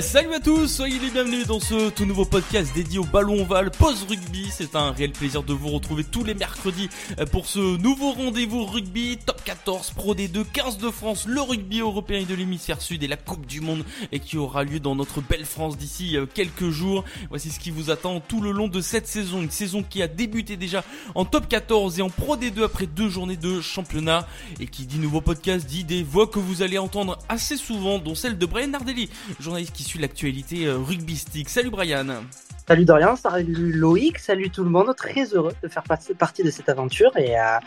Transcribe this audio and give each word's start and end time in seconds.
Salut 0.00 0.34
à 0.34 0.40
tous, 0.40 0.66
soyez 0.66 0.98
les 0.98 1.10
bienvenus 1.10 1.46
dans 1.46 1.60
ce 1.60 1.88
tout 1.90 2.04
nouveau 2.04 2.24
podcast 2.24 2.74
dédié 2.74 2.98
au 2.98 3.04
ballon 3.04 3.42
ovale 3.42 3.70
pause 3.70 4.04
rugby. 4.08 4.48
C'est 4.50 4.74
un 4.74 4.90
réel 4.90 5.12
plaisir 5.12 5.44
de 5.44 5.52
vous 5.52 5.68
retrouver 5.68 6.02
tous 6.02 6.24
les 6.24 6.34
mercredis 6.34 6.88
euh, 7.20 7.26
pour 7.26 7.46
ce 7.46 7.76
nouveau 7.76 8.10
rendez-vous 8.10 8.64
rugby 8.64 9.18
top 9.24 9.44
14 9.44 9.92
Pro 9.92 10.16
D2 10.16 10.44
15 10.52 10.78
de 10.78 10.90
France, 10.90 11.26
le 11.28 11.40
rugby 11.40 11.78
européen 11.78 12.18
et 12.18 12.24
de 12.24 12.34
l'hémisphère 12.34 12.82
sud 12.82 13.04
et 13.04 13.06
la 13.06 13.16
Coupe 13.16 13.46
du 13.46 13.60
monde 13.60 13.84
et 14.10 14.18
qui 14.18 14.36
aura 14.36 14.64
lieu 14.64 14.80
dans 14.80 14.96
notre 14.96 15.20
belle 15.20 15.44
France 15.44 15.78
d'ici 15.78 16.16
euh, 16.16 16.26
quelques 16.26 16.70
jours. 16.70 17.04
Voici 17.28 17.50
ce 17.50 17.60
qui 17.60 17.70
vous 17.70 17.90
attend 17.90 18.18
tout 18.18 18.40
le 18.40 18.50
long 18.50 18.66
de 18.66 18.80
cette 18.80 19.06
saison, 19.06 19.42
une 19.42 19.50
saison 19.52 19.84
qui 19.88 20.02
a 20.02 20.08
débuté 20.08 20.56
déjà 20.56 20.82
en 21.14 21.24
top 21.24 21.46
14 21.48 22.00
et 22.00 22.02
en 22.02 22.10
Pro 22.10 22.36
D2 22.36 22.64
après 22.64 22.86
deux 22.86 23.08
journées 23.08 23.36
de 23.36 23.60
championnat 23.60 24.26
et 24.58 24.66
qui 24.66 24.86
dit 24.86 24.98
nouveau 24.98 25.20
podcast 25.20 25.66
dit 25.66 25.84
des 25.84 26.02
voix 26.02 26.26
que 26.26 26.40
vous 26.40 26.62
allez 26.62 26.78
entendre 26.78 27.16
assez 27.28 27.56
souvent 27.56 28.00
dont 28.00 28.16
celle 28.16 28.38
de 28.38 28.46
Brian 28.46 28.68
Nardelli, 28.68 29.08
journaliste 29.38 29.72
qui 29.72 29.83
suit 29.84 30.00
l'actualité 30.00 30.66
euh, 30.66 30.78
rugbystique. 30.78 31.48
Salut 31.48 31.70
Brian 31.70 32.24
Salut 32.66 32.86
Dorian, 32.86 33.14
salut 33.14 33.72
Loïc, 33.72 34.18
salut 34.18 34.48
tout 34.48 34.64
le 34.64 34.70
monde. 34.70 34.94
Très 34.96 35.34
heureux 35.34 35.52
de 35.62 35.68
faire 35.68 35.82
partie 36.18 36.42
de 36.42 36.50
cette 36.50 36.70
aventure 36.70 37.14
et, 37.16 37.38
euh, 37.38 37.58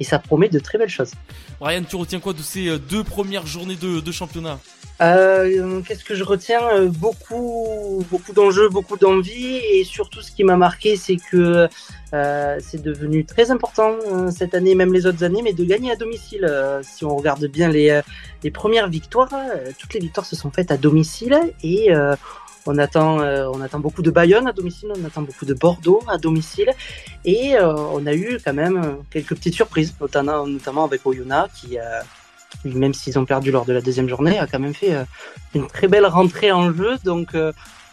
et 0.00 0.04
ça 0.04 0.18
promet 0.18 0.48
de 0.48 0.58
très 0.58 0.78
belles 0.78 0.88
choses. 0.88 1.12
Brian, 1.60 1.82
tu 1.82 1.96
retiens 1.96 2.20
quoi 2.20 2.32
de 2.32 2.40
ces 2.40 2.68
euh, 2.68 2.78
deux 2.78 3.04
premières 3.04 3.46
journées 3.46 3.76
de, 3.76 4.00
de 4.00 4.12
championnat? 4.12 4.58
Euh, 5.00 5.80
Qu'est-ce 5.82 6.04
que 6.04 6.14
je 6.14 6.24
retiens 6.24 6.86
Beaucoup, 6.86 8.04
beaucoup 8.10 8.32
d'enjeux, 8.32 8.68
beaucoup 8.68 8.96
d'envie 8.96 9.56
et 9.56 9.84
surtout 9.84 10.22
ce 10.22 10.32
qui 10.32 10.44
m'a 10.44 10.56
marqué, 10.56 10.96
c'est 10.96 11.16
que 11.16 11.68
euh, 12.14 12.58
c'est 12.60 12.80
devenu 12.80 13.24
très 13.24 13.50
important 13.50 13.96
euh, 14.06 14.30
cette 14.30 14.54
année, 14.54 14.74
même 14.74 14.92
les 14.92 15.06
autres 15.06 15.24
années, 15.24 15.42
mais 15.42 15.52
de 15.52 15.64
gagner 15.64 15.90
à 15.90 15.96
domicile. 15.96 16.46
Euh, 16.48 16.80
si 16.82 17.04
on 17.04 17.16
regarde 17.16 17.44
bien 17.46 17.68
les, 17.68 18.00
les 18.42 18.50
premières 18.50 18.88
victoires, 18.88 19.28
toutes 19.78 19.94
les 19.94 20.00
victoires 20.00 20.26
se 20.26 20.36
sont 20.36 20.50
faites 20.50 20.70
à 20.70 20.76
domicile 20.76 21.38
et 21.62 21.90
on 22.68 22.78
attend, 22.78 23.18
on 23.18 23.60
attend 23.60 23.78
beaucoup 23.78 24.02
de 24.02 24.10
Bayonne 24.10 24.46
à 24.46 24.52
domicile, 24.52 24.90
on 24.96 25.04
attend 25.04 25.22
beaucoup 25.22 25.44
de 25.44 25.54
Bordeaux 25.54 26.02
à 26.08 26.18
domicile, 26.18 26.70
et 27.24 27.54
on 27.60 28.06
a 28.06 28.14
eu 28.14 28.38
quand 28.44 28.54
même 28.54 28.98
quelques 29.10 29.34
petites 29.34 29.54
surprises, 29.54 29.94
notamment, 30.00 30.46
notamment 30.46 30.84
avec 30.84 31.06
Oyonnax 31.06 31.52
qui, 31.54 31.78
même 32.74 32.94
s'ils 32.94 33.18
ont 33.18 33.24
perdu 33.24 33.50
lors 33.50 33.64
de 33.64 33.72
la 33.72 33.80
deuxième 33.80 34.08
journée, 34.08 34.38
a 34.38 34.46
quand 34.46 34.58
même 34.58 34.74
fait 34.74 34.94
une 35.54 35.66
très 35.66 35.88
belle 35.88 36.06
rentrée 36.06 36.52
en 36.52 36.72
jeu. 36.72 36.96
Donc 37.04 37.34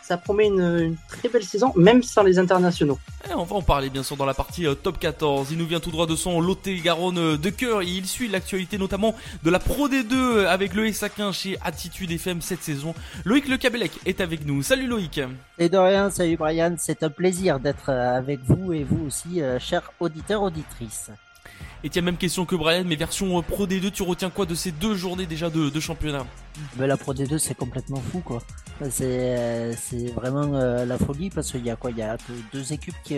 ça 0.04 0.18
promet 0.18 0.48
une, 0.48 0.60
une, 0.60 0.96
très 1.08 1.30
belle 1.30 1.44
saison, 1.44 1.72
même 1.76 2.04
sans 2.04 2.24
les 2.24 2.38
internationaux. 2.38 3.00
Et 3.30 3.34
on 3.34 3.46
va 3.46 3.56
en 3.56 3.62
parler 3.62 3.90
bien 3.90 4.04
sûr 4.04 4.18
dans 4.18 4.26
la 4.26 4.34
partie 4.34 4.68
euh, 4.68 4.76
top 4.76 5.00
14. 5.00 5.48
Il 5.52 5.58
nous 5.58 5.66
vient 5.66 5.80
tout 5.80 5.92
droit 5.92 6.06
de 6.06 6.16
son 6.16 6.42
Lot-et-Garonne 6.42 7.18
euh, 7.18 7.38
de 7.38 7.50
cœur 7.50 7.82
et 7.82 7.88
il 7.88 8.06
suit 8.06 8.28
l'actualité 8.28 8.78
notamment 8.78 9.16
de 9.44 9.50
la 9.50 9.60
Pro 9.60 9.88
D2 9.88 10.14
euh, 10.14 10.50
avec 10.50 10.74
le 10.74 10.92
Saquin 10.92 11.32
chez 11.32 11.58
Attitude 11.64 12.12
FM 12.12 12.42
cette 12.42 12.62
saison. 12.62 12.94
Loïc 13.24 13.48
Le 13.48 13.56
Cabellec 13.56 13.94
est 14.06 14.20
avec 14.20 14.46
nous. 14.46 14.62
Salut 14.62 14.88
Loïc. 14.88 15.22
Et 15.58 15.70
de 15.70 15.78
rien, 15.78 16.10
salut 16.10 16.36
Brian, 16.36 16.76
c'est 16.78 17.02
un 17.04 17.10
plaisir 17.10 17.62
d'être 17.62 17.90
avec 17.90 18.42
vous 18.44 18.74
et 18.74 18.84
vous 18.84 19.06
aussi, 19.08 19.42
chers 19.60 19.90
auditeurs, 20.02 20.42
auditrices. 20.42 21.12
Et 21.86 21.90
tiens, 21.90 22.02
même 22.02 22.16
question 22.16 22.46
que 22.46 22.56
Brian, 22.56 22.86
mais 22.86 22.96
version 22.96 23.42
Pro 23.42 23.68
D2, 23.68 23.92
tu 23.92 24.04
retiens 24.04 24.30
quoi 24.30 24.46
de 24.46 24.56
ces 24.56 24.72
deux 24.72 24.96
journées 24.96 25.26
déjà 25.26 25.50
de, 25.50 25.80
championnat? 25.82 26.26
Ben, 26.78 26.88
La 26.88 26.96
Pro 26.96 27.14
D2, 27.14 27.38
c'est 27.38 27.56
complètement 27.56 28.02
fou, 28.12 28.22
quoi. 28.22 28.42
C'est, 28.90 29.74
c'est 29.76 30.08
vraiment 30.14 30.54
euh, 30.54 30.86
la 30.86 30.98
folie 30.98 31.30
parce 31.30 31.52
qu'il 31.52 31.66
y 31.66 31.70
a 31.70 31.76
quoi? 31.76 31.92
Il 31.92 31.98
y 31.98 32.02
a 32.02 32.16
deux 32.54 32.72
équipes 32.72 32.96
qui, 33.04 33.18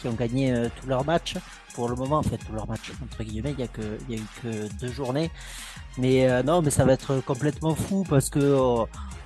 qui 0.00 0.08
ont 0.08 0.14
gagné 0.14 0.50
euh, 0.50 0.68
tous 0.80 0.88
leurs 0.88 1.04
matchs. 1.04 1.34
Pour 1.74 1.90
le 1.90 1.94
moment, 1.94 2.16
en 2.16 2.22
fait, 2.22 2.38
tous 2.38 2.54
leurs 2.54 2.66
matchs, 2.66 2.90
entre 3.02 3.22
guillemets, 3.22 3.54
il 3.58 3.62
y 3.62 3.68
a, 3.68 3.68
y 4.08 4.14
a 4.14 4.16
eu 4.18 4.26
que 4.42 4.72
deux 4.80 4.90
journées. 4.90 5.30
Mais 5.98 6.26
euh, 6.26 6.42
non, 6.42 6.62
mais 6.62 6.70
ça 6.70 6.86
va 6.86 6.94
être 6.94 7.20
complètement 7.20 7.74
fou 7.74 8.06
parce 8.08 8.30
que 8.30 8.56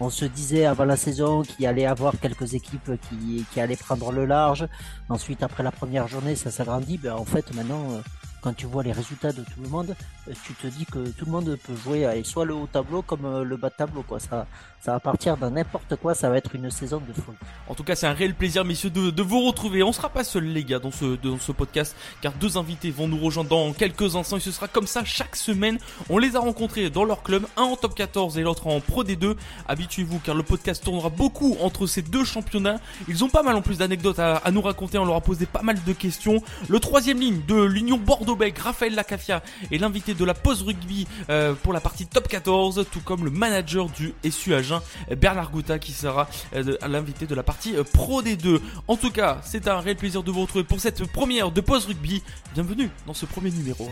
on 0.00 0.10
se 0.10 0.24
disait 0.24 0.64
avant 0.64 0.84
la 0.84 0.96
saison 0.96 1.42
qu'il 1.42 1.64
allait 1.66 1.86
avoir 1.86 2.18
quelques 2.18 2.54
équipes 2.54 2.92
qui, 3.08 3.44
qui 3.52 3.60
allaient 3.60 3.76
prendre 3.76 4.10
le 4.10 4.24
large. 4.24 4.66
Ensuite, 5.08 5.44
après 5.44 5.62
la 5.62 5.70
première 5.70 6.08
journée, 6.08 6.34
ça 6.34 6.50
s'agrandit. 6.50 6.98
Ben, 6.98 7.14
en 7.14 7.24
fait, 7.24 7.54
maintenant 7.54 8.02
quand 8.40 8.54
tu 8.54 8.66
vois 8.66 8.82
les 8.82 8.92
résultats 8.92 9.32
de 9.32 9.42
tout 9.42 9.60
le 9.62 9.68
monde, 9.68 9.94
euh, 10.28 10.32
tu 10.44 10.54
te 10.54 10.66
dis 10.66 10.86
que 10.86 11.08
tout 11.10 11.26
le 11.26 11.32
monde 11.32 11.58
peut 11.62 11.76
jouer 11.76 12.06
soit 12.24 12.44
le 12.44 12.54
haut 12.54 12.68
tableau 12.70 13.02
comme 13.02 13.24
euh, 13.24 13.44
le 13.44 13.56
bas 13.56 13.70
tableau 13.70 14.02
quoi. 14.02 14.20
Ça, 14.20 14.46
ça 14.80 14.92
va 14.92 15.00
partir 15.00 15.36
dans 15.36 15.50
n'importe 15.50 15.96
quoi. 15.96 16.14
Ça 16.14 16.30
va 16.30 16.38
être 16.38 16.54
une 16.54 16.70
saison 16.70 17.02
de 17.06 17.12
folie. 17.12 17.36
En 17.68 17.74
tout 17.74 17.84
cas, 17.84 17.94
c'est 17.94 18.06
un 18.06 18.14
réel 18.14 18.34
plaisir, 18.34 18.64
messieurs, 18.64 18.90
de, 18.90 19.22
vous 19.22 19.46
retrouver. 19.46 19.82
On 19.82 19.92
sera 19.92 20.08
pas 20.08 20.24
seuls 20.24 20.44
les 20.44 20.64
gars 20.64 20.78
dans 20.78 20.90
ce 20.90 21.16
dans 21.16 21.38
ce 21.38 21.52
podcast, 21.52 21.94
car 22.22 22.32
deux 22.32 22.56
invités 22.56 22.90
vont 22.90 23.06
nous 23.06 23.18
rejoindre 23.18 23.50
dans 23.50 23.72
quelques 23.72 24.16
instants. 24.16 24.38
Et 24.38 24.40
ce 24.40 24.50
sera 24.50 24.68
comme 24.68 24.86
ça 24.86 25.04
chaque 25.04 25.36
semaine. 25.36 25.78
On 26.08 26.18
les 26.18 26.34
a 26.36 26.40
rencontrés 26.40 26.88
dans 26.88 27.04
leur 27.04 27.22
club, 27.22 27.46
un 27.56 27.62
en 27.62 27.76
top 27.76 27.94
14 27.94 28.38
et 28.38 28.42
l'autre 28.42 28.66
en 28.66 28.80
Pro 28.80 29.04
D2. 29.04 29.36
Habituez-vous, 29.68 30.18
car 30.20 30.34
le 30.34 30.42
podcast 30.42 30.82
tournera 30.82 31.10
beaucoup 31.10 31.56
entre 31.60 31.86
ces 31.86 32.02
deux 32.02 32.24
championnats. 32.24 32.80
Ils 33.06 33.22
ont 33.22 33.28
pas 33.28 33.42
mal 33.42 33.56
en 33.56 33.62
plus 33.62 33.78
d'anecdotes 33.78 34.18
à, 34.18 34.36
à 34.36 34.50
nous 34.50 34.62
raconter. 34.62 34.96
On 34.96 35.04
leur 35.04 35.16
a 35.16 35.20
posé 35.20 35.44
pas 35.44 35.62
mal 35.62 35.76
de 35.84 35.92
questions. 35.92 36.42
Le 36.68 36.80
troisième 36.80 37.20
ligne 37.20 37.42
de 37.46 37.62
l'Union 37.62 37.98
Bordeaux 37.98 38.29
Raphaël 38.58 38.94
Lacafia 38.94 39.42
est 39.70 39.78
l'invité 39.78 40.14
de 40.14 40.24
la 40.24 40.34
pause 40.34 40.62
rugby 40.62 41.06
euh, 41.28 41.54
pour 41.54 41.72
la 41.72 41.80
partie 41.80 42.06
top 42.06 42.28
14, 42.28 42.86
tout 42.90 43.00
comme 43.00 43.24
le 43.24 43.30
manager 43.30 43.88
du 43.88 44.14
SU 44.30 44.54
Agen, 44.54 44.80
Bernard 45.16 45.50
Gouta, 45.50 45.78
qui 45.78 45.92
sera 45.92 46.28
euh, 46.54 46.76
l'invité 46.86 47.26
de 47.26 47.34
la 47.34 47.42
partie 47.42 47.76
euh, 47.76 47.84
Pro 47.84 48.22
D2. 48.22 48.60
En 48.88 48.96
tout 48.96 49.10
cas, 49.10 49.40
c'est 49.44 49.68
un 49.68 49.80
réel 49.80 49.96
plaisir 49.96 50.22
de 50.22 50.30
vous 50.30 50.42
retrouver 50.42 50.64
pour 50.64 50.80
cette 50.80 51.04
première 51.10 51.50
de 51.50 51.60
pause 51.60 51.86
rugby. 51.86 52.22
Bienvenue 52.54 52.90
dans 53.06 53.14
ce 53.14 53.26
premier 53.26 53.50
numéro. 53.50 53.90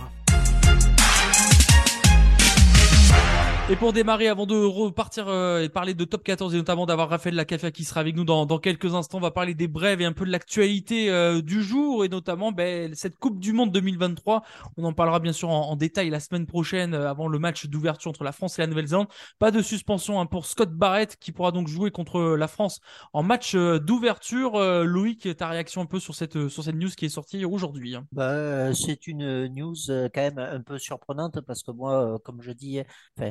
Et 3.70 3.76
pour 3.76 3.92
démarrer, 3.92 4.28
avant 4.28 4.46
de 4.46 4.54
repartir 4.54 5.28
euh, 5.28 5.60
et 5.60 5.68
parler 5.68 5.92
de 5.92 6.04
top 6.06 6.24
14 6.24 6.54
et 6.54 6.56
notamment 6.56 6.86
d'avoir 6.86 7.10
Raphaël 7.10 7.34
Lacafia 7.34 7.70
qui 7.70 7.84
sera 7.84 8.00
avec 8.00 8.16
nous 8.16 8.24
dans, 8.24 8.46
dans, 8.46 8.58
quelques 8.58 8.94
instants, 8.94 9.18
on 9.18 9.20
va 9.20 9.30
parler 9.30 9.52
des 9.52 9.68
brèves 9.68 10.00
et 10.00 10.06
un 10.06 10.14
peu 10.14 10.24
de 10.24 10.30
l'actualité 10.30 11.10
euh, 11.10 11.42
du 11.42 11.62
jour 11.62 12.02
et 12.02 12.08
notamment 12.08 12.50
ben, 12.50 12.94
cette 12.94 13.18
Coupe 13.18 13.38
du 13.38 13.52
Monde 13.52 13.70
2023. 13.70 14.42
On 14.78 14.84
en 14.84 14.94
parlera 14.94 15.20
bien 15.20 15.34
sûr 15.34 15.50
en, 15.50 15.76
détail 15.76 16.08
la 16.08 16.18
semaine 16.18 16.46
prochaine 16.46 16.94
euh, 16.94 17.10
avant 17.10 17.28
le 17.28 17.38
match 17.38 17.66
d'ouverture 17.66 18.08
entre 18.08 18.24
la 18.24 18.32
France 18.32 18.58
et 18.58 18.62
la 18.62 18.68
Nouvelle-Zélande. 18.68 19.08
Pas 19.38 19.50
de 19.50 19.60
suspension 19.60 20.18
hein, 20.18 20.24
pour 20.24 20.46
Scott 20.46 20.72
Barrett 20.72 21.18
qui 21.20 21.32
pourra 21.32 21.52
donc 21.52 21.68
jouer 21.68 21.90
contre 21.90 22.22
la 22.22 22.48
France 22.48 22.80
en 23.12 23.22
match 23.22 23.54
d'ouverture. 23.54 24.58
Loïc, 24.58 25.36
ta 25.36 25.46
réaction 25.48 25.82
un 25.82 25.86
peu 25.86 26.00
sur 26.00 26.14
cette, 26.14 26.48
sur 26.48 26.64
cette 26.64 26.76
news 26.76 26.88
qui 26.88 27.04
est 27.04 27.10
sortie 27.10 27.44
aujourd'hui 27.44 27.96
hein 27.96 28.06
bah, 28.12 28.72
C'est 28.72 29.06
une 29.06 29.46
news 29.48 29.76
quand 29.86 30.22
même 30.22 30.38
un 30.38 30.62
peu 30.62 30.78
surprenante 30.78 31.42
parce 31.42 31.62
que 31.62 31.70
moi, 31.70 32.18
comme 32.24 32.40
je 32.40 32.52
dis, 32.52 32.80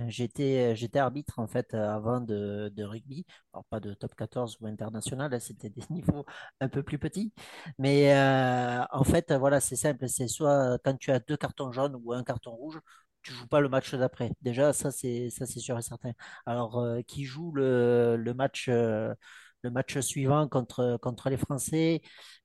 j'ai 0.09 0.26
j'étais, 0.27 0.75
j'étais 0.75 0.99
arbitre 0.99 1.39
en 1.39 1.47
fait 1.47 1.73
avant 1.73 2.21
de, 2.21 2.71
rugby, 2.83 3.25
alors 3.53 3.65
pas 3.65 3.79
de 3.79 3.93
top 3.93 4.15
14 4.15 4.57
ou 4.61 4.67
international, 4.67 5.39
c'était 5.41 5.69
des 5.69 5.81
niveaux 5.89 6.25
un 6.59 6.69
peu 6.69 6.83
plus 6.83 6.99
petits, 6.99 7.33
mais 7.79 8.13
euh, 8.13 8.83
en 8.91 9.03
fait 9.03 9.31
voilà 9.33 9.59
c'est 9.59 9.75
simple, 9.75 10.07
c'est 10.09 10.27
soit 10.27 10.77
quand 10.83 10.97
tu 10.97 11.11
as 11.11 11.19
deux 11.19 11.37
cartons 11.37 11.71
jaunes 11.71 11.95
ou 12.03 12.13
un 12.13 12.23
carton 12.23 12.51
rouge, 12.51 12.79
tu 13.21 13.31
joues 13.33 13.47
pas 13.47 13.59
le 13.61 13.69
match 13.69 13.93
d'après. 13.95 14.31
Déjà 14.41 14.73
ça 14.73 14.91
c'est 14.91 15.29
ça 15.29 15.45
c'est 15.45 15.59
sûr 15.59 15.77
et 15.77 15.81
certain. 15.81 16.11
Alors 16.45 16.79
euh, 16.79 17.01
qui 17.01 17.25
joue 17.25 17.51
le, 17.51 18.15
le 18.17 18.33
match 18.33 18.67
euh, 18.69 19.13
le 19.63 19.71
match 19.71 19.99
suivant 19.99 20.47
contre, 20.47 20.97
contre 21.01 21.29
les 21.29 21.37
Français. 21.37 22.01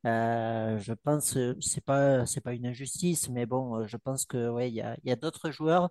Euh, 0.06 0.78
je 0.78 0.92
pense 0.92 1.36
c'est 1.60 1.84
pas 1.84 2.26
c'est 2.26 2.40
pas 2.40 2.52
une 2.54 2.66
injustice, 2.66 3.28
mais 3.28 3.46
bon, 3.46 3.86
je 3.86 3.96
pense 3.96 4.24
que 4.24 4.48
ouais, 4.50 4.70
y 4.70 4.80
a, 4.80 4.96
y 5.04 5.10
a 5.12 5.16
d'autres 5.16 5.50
joueurs 5.50 5.90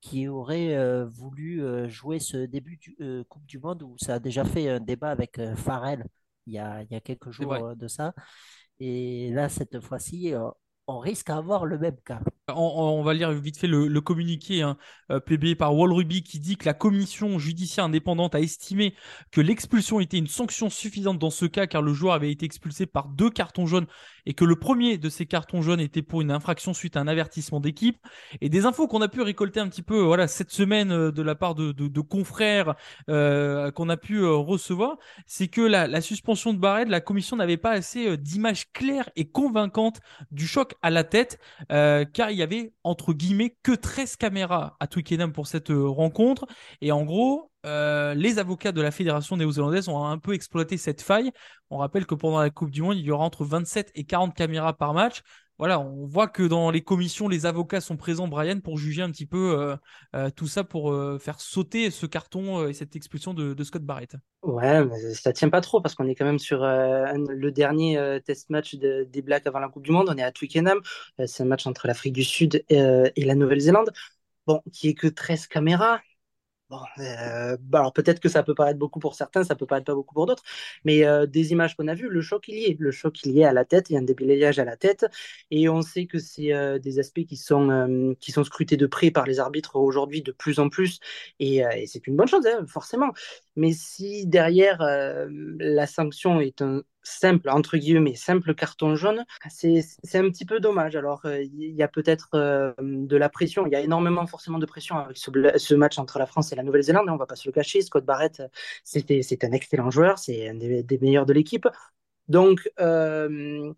qui 0.00 0.28
aurait 0.28 0.76
euh, 0.76 1.06
voulu 1.06 1.62
euh, 1.62 1.88
jouer 1.88 2.18
ce 2.20 2.36
début 2.36 2.78
de 2.78 3.04
euh, 3.04 3.24
Coupe 3.24 3.46
du 3.46 3.58
Monde 3.58 3.82
où 3.82 3.96
ça 3.98 4.14
a 4.14 4.18
déjà 4.18 4.44
fait 4.44 4.68
un 4.68 4.80
débat 4.80 5.10
avec 5.10 5.40
Farrell 5.56 6.04
il 6.46 6.54
y 6.54 6.58
a, 6.58 6.82
il 6.82 6.88
y 6.90 6.94
a 6.94 7.00
quelques 7.00 7.30
jours 7.30 7.76
de 7.76 7.88
ça. 7.88 8.14
Et 8.80 9.30
là, 9.32 9.50
cette 9.50 9.80
fois-ci, 9.80 10.32
on 10.86 10.98
risque 10.98 11.26
d'avoir 11.26 11.66
le 11.66 11.78
même 11.78 11.98
cas. 12.06 12.20
On, 12.48 13.02
va 13.02 13.12
lire 13.12 13.30
vite 13.32 13.58
fait 13.58 13.66
le, 13.66 14.00
communiqué 14.00 14.62
hein, 14.62 14.78
publié 15.26 15.54
par 15.54 15.76
Wall 15.76 15.92
Ruby 15.92 16.22
qui 16.22 16.38
dit 16.40 16.56
que 16.56 16.64
la 16.64 16.72
commission 16.72 17.38
judiciaire 17.38 17.84
indépendante 17.84 18.34
a 18.34 18.40
estimé 18.40 18.94
que 19.30 19.42
l'expulsion 19.42 20.00
était 20.00 20.16
une 20.16 20.26
sanction 20.26 20.70
suffisante 20.70 21.18
dans 21.18 21.28
ce 21.28 21.44
cas 21.44 21.66
car 21.66 21.82
le 21.82 21.92
joueur 21.92 22.14
avait 22.14 22.32
été 22.32 22.46
expulsé 22.46 22.86
par 22.86 23.08
deux 23.08 23.28
cartons 23.28 23.66
jaunes 23.66 23.86
et 24.28 24.34
que 24.34 24.44
le 24.44 24.56
premier 24.56 24.98
de 24.98 25.08
ces 25.08 25.24
cartons 25.24 25.62
jaunes 25.62 25.80
était 25.80 26.02
pour 26.02 26.20
une 26.20 26.30
infraction 26.30 26.74
suite 26.74 26.96
à 26.96 27.00
un 27.00 27.08
avertissement 27.08 27.60
d'équipe. 27.60 27.96
Et 28.42 28.50
des 28.50 28.66
infos 28.66 28.86
qu'on 28.86 29.00
a 29.00 29.08
pu 29.08 29.22
récolter 29.22 29.58
un 29.58 29.68
petit 29.68 29.82
peu 29.82 29.98
voilà, 30.00 30.28
cette 30.28 30.50
semaine 30.50 30.92
euh, 30.92 31.10
de 31.10 31.22
la 31.22 31.34
part 31.34 31.54
de, 31.54 31.72
de, 31.72 32.00
confrères 32.02 32.74
euh, 33.08 33.70
qu'on 33.70 33.88
a 33.88 33.96
pu 33.96 34.18
euh, 34.18 34.34
recevoir, 34.34 34.98
c'est 35.26 35.48
que 35.48 35.62
la, 35.62 35.86
la, 35.86 36.02
suspension 36.02 36.52
de 36.52 36.58
Barrett, 36.58 36.88
la 36.88 37.00
commission 37.00 37.36
n'avait 37.36 37.56
pas 37.56 37.70
assez 37.70 38.18
d'images 38.18 38.70
claires 38.72 39.08
et 39.16 39.30
convaincantes 39.30 40.00
du 40.30 40.46
choc 40.46 40.74
à 40.82 40.90
la 40.90 41.04
tête, 41.04 41.40
car 41.68 42.30
il 42.30 42.36
y 42.36 42.42
avait 42.42 42.74
entre 42.84 43.14
guillemets 43.14 43.56
que 43.62 43.72
13 43.72 44.16
caméras 44.16 44.76
à 44.78 44.86
Twickenham 44.86 45.32
pour 45.32 45.46
cette 45.46 45.70
rencontre. 45.70 46.46
Et 46.82 46.92
en 46.92 47.04
gros, 47.04 47.50
euh, 47.68 48.14
les 48.14 48.38
avocats 48.38 48.72
de 48.72 48.80
la 48.80 48.90
fédération 48.90 49.36
néo-zélandaise 49.36 49.88
ont 49.88 50.04
un 50.04 50.18
peu 50.18 50.32
exploité 50.32 50.76
cette 50.76 51.02
faille. 51.02 51.30
On 51.70 51.78
rappelle 51.78 52.06
que 52.06 52.14
pendant 52.14 52.40
la 52.40 52.50
Coupe 52.50 52.70
du 52.70 52.82
Monde, 52.82 52.96
il 52.96 53.04
y 53.04 53.10
aura 53.10 53.24
entre 53.24 53.44
27 53.44 53.92
et 53.94 54.04
40 54.04 54.34
caméras 54.34 54.72
par 54.72 54.94
match. 54.94 55.22
Voilà, 55.58 55.80
on 55.80 56.06
voit 56.06 56.28
que 56.28 56.44
dans 56.44 56.70
les 56.70 56.82
commissions, 56.82 57.26
les 57.28 57.44
avocats 57.44 57.80
sont 57.80 57.96
présents, 57.96 58.28
Brian, 58.28 58.60
pour 58.60 58.78
juger 58.78 59.02
un 59.02 59.10
petit 59.10 59.26
peu 59.26 59.58
euh, 59.58 59.76
euh, 60.14 60.30
tout 60.30 60.46
ça, 60.46 60.62
pour 60.62 60.94
faire 61.20 61.40
sauter 61.40 61.90
ce 61.90 62.06
carton 62.06 62.68
et 62.68 62.72
cette 62.72 62.94
expulsion 62.94 63.34
de, 63.34 63.64
Scott 63.64 63.82
Barrett. 63.82 64.14
Ouais, 64.42 64.84
mais 64.84 65.14
ça 65.14 65.32
tient 65.32 65.48
pas 65.50 65.60
trop 65.60 65.80
parce 65.80 65.96
qu'on 65.96 66.06
est 66.06 66.14
quand 66.14 66.24
même 66.24 66.38
sur 66.38 66.60
le 66.60 67.50
dernier 67.50 68.20
test 68.24 68.50
match 68.50 68.76
des 68.76 69.22
Blacks 69.22 69.48
avant 69.48 69.58
la 69.58 69.68
Coupe 69.68 69.82
du 69.82 69.90
Monde. 69.90 70.08
On 70.08 70.16
est 70.16 70.22
à 70.22 70.30
Twickenham. 70.30 70.78
C'est 71.26 71.42
un 71.42 71.46
match 71.46 71.66
entre 71.66 71.88
l'Afrique 71.88 72.14
du 72.14 72.24
Sud 72.24 72.64
et, 72.68 73.10
et 73.16 73.24
la 73.24 73.34
Nouvelle-Zélande. 73.34 73.90
Bon, 74.46 74.62
qui 74.72 74.88
est 74.88 74.94
que 74.94 75.08
13 75.08 75.46
caméras, 75.48 76.00
Bon, 76.70 76.80
euh, 76.98 77.56
bah, 77.62 77.78
alors 77.78 77.94
peut-être 77.94 78.20
que 78.20 78.28
ça 78.28 78.42
peut 78.42 78.54
paraître 78.54 78.78
beaucoup 78.78 78.98
pour 78.98 79.14
certains, 79.14 79.42
ça 79.42 79.54
peut 79.56 79.64
paraître 79.64 79.86
pas 79.86 79.94
beaucoup 79.94 80.14
pour 80.14 80.26
d'autres, 80.26 80.42
mais 80.84 81.02
euh, 81.06 81.24
des 81.24 81.52
images 81.52 81.74
qu'on 81.74 81.88
a 81.88 81.94
vues, 81.94 82.10
le 82.10 82.20
choc 82.20 82.46
il 82.48 82.58
y 82.58 82.64
est, 82.66 82.76
le 82.78 82.90
choc 82.90 83.24
il 83.24 83.32
y 83.32 83.40
est 83.40 83.44
à 83.44 83.54
la 83.54 83.64
tête, 83.64 83.88
il 83.88 83.94
y 83.94 83.96
a 83.96 84.00
un 84.00 84.02
débalayage 84.02 84.58
à 84.58 84.66
la 84.66 84.76
tête, 84.76 85.06
et 85.50 85.70
on 85.70 85.80
sait 85.80 86.04
que 86.04 86.18
c'est 86.18 86.52
euh, 86.52 86.78
des 86.78 86.98
aspects 86.98 87.24
qui 87.24 87.38
sont 87.38 88.14
qui 88.20 88.32
sont 88.32 88.44
scrutés 88.44 88.76
de 88.76 88.86
près 88.86 89.10
par 89.10 89.24
les 89.24 89.40
arbitres 89.40 89.76
aujourd'hui 89.76 90.20
de 90.20 90.30
plus 90.30 90.58
en 90.58 90.68
plus, 90.68 91.00
et, 91.40 91.58
et 91.76 91.86
c'est 91.86 92.06
une 92.06 92.16
bonne 92.16 92.28
chose 92.28 92.46
hein, 92.46 92.66
forcément. 92.66 93.12
Mais 93.58 93.72
si 93.72 94.26
derrière 94.26 94.78
la 94.80 95.86
sanction 95.86 96.40
est 96.40 96.62
un 96.62 96.82
simple, 97.08 97.48
entre 97.50 97.76
guillemets, 97.76 98.14
simple 98.14 98.54
carton 98.54 98.94
jaune, 98.94 99.24
c'est 99.48 99.82
un 100.14 100.30
petit 100.30 100.44
peu 100.44 100.60
dommage. 100.60 100.96
Alors, 100.96 101.22
euh, 101.24 101.42
il 101.42 101.74
y 101.74 101.82
a 101.82 101.88
peut-être 101.88 102.28
euh, 102.34 102.72
de 102.78 103.16
la 103.16 103.28
pression, 103.28 103.66
il 103.66 103.72
y 103.72 103.76
a 103.76 103.80
énormément 103.80 104.26
forcément 104.26 104.58
de 104.58 104.66
pression 104.66 104.96
avec 104.96 105.16
ce, 105.16 105.74
match 105.74 105.98
entre 105.98 106.18
la 106.18 106.26
France 106.26 106.52
et 106.52 106.56
la 106.56 106.62
Nouvelle-Zélande, 106.62 107.06
on 107.08 107.14
ne 107.14 107.18
va 107.18 107.26
pas 107.26 107.36
se 107.36 107.48
le 107.48 107.52
cacher. 107.52 107.82
Scott 107.82 108.04
Barrett, 108.04 108.42
c'est 108.84 109.44
un 109.44 109.52
excellent 109.52 109.90
joueur, 109.90 110.18
c'est 110.18 110.48
un 110.48 110.54
des, 110.54 110.98
meilleurs 111.00 111.26
de 111.26 111.32
l'équipe. 111.32 111.68
Donc, 112.28 112.70
euh, 112.78 113.72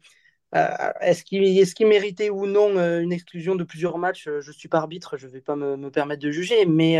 est-ce 0.52 1.24
qu'il 1.24 1.44
est 1.44 1.80
méritait 1.84 2.30
ou 2.30 2.46
non 2.46 2.76
une 3.00 3.12
exclusion 3.12 3.54
de 3.54 3.64
plusieurs 3.64 3.98
matchs? 3.98 4.24
Je 4.24 4.48
ne 4.48 4.54
suis 4.54 4.68
pas 4.68 4.78
arbitre, 4.78 5.16
je 5.16 5.26
ne 5.26 5.32
vais 5.32 5.40
pas 5.40 5.56
me, 5.56 5.90
permettre 5.90 6.22
de 6.22 6.30
juger, 6.30 6.66
mais, 6.66 6.98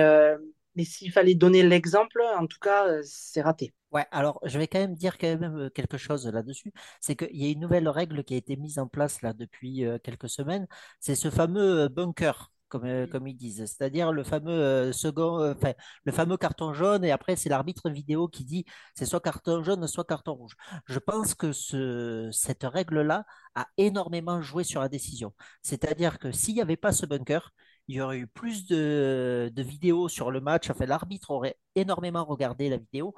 mais 0.75 0.84
s'il 0.84 1.12
fallait 1.12 1.34
donner 1.34 1.62
l'exemple, 1.62 2.22
en 2.37 2.46
tout 2.46 2.58
cas, 2.61 2.87
c'est 3.02 3.43
raté. 3.43 3.72
Ouais, 3.93 4.06
alors 4.12 4.38
je 4.44 4.56
vais 4.56 4.69
quand 4.69 4.78
même 4.78 4.94
dire 4.94 5.19
quand 5.19 5.26
même 5.26 5.56
euh, 5.56 5.70
quelque 5.70 5.99
chose 5.99 6.25
là-dessus. 6.26 6.72
C'est 7.00 7.17
qu'il 7.17 7.37
y 7.37 7.46
a 7.46 7.50
une 7.50 7.58
nouvelle 7.61 7.88
règle 7.88 8.22
qui 8.22 8.34
a 8.34 8.37
été 8.37 8.55
mise 8.56 8.78
en 8.78 8.87
place 8.87 9.20
là 9.22 9.32
depuis 9.32 9.84
euh, 9.84 9.99
quelques 9.99 10.28
semaines. 10.28 10.69
C'est 11.00 11.17
ce 11.17 11.28
fameux 11.28 11.81
euh, 11.87 11.88
bunker, 11.88 12.52
comme, 12.69 13.08
comme 13.08 13.26
ils 13.26 13.34
disent. 13.34 13.64
C'est-à-dire 13.67 14.12
le 14.12 14.22
fameux 14.22 14.93
second, 14.93 15.50
enfin, 15.50 15.72
le 16.05 16.12
fameux 16.12 16.37
carton 16.37 16.73
jaune 16.73 17.05
et 17.05 17.11
après 17.11 17.34
c'est 17.34 17.49
l'arbitre 17.49 17.90
vidéo 17.90 18.28
qui 18.28 18.44
dit 18.44 18.64
c'est 18.94 19.06
soit 19.06 19.20
carton 19.20 19.64
jaune, 19.64 19.84
soit 19.88 20.05
carton 20.05 20.34
rouge. 20.34 20.55
Je 20.87 21.00
pense 21.00 21.34
que 21.34 21.50
ce, 21.50 22.28
cette 22.32 22.62
règle-là 22.62 23.25
a 23.56 23.66
énormément 23.76 24.40
joué 24.40 24.62
sur 24.62 24.81
la 24.81 24.88
décision. 24.88 25.34
C'est-à-dire 25.62 26.20
que 26.20 26.31
s'il 26.31 26.55
n'y 26.55 26.62
avait 26.62 26.76
pas 26.76 26.93
ce 26.93 27.06
bunker, 27.06 27.52
il 27.90 27.96
y 27.96 28.00
aurait 28.00 28.19
eu 28.19 28.26
plus 28.28 28.66
de, 28.66 29.50
de 29.52 29.62
vidéos 29.62 30.08
sur 30.08 30.31
le 30.31 30.40
match. 30.40 30.70
Enfin, 30.70 30.87
l'arbitre 30.87 31.31
aurait 31.32 31.58
énormément 31.75 32.25
regardé 32.25 32.69
la 32.69 32.76
vidéo 32.76 33.14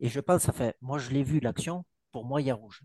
et 0.00 0.08
je 0.08 0.20
pense, 0.20 0.50
fait, 0.52 0.76
moi 0.82 0.98
je 0.98 1.10
l'ai 1.10 1.24
vu 1.24 1.40
l'action, 1.40 1.84
pour 2.12 2.24
moi 2.24 2.40
il 2.40 2.46
y 2.46 2.50
a 2.50 2.54
rouge. 2.54 2.82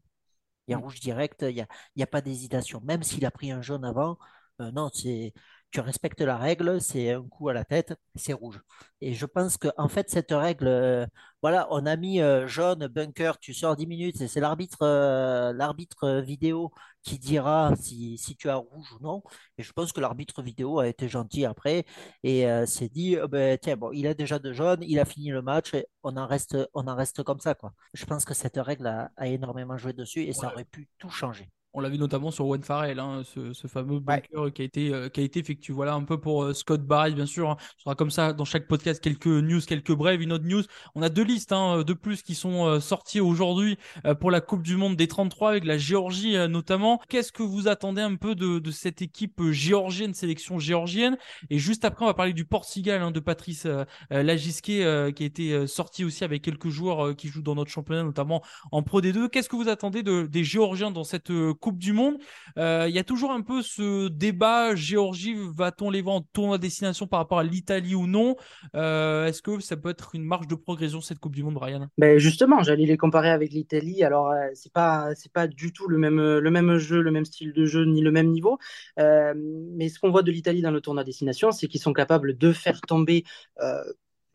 Il 0.68 0.72
y 0.72 0.74
a 0.74 0.78
mm. 0.78 0.82
rouge 0.82 1.00
direct, 1.00 1.46
il 1.48 1.68
n'y 1.96 2.04
a, 2.04 2.08
pas 2.08 2.22
d'hésitation. 2.22 2.82
Même 2.84 3.04
s'il 3.04 3.26
a 3.26 3.32
pris 3.32 3.52
un 3.52 3.62
jaune 3.62 3.86
avant, 3.86 4.18
euh, 4.62 4.72
non, 4.72 4.90
c'est 4.94 5.34
tu 5.72 5.80
respectes 5.82 6.22
la 6.22 6.38
règle, 6.38 6.82
c'est 6.82 7.12
un 7.12 7.24
coup 7.24 7.50
à 7.50 7.54
la 7.54 7.64
tête, 7.64 7.94
c'est 8.16 8.34
rouge. 8.34 8.62
Et 9.02 9.14
je 9.14 9.26
pense 9.26 9.58
que 9.58 9.68
en 9.78 9.88
fait 9.88 10.10
cette 10.10 10.32
règle, 10.32 10.68
euh, 10.68 11.06
voilà, 11.42 11.68
on 11.72 11.86
a 11.86 11.96
mis 11.96 12.22
euh, 12.22 12.48
jaune, 12.48 12.88
bunker, 12.88 13.38
tu 13.40 13.54
sors 13.54 13.76
10 13.76 13.86
minutes, 13.88 14.22
et 14.22 14.28
c'est 14.28 14.40
l'arbitre, 14.40 14.80
euh, 14.82 15.54
l'arbitre 15.54 16.22
vidéo 16.22 16.72
qui 17.04 17.20
dira 17.20 17.76
si, 17.78 18.18
si, 18.18 18.36
tu 18.36 18.50
as 18.50 18.56
rouge 18.56 18.92
ou 18.94 19.04
non. 19.04 19.24
Et 19.58 19.64
je 19.64 19.72
pense 19.72 19.94
que 19.94 20.02
l'arbitre 20.02 20.42
vidéo 20.42 20.80
a 20.80 20.88
été 20.88 21.08
gentil 21.08 21.46
après 21.46 21.86
et 22.24 22.46
s'est 22.66 22.90
dit, 22.90 23.18
oh 23.22 23.28
ben, 23.28 23.58
tiens, 23.62 23.78
bon, 23.78 23.92
il 23.94 24.06
a 24.08 24.14
déjà 24.14 24.40
de 24.40 24.52
jaune, 24.52 24.80
il 24.82 25.00
a 25.00 25.06
fini 25.06 25.30
le 25.30 25.42
match, 25.42 25.74
et 25.74 25.88
on 26.04 26.18
en 26.18 26.28
reste, 26.28 26.58
on 26.74 26.88
en 26.88 26.96
reste 26.96 27.24
comme 27.24 27.40
ça, 27.40 27.56
quoi. 27.56 27.74
Je 27.94 28.06
pense 28.06 28.26
que 28.26 28.34
cette 28.34 28.58
règle 28.58 28.88
a, 28.88 29.12
énormément 29.28 29.78
joué 29.78 29.94
dessus 29.94 30.24
et 30.24 30.34
ça 30.34 30.52
aurait 30.52 30.66
pu 30.66 30.90
tout 30.98 31.10
changer. 31.10 31.50
On 31.74 31.82
l'a 31.82 31.90
vu 31.90 32.00
notamment 32.00 32.32
sur 32.32 32.48
One 32.48 32.64
Farrell, 32.64 32.98
hein, 32.98 33.22
ce, 33.24 33.68
fameux 33.68 34.00
bunker 34.00 34.52
qui, 34.56 34.64
a 34.64 34.66
été, 34.66 34.92
euh, 34.92 35.08
qui 35.08 35.22
a 35.22 35.24
été 35.24 35.40
effectué. 35.40 35.72
Voilà 35.72 35.94
un 35.94 36.04
peu 36.04 36.20
pour 36.20 36.44
euh, 36.44 36.54
Scott 36.54 36.82
Barry, 36.82 37.14
bien 37.14 37.28
sûr. 37.28 37.52
Hein. 37.52 37.58
Ce 37.78 37.84
sera 37.84 37.94
comme 37.94 38.10
ça 38.10 38.34
dans 38.34 38.44
chaque 38.44 38.68
podcast, 38.68 39.04
quelques 39.04 39.28
news, 39.28 39.62
quelques 39.62 39.94
brèves, 39.94 40.20
une 40.24 40.34
autre 40.34 40.46
news. 40.46 40.64
On 40.96 41.04
a 41.04 41.10
deux 41.10 41.24
listes 41.24 41.52
hein, 41.52 41.84
de 41.84 41.94
plus 41.94 42.24
qui 42.24 42.34
sont 42.34 42.66
euh, 42.66 42.80
sorties 42.80 43.20
aujourd'hui 43.20 43.78
pour 44.20 44.32
la 44.32 44.42
Coupe 44.42 44.64
du 44.64 44.78
Monde 44.78 44.96
des 44.96 45.08
33 45.08 45.52
avec 45.52 45.64
la 45.64 45.78
Géorgie 45.78 46.36
notamment. 46.48 47.00
Qu'est-ce 47.08 47.32
que 47.32 47.44
vous 47.44 47.68
attendez 47.68 48.02
un 48.02 48.16
peu 48.16 48.34
de, 48.34 48.58
de, 48.58 48.72
cette 48.72 49.04
équipe 49.04 49.52
géorgienne, 49.52 50.16
sélection 50.16 50.58
géorgienne? 50.58 51.18
Et 51.52 51.60
juste 51.60 51.86
après, 51.86 52.04
on 52.04 52.08
va 52.08 52.16
parler 52.16 52.34
du 52.34 52.46
Portugal 52.46 53.02
hein, 53.02 53.12
de 53.12 53.20
Patrice 53.20 53.68
Lagisquet 54.10 55.14
qui 55.16 55.24
a 55.24 55.26
été 55.26 55.68
sorti 55.68 56.04
aussi 56.04 56.24
avec 56.24 56.42
quelques 56.42 56.70
joueurs 56.70 57.16
qui 57.16 57.28
jouent 57.28 57.42
dans 57.42 57.56
notre 57.56 57.72
championnat, 57.72 58.04
notamment 58.04 58.42
en 58.72 58.82
Pro 58.82 59.02
D2. 59.02 59.30
Qu'est-ce 59.30 59.50
que 59.50 59.56
vous 59.56 59.70
attendez 59.70 60.02
de, 60.02 60.26
des 60.26 60.44
Géorgiens 60.44 60.92
dans 60.92 61.04
cette 61.04 61.32
Coupe 61.60 61.78
du 61.78 61.94
Monde. 61.94 62.18
Euh, 62.58 62.86
il 62.88 62.96
y 62.96 63.00
a 63.00 63.04
toujours 63.04 63.32
un 63.32 63.42
peu 63.42 63.62
ce 63.62 64.08
débat 64.08 64.76
Géorgie, 64.76 65.36
va-t-on 65.56 65.90
les 65.90 66.04
en 66.06 66.22
tournoi 66.22 66.58
destination 66.58 67.08
par 67.08 67.20
rapport 67.20 67.40
à 67.40 67.44
l'Italie 67.44 67.96
ou 67.96 68.08
non? 68.08 68.36
Euh, 68.76 69.26
Est-ce 69.26 69.42
que 69.42 69.60
ça 69.60 69.78
peut 69.78 69.90
être 69.90 70.16
une 70.16 70.24
marge 70.24 70.48
de 70.48 70.56
progression 70.56 71.02
cette 71.02 71.20
Coupe 71.20 71.36
du 71.36 71.44
Monde, 71.44 71.56
Brian 71.56 71.88
ben 71.98 72.18
Justement, 72.18 72.64
j'allais 72.64 72.86
les 72.86 72.98
comparer 72.98 73.30
avec 73.30 73.52
l'Italie. 73.52 74.04
Alors, 74.04 74.32
euh, 74.32 74.48
c'est 74.54 74.72
pas 74.72 75.14
c'est 75.16 75.32
pas 75.32 75.48
du 75.48 75.74
tout 75.74 75.88
le 75.88 75.98
même 75.98 76.20
le 76.20 76.52
même 76.52 76.78
jeu, 76.78 77.02
le 77.02 77.12
même 77.12 77.26
style 77.26 77.54
de 77.54 77.66
jeu 77.66 77.86
ni 77.86 78.02
le 78.02 78.12
même 78.12 78.30
niveau. 78.32 78.58
mais 78.98 79.90
ce 79.90 80.00
qu'on 80.00 80.12
voit 80.12 80.24
de 80.24 80.32
l'Italie 80.32 80.62
dans 80.62 80.72
le 80.72 80.82
tournoi 80.82 81.04
destination, 81.04 81.52
c'est 81.52 81.68
qu'ils 81.68 81.82
sont 81.82 81.94
capables 81.94 82.38
de 82.38 82.54
faire 82.54 82.82
tomber 82.82 83.24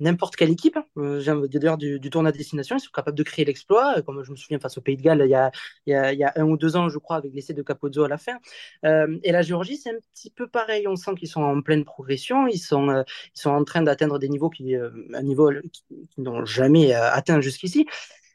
n'importe 0.01 0.37
quelle 0.37 0.51
équipe, 0.51 0.79
euh, 0.99 1.47
d'ailleurs 1.49 1.79
du, 1.79 2.01
du 2.01 2.11
tournoi 2.11 2.31
à 2.31 2.33
destination, 2.33 2.77
ils 2.77 2.81
sont 2.81 2.91
capables 2.93 3.17
de 3.17 3.23
créer 3.23 3.45
l'exploit, 3.45 3.99
euh, 3.99 4.03
comme 4.03 4.23
je 4.25 4.31
me 4.31 4.37
souviens 4.37 4.59
face 4.59 4.77
au 4.79 4.81
Pays 4.81 4.97
de 4.97 5.03
Galles 5.03 5.23
il 5.25 5.31
y 5.31 5.35
a, 5.35 5.51
il 5.87 5.93
y 5.93 5.95
a, 5.95 6.13
il 6.13 6.19
y 6.19 6.25
a 6.25 6.33
un 6.37 6.45
ou 6.45 6.57
deux 6.57 6.77
ans, 6.77 6.89
je 6.89 6.99
crois, 6.99 7.17
avec 7.17 7.33
l'essai 7.35 7.55
de 7.55 7.63
Capozzo 7.63 8.05
à 8.05 8.09
la 8.09 8.19
fin. 8.19 8.39
Euh, 8.85 9.19
et 9.23 9.33
la 9.33 9.43
Géorgie, 9.43 9.77
c'est 9.77 9.91
un 9.91 9.99
petit 10.15 10.31
peu 10.31 10.49
pareil, 10.49 10.89
on 10.89 10.97
sent 10.97 11.15
qu'ils 11.17 11.29
sont 11.29 11.43
en 11.43 11.61
pleine 11.63 11.85
progression, 11.85 12.47
ils 12.47 12.59
sont, 12.59 12.89
euh, 12.91 13.03
ils 13.35 13.41
sont 13.41 13.51
en 13.51 13.65
train 13.65 13.83
d'atteindre 13.83 14.19
des 14.19 14.29
niveaux 14.29 14.51
qui, 14.51 14.75
un 14.77 15.23
niveau 15.23 15.51
qui, 15.73 15.85
qui 16.11 16.21
n'ont 16.21 16.45
jamais 16.45 16.93
atteint 16.93 17.41
jusqu'ici. 17.41 17.87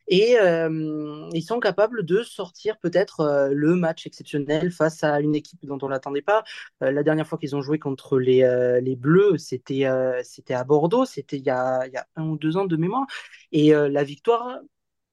Et 0.09 0.37
euh, 0.39 1.29
ils 1.33 1.43
sont 1.43 1.59
capables 1.59 2.03
de 2.03 2.23
sortir 2.23 2.77
peut-être 2.79 3.19
euh, 3.21 3.49
le 3.53 3.75
match 3.75 4.07
exceptionnel 4.07 4.71
face 4.71 5.03
à 5.03 5.19
une 5.21 5.35
équipe 5.35 5.63
dont 5.65 5.77
on 5.83 5.85
ne 5.85 5.91
l'attendait 5.91 6.23
pas. 6.23 6.43
Euh, 6.83 6.91
la 6.91 7.03
dernière 7.03 7.27
fois 7.27 7.37
qu'ils 7.37 7.55
ont 7.55 7.61
joué 7.61 7.77
contre 7.77 8.19
les, 8.19 8.39
les 8.81 8.95
Bleus, 8.95 9.37
c'était 9.37 9.85
c'était 10.23 10.55
à 10.55 10.63
Bordeaux, 10.63 11.05
c'était 11.05 11.37
il, 11.37 11.41
il 11.41 11.45
y 11.45 11.49
a 11.51 12.07
un 12.15 12.27
ou 12.27 12.37
deux 12.37 12.57
ans 12.57 12.65
de 12.65 12.75
mémoire. 12.75 13.05
Et 13.51 13.71
la 13.71 14.03
victoire 14.03 14.59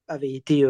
avait 0.08 0.32
été 0.32 0.64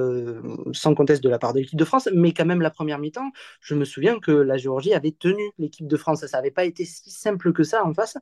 sans 0.72 0.94
conteste 0.94 1.22
de 1.22 1.28
la 1.28 1.38
part 1.38 1.52
de 1.52 1.60
l'équipe 1.60 1.78
de 1.78 1.84
France, 1.84 2.08
mais 2.12 2.32
quand 2.32 2.46
même 2.46 2.60
la 2.62 2.70
première 2.70 2.98
mi-temps, 2.98 3.30
je 3.60 3.74
me 3.74 3.84
souviens 3.84 4.18
que 4.18 4.32
la 4.32 4.56
Géorgie 4.56 4.94
avait 4.94 5.12
tenu 5.12 5.42
l'équipe 5.58 5.86
de 5.86 5.96
France. 5.96 6.26
Ça 6.26 6.38
n'avait 6.38 6.50
pas 6.50 6.64
été 6.64 6.84
si 6.84 7.10
simple 7.10 7.52
que 7.52 7.62
ça 7.62 7.84
en 7.84 7.94
face. 7.94 8.16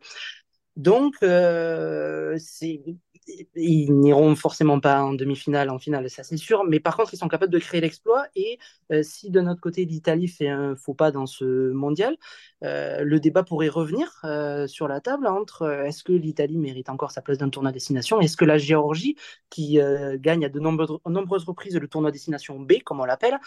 Donc, 0.77 1.17
c'est 1.21 2.83
ils 3.57 3.93
n'iront 3.93 4.35
forcément 4.37 4.81
pas 4.81 5.03
en 5.03 5.15
demi-finale, 5.15 5.71
en 5.71 5.79
finale, 5.79 6.11
ça 6.11 6.23
c'est 6.23 6.37
sûr. 6.37 6.65
Mais 6.65 6.81
par 6.81 6.97
contre, 6.97 7.15
ils 7.15 7.17
sont 7.17 7.29
capables 7.29 7.53
de 7.53 7.59
créer 7.59 7.81
l'exploit. 7.81 8.27
Et 8.37 8.59
euh, 8.93 9.03
si 9.03 9.31
de 9.31 9.41
notre 9.41 9.61
côté 9.61 9.85
l'Italie 9.85 10.29
fait 10.29 10.49
un 10.49 10.77
faux 10.77 10.95
pas 10.95 11.11
dans 11.11 11.27
ce 11.27 11.73
mondial, 11.73 12.17
euh, 12.65 13.03
le 13.03 13.21
débat 13.21 13.43
pourrait 13.43 13.69
revenir 13.69 14.21
euh, 14.25 14.67
sur 14.67 14.89
la 14.89 15.01
table 15.01 15.27
entre 15.27 15.85
est-ce 15.87 16.05
que 16.05 16.13
l'Italie 16.13 16.59
mérite 16.59 16.89
encore 16.91 17.11
sa 17.13 17.23
place 17.23 17.39
d'un 17.39 17.49
tournoi 17.51 17.73
destination 17.73 18.21
Est-ce 18.21 18.37
que 18.37 18.45
la 18.45 18.59
Géorgie, 18.59 19.17
qui 19.51 19.79
gagne 20.19 20.45
à 20.45 20.49
de 20.49 20.61
nombreuses, 20.61 21.45
reprises 21.45 21.77
le 21.77 21.89
tournoi 21.89 22.11
destination 22.11 22.59
B, 22.61 22.75
comme 22.85 23.01
on 23.01 23.05
l'appelle, 23.05 23.39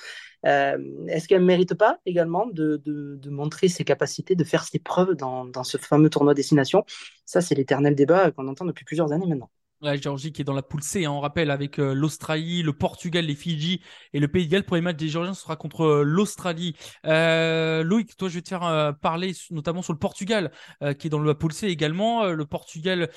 est-ce 0.43 1.27
qu'elle 1.27 1.41
ne 1.41 1.45
mérite 1.45 1.75
pas 1.75 1.99
également 2.05 2.45
de, 2.47 2.81
montrer 3.29 3.67
ses 3.67 3.83
capacités, 3.83 4.35
de 4.35 4.43
faire 4.43 4.63
ses 4.63 4.79
preuves 4.79 5.15
dans, 5.15 5.45
dans 5.45 5.63
ce 5.63 5.77
fameux 5.77 6.09
tournoi 6.09 6.33
destination 6.33 6.85
Ça, 7.25 7.41
c'est 7.41 7.55
l'éternel 7.55 7.95
débat 7.95 8.31
qu'on 8.31 8.47
entend 8.47 8.65
depuis 8.65 8.85
plusieurs 8.85 9.11
années 9.11 9.27
maintenant. 9.27 9.49
La 9.79 9.95
Géorgie 9.95 10.31
qui 10.31 10.41
est 10.41 10.45
dans 10.45 10.53
la 10.53 10.63
poule 10.63 10.81
C, 10.81 11.05
hein, 11.05 11.11
on 11.11 11.19
rappelle, 11.19 11.51
avec 11.51 11.77
euh, 11.77 11.93
l'Australie, 11.93 12.63
le 12.63 12.73
Portugal, 12.73 13.25
les 13.25 13.35
Fidji 13.35 13.79
et 14.11 14.19
le 14.19 14.27
Pays 14.27 14.47
de 14.47 14.51
Galles. 14.51 14.63
Pour 14.63 14.75
les 14.75 14.81
matchs 14.81 14.97
des 14.97 15.07
Géorgiens, 15.07 15.35
sera 15.35 15.55
contre 15.55 15.81
euh, 15.81 16.03
l'Australie. 16.03 16.75
Euh, 17.05 17.83
Loïc, 17.83 18.17
toi, 18.17 18.27
je 18.27 18.35
vais 18.35 18.41
te 18.41 18.49
faire 18.49 18.63
euh, 18.63 18.91
parler 18.91 19.33
notamment 19.51 19.83
sur 19.83 19.93
le 19.93 19.99
Portugal, 19.99 20.51
qui 20.97 21.07
est 21.07 21.09
dans 21.11 21.19
la 21.21 21.35
poule 21.35 21.53
C 21.53 21.67
également. 21.67 22.25
Le 22.25 22.45
Portugal 22.45 23.09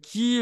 qui 0.00 0.40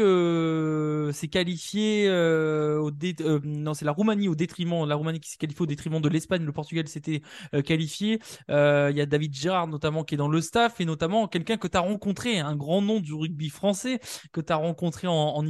s'est 1.13 1.27
qualifié 1.27 2.09
au 2.09 2.91
dé- 2.91 3.15
non, 3.43 3.73
c'est 3.73 3.85
la 3.85 3.91
Roumanie 3.91 4.29
au 4.29 4.35
détriment, 4.35 4.85
la 4.87 4.95
Roumanie 4.95 5.19
qui 5.19 5.29
s'est 5.29 5.37
qualifiée 5.37 5.63
au 5.63 5.65
détriment 5.65 5.99
de 5.99 6.07
l'Espagne. 6.09 6.45
Le 6.45 6.53
Portugal 6.53 6.87
s'était 6.87 7.21
qualifié. 7.65 8.19
Il 8.47 8.93
y 8.95 9.01
a 9.01 9.05
David 9.05 9.35
Gérard 9.35 9.67
notamment 9.67 10.03
qui 10.05 10.15
est 10.15 10.17
dans 10.17 10.29
le 10.29 10.39
staff 10.39 10.79
et 10.79 10.85
notamment 10.85 11.27
quelqu'un 11.27 11.57
que 11.57 11.67
tu 11.67 11.77
as 11.77 11.81
rencontré, 11.81 12.39
un 12.39 12.55
grand 12.55 12.81
nom 12.81 12.99
du 13.01 13.13
rugby 13.13 13.49
français 13.49 13.99
que 14.31 14.39
tu 14.41 14.53
as 14.53 14.57
rencontré 14.57 15.07
en, 15.07 15.13
en 15.13 15.45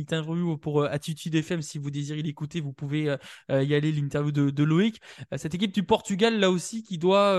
pour 0.61 0.81
euh, 0.81 0.87
Attitude 0.89 1.35
FM. 1.35 1.61
Si 1.61 1.77
vous 1.77 1.91
désirez 1.91 2.21
l'écouter, 2.21 2.61
vous 2.61 2.73
pouvez 2.73 3.09
euh, 3.09 3.17
euh, 3.51 3.63
y 3.63 3.75
aller, 3.75 3.91
l'interview 3.91 4.31
de, 4.31 4.63
Loïc. 4.63 5.01
Cette 5.37 5.55
équipe 5.55 5.73
du 5.73 5.83
Portugal, 5.83 6.39
là 6.39 6.51
aussi, 6.51 6.83
qui 6.83 6.97
doit 6.97 7.33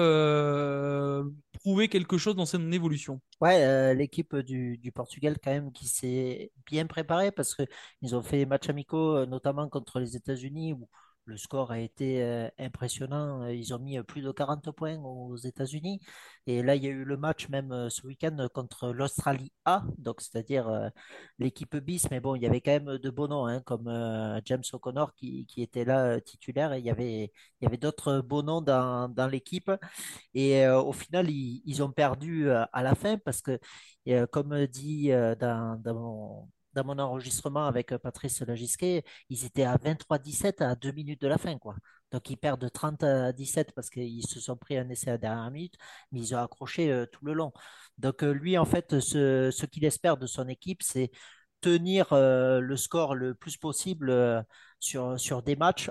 prouver 1.53 1.89
quelque 1.89 2.19
chose 2.19 2.37
dans 2.37 2.47
son 2.47 2.71
évolution. 2.73 3.21
Ouais, 3.41 3.95
l'équipe 3.95 4.37
du, 4.37 4.93
Portugal 4.95 5.37
quand 5.43 5.51
même 5.51 5.73
qui 5.73 5.89
s'est 5.89 6.53
bien 6.67 6.87
préparée 6.87 7.33
parce 7.33 7.55
que 7.55 7.63
ils 8.03 8.15
ont 8.15 8.23
fait 8.23 8.39
des 8.39 8.47
matchs 8.47 8.69
amicaux, 8.69 9.27
notamment 9.27 9.69
contre 9.69 10.01
les 10.01 10.17
États-Unis 10.17 10.75
le 11.27 11.37
score 11.37 11.73
a 11.73 11.81
été 11.81 12.23
euh, 12.23 12.49
impressionnant. 12.59 13.43
Euh, 13.43 13.53
Ils 13.55 13.75
ont 13.75 13.79
mis 13.79 13.99
euh, 13.99 14.03
plus 14.03 14.23
de 14.23 14.31
40 14.31 14.71
points 14.73 14.97
aux 14.99 15.37
États-Unis. 15.37 16.01
Et 16.47 16.63
là, 16.63 16.77
il 16.77 16.85
y 16.85 16.87
a 16.87 16.91
eu 16.91 17.05
le 17.05 17.17
match 17.17 17.49
même 17.49 17.91
ce 17.91 18.07
week-end 18.07 18.49
contre 18.55 18.93
l'Australie 18.93 19.53
A, 19.65 19.83
donc 19.99 20.21
c'est-à-dire 20.21 20.91
l'équipe 21.39 21.77
bis. 21.77 22.09
Mais 22.11 22.21
bon, 22.21 22.37
il 22.37 22.43
y 22.43 22.47
avait 22.47 22.61
quand 22.61 22.71
même 22.73 22.99
de 22.99 23.11
beaux 23.11 23.27
noms, 23.29 23.47
hein, 23.47 23.61
comme 23.63 23.89
James 24.45 24.63
O'Connor 24.73 25.13
qui, 25.15 25.47
était 25.57 25.85
là 25.85 26.21
titulaire. 26.21 26.73
Et 26.73 26.79
il 26.79 26.85
y 26.85 26.91
avait, 26.91 27.33
d'autres 27.79 28.21
beaux 28.21 28.43
noms 28.43 28.61
dans, 28.63 29.29
l'équipe. 29.31 29.71
Et 30.35 30.67
au 30.69 30.93
final, 30.93 31.29
ils, 31.31 31.83
ont 31.83 31.91
perdu 31.91 32.51
à 32.51 32.83
la 32.83 32.95
fin 32.95 33.19
parce 33.19 33.43
que, 33.43 33.59
comme 34.27 34.67
dit 34.67 35.09
dans, 35.09 35.81
dans 35.83 35.95
mon, 35.95 36.49
dans 36.77 36.85
mon 36.85 36.99
enregistrement 36.99 37.67
avec 37.67 37.93
euh, 37.93 37.99
Patrice 37.99 38.43
Lagisquet, 38.43 39.03
ils 39.31 39.45
étaient 39.45 39.65
à 39.65 39.77
23-17 39.79 40.63
à 40.63 40.75
deux 40.77 40.93
minutes 40.93 41.21
de 41.23 41.29
la 41.29 41.39
fin, 41.39 41.59
quoi. 41.59 41.75
Donc 42.13 42.31
ils 42.31 42.37
perdent 42.37 42.71
30 42.71 43.03
à 43.03 43.33
17 43.33 43.73
parce 43.73 43.91
qu'ils 43.91 44.27
se 44.27 44.39
sont 44.39 44.57
pris 44.57 44.77
un 44.77 44.89
essai 44.91 45.09
à 45.09 45.13
la 45.15 45.19
dernière 45.19 45.51
minute, 45.51 45.75
mais 46.13 46.21
ils 46.21 46.35
ont 46.35 46.39
accroché 46.39 46.93
euh, 46.93 47.07
tout 47.07 47.25
le 47.25 47.33
long. 47.33 47.53
Donc 47.99 48.23
euh, 48.23 48.31
lui, 48.31 48.59
en 48.59 48.67
fait, 48.67 49.01
ce, 49.01 49.67
qu'il 49.67 49.85
espère 49.85 50.19
de 50.19 50.27
son 50.27 50.49
équipe, 50.49 50.83
c'est 50.83 51.11
tenir 51.63 52.09
le 52.13 52.77
score 52.77 53.15
le 53.15 53.35
plus 53.35 53.57
possible 53.57 54.45
sur, 54.79 55.19
sur 55.19 55.43
des 55.43 55.57
matchs. 55.57 55.91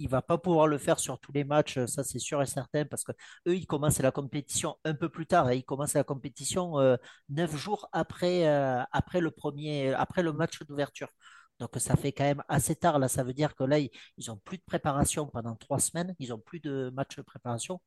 Il 0.00 0.08
va 0.08 0.22
pas 0.22 0.38
pouvoir 0.38 0.66
le 0.66 0.78
faire 0.78 0.98
sur 0.98 1.20
tous 1.20 1.32
les 1.32 1.44
matchs, 1.44 1.78
euh, 1.78 1.86
ça 1.86 2.02
c'est 2.04 2.18
sûr 2.18 2.42
et 2.42 2.46
certain, 2.46 2.84
parce 2.84 3.04
que 3.04 3.12
eux, 3.46 3.56
ils 3.56 3.66
commencent 3.66 4.00
la 4.00 4.10
compétition 4.12 4.76
un 4.84 4.94
peu 4.94 5.08
plus 5.08 5.26
tard 5.26 5.50
et 5.50 5.58
ils 5.58 5.64
commencent 5.64 5.94
la 5.94 6.04
compétition 6.04 6.80
euh, 6.80 6.96
neuf 7.28 7.56
jours 7.56 7.88
après, 7.92 8.48
euh, 8.48 8.82
après 8.92 9.20
le 9.20 9.30
premier, 9.30 9.92
après 9.94 10.22
le 10.22 10.32
match 10.32 10.60
d'ouverture. 10.64 11.08
Donc 11.60 11.70
ça 11.76 11.96
fait 11.96 12.12
quand 12.12 12.24
même 12.24 12.42
assez 12.48 12.74
tard 12.74 12.98
là. 12.98 13.08
Ça 13.08 13.22
veut 13.22 13.34
dire 13.34 13.54
que 13.54 13.64
là, 13.64 13.78
ils, 13.78 13.90
ils 14.16 14.30
ont 14.30 14.36
plus 14.38 14.56
de 14.58 14.62
préparation 14.64 15.26
pendant 15.26 15.54
trois 15.56 15.78
semaines. 15.78 16.14
Ils 16.18 16.32
ont 16.32 16.38
plus 16.38 16.60
de 16.60 16.90
match 16.94 17.16
de 17.16 17.22
préparation. 17.22 17.80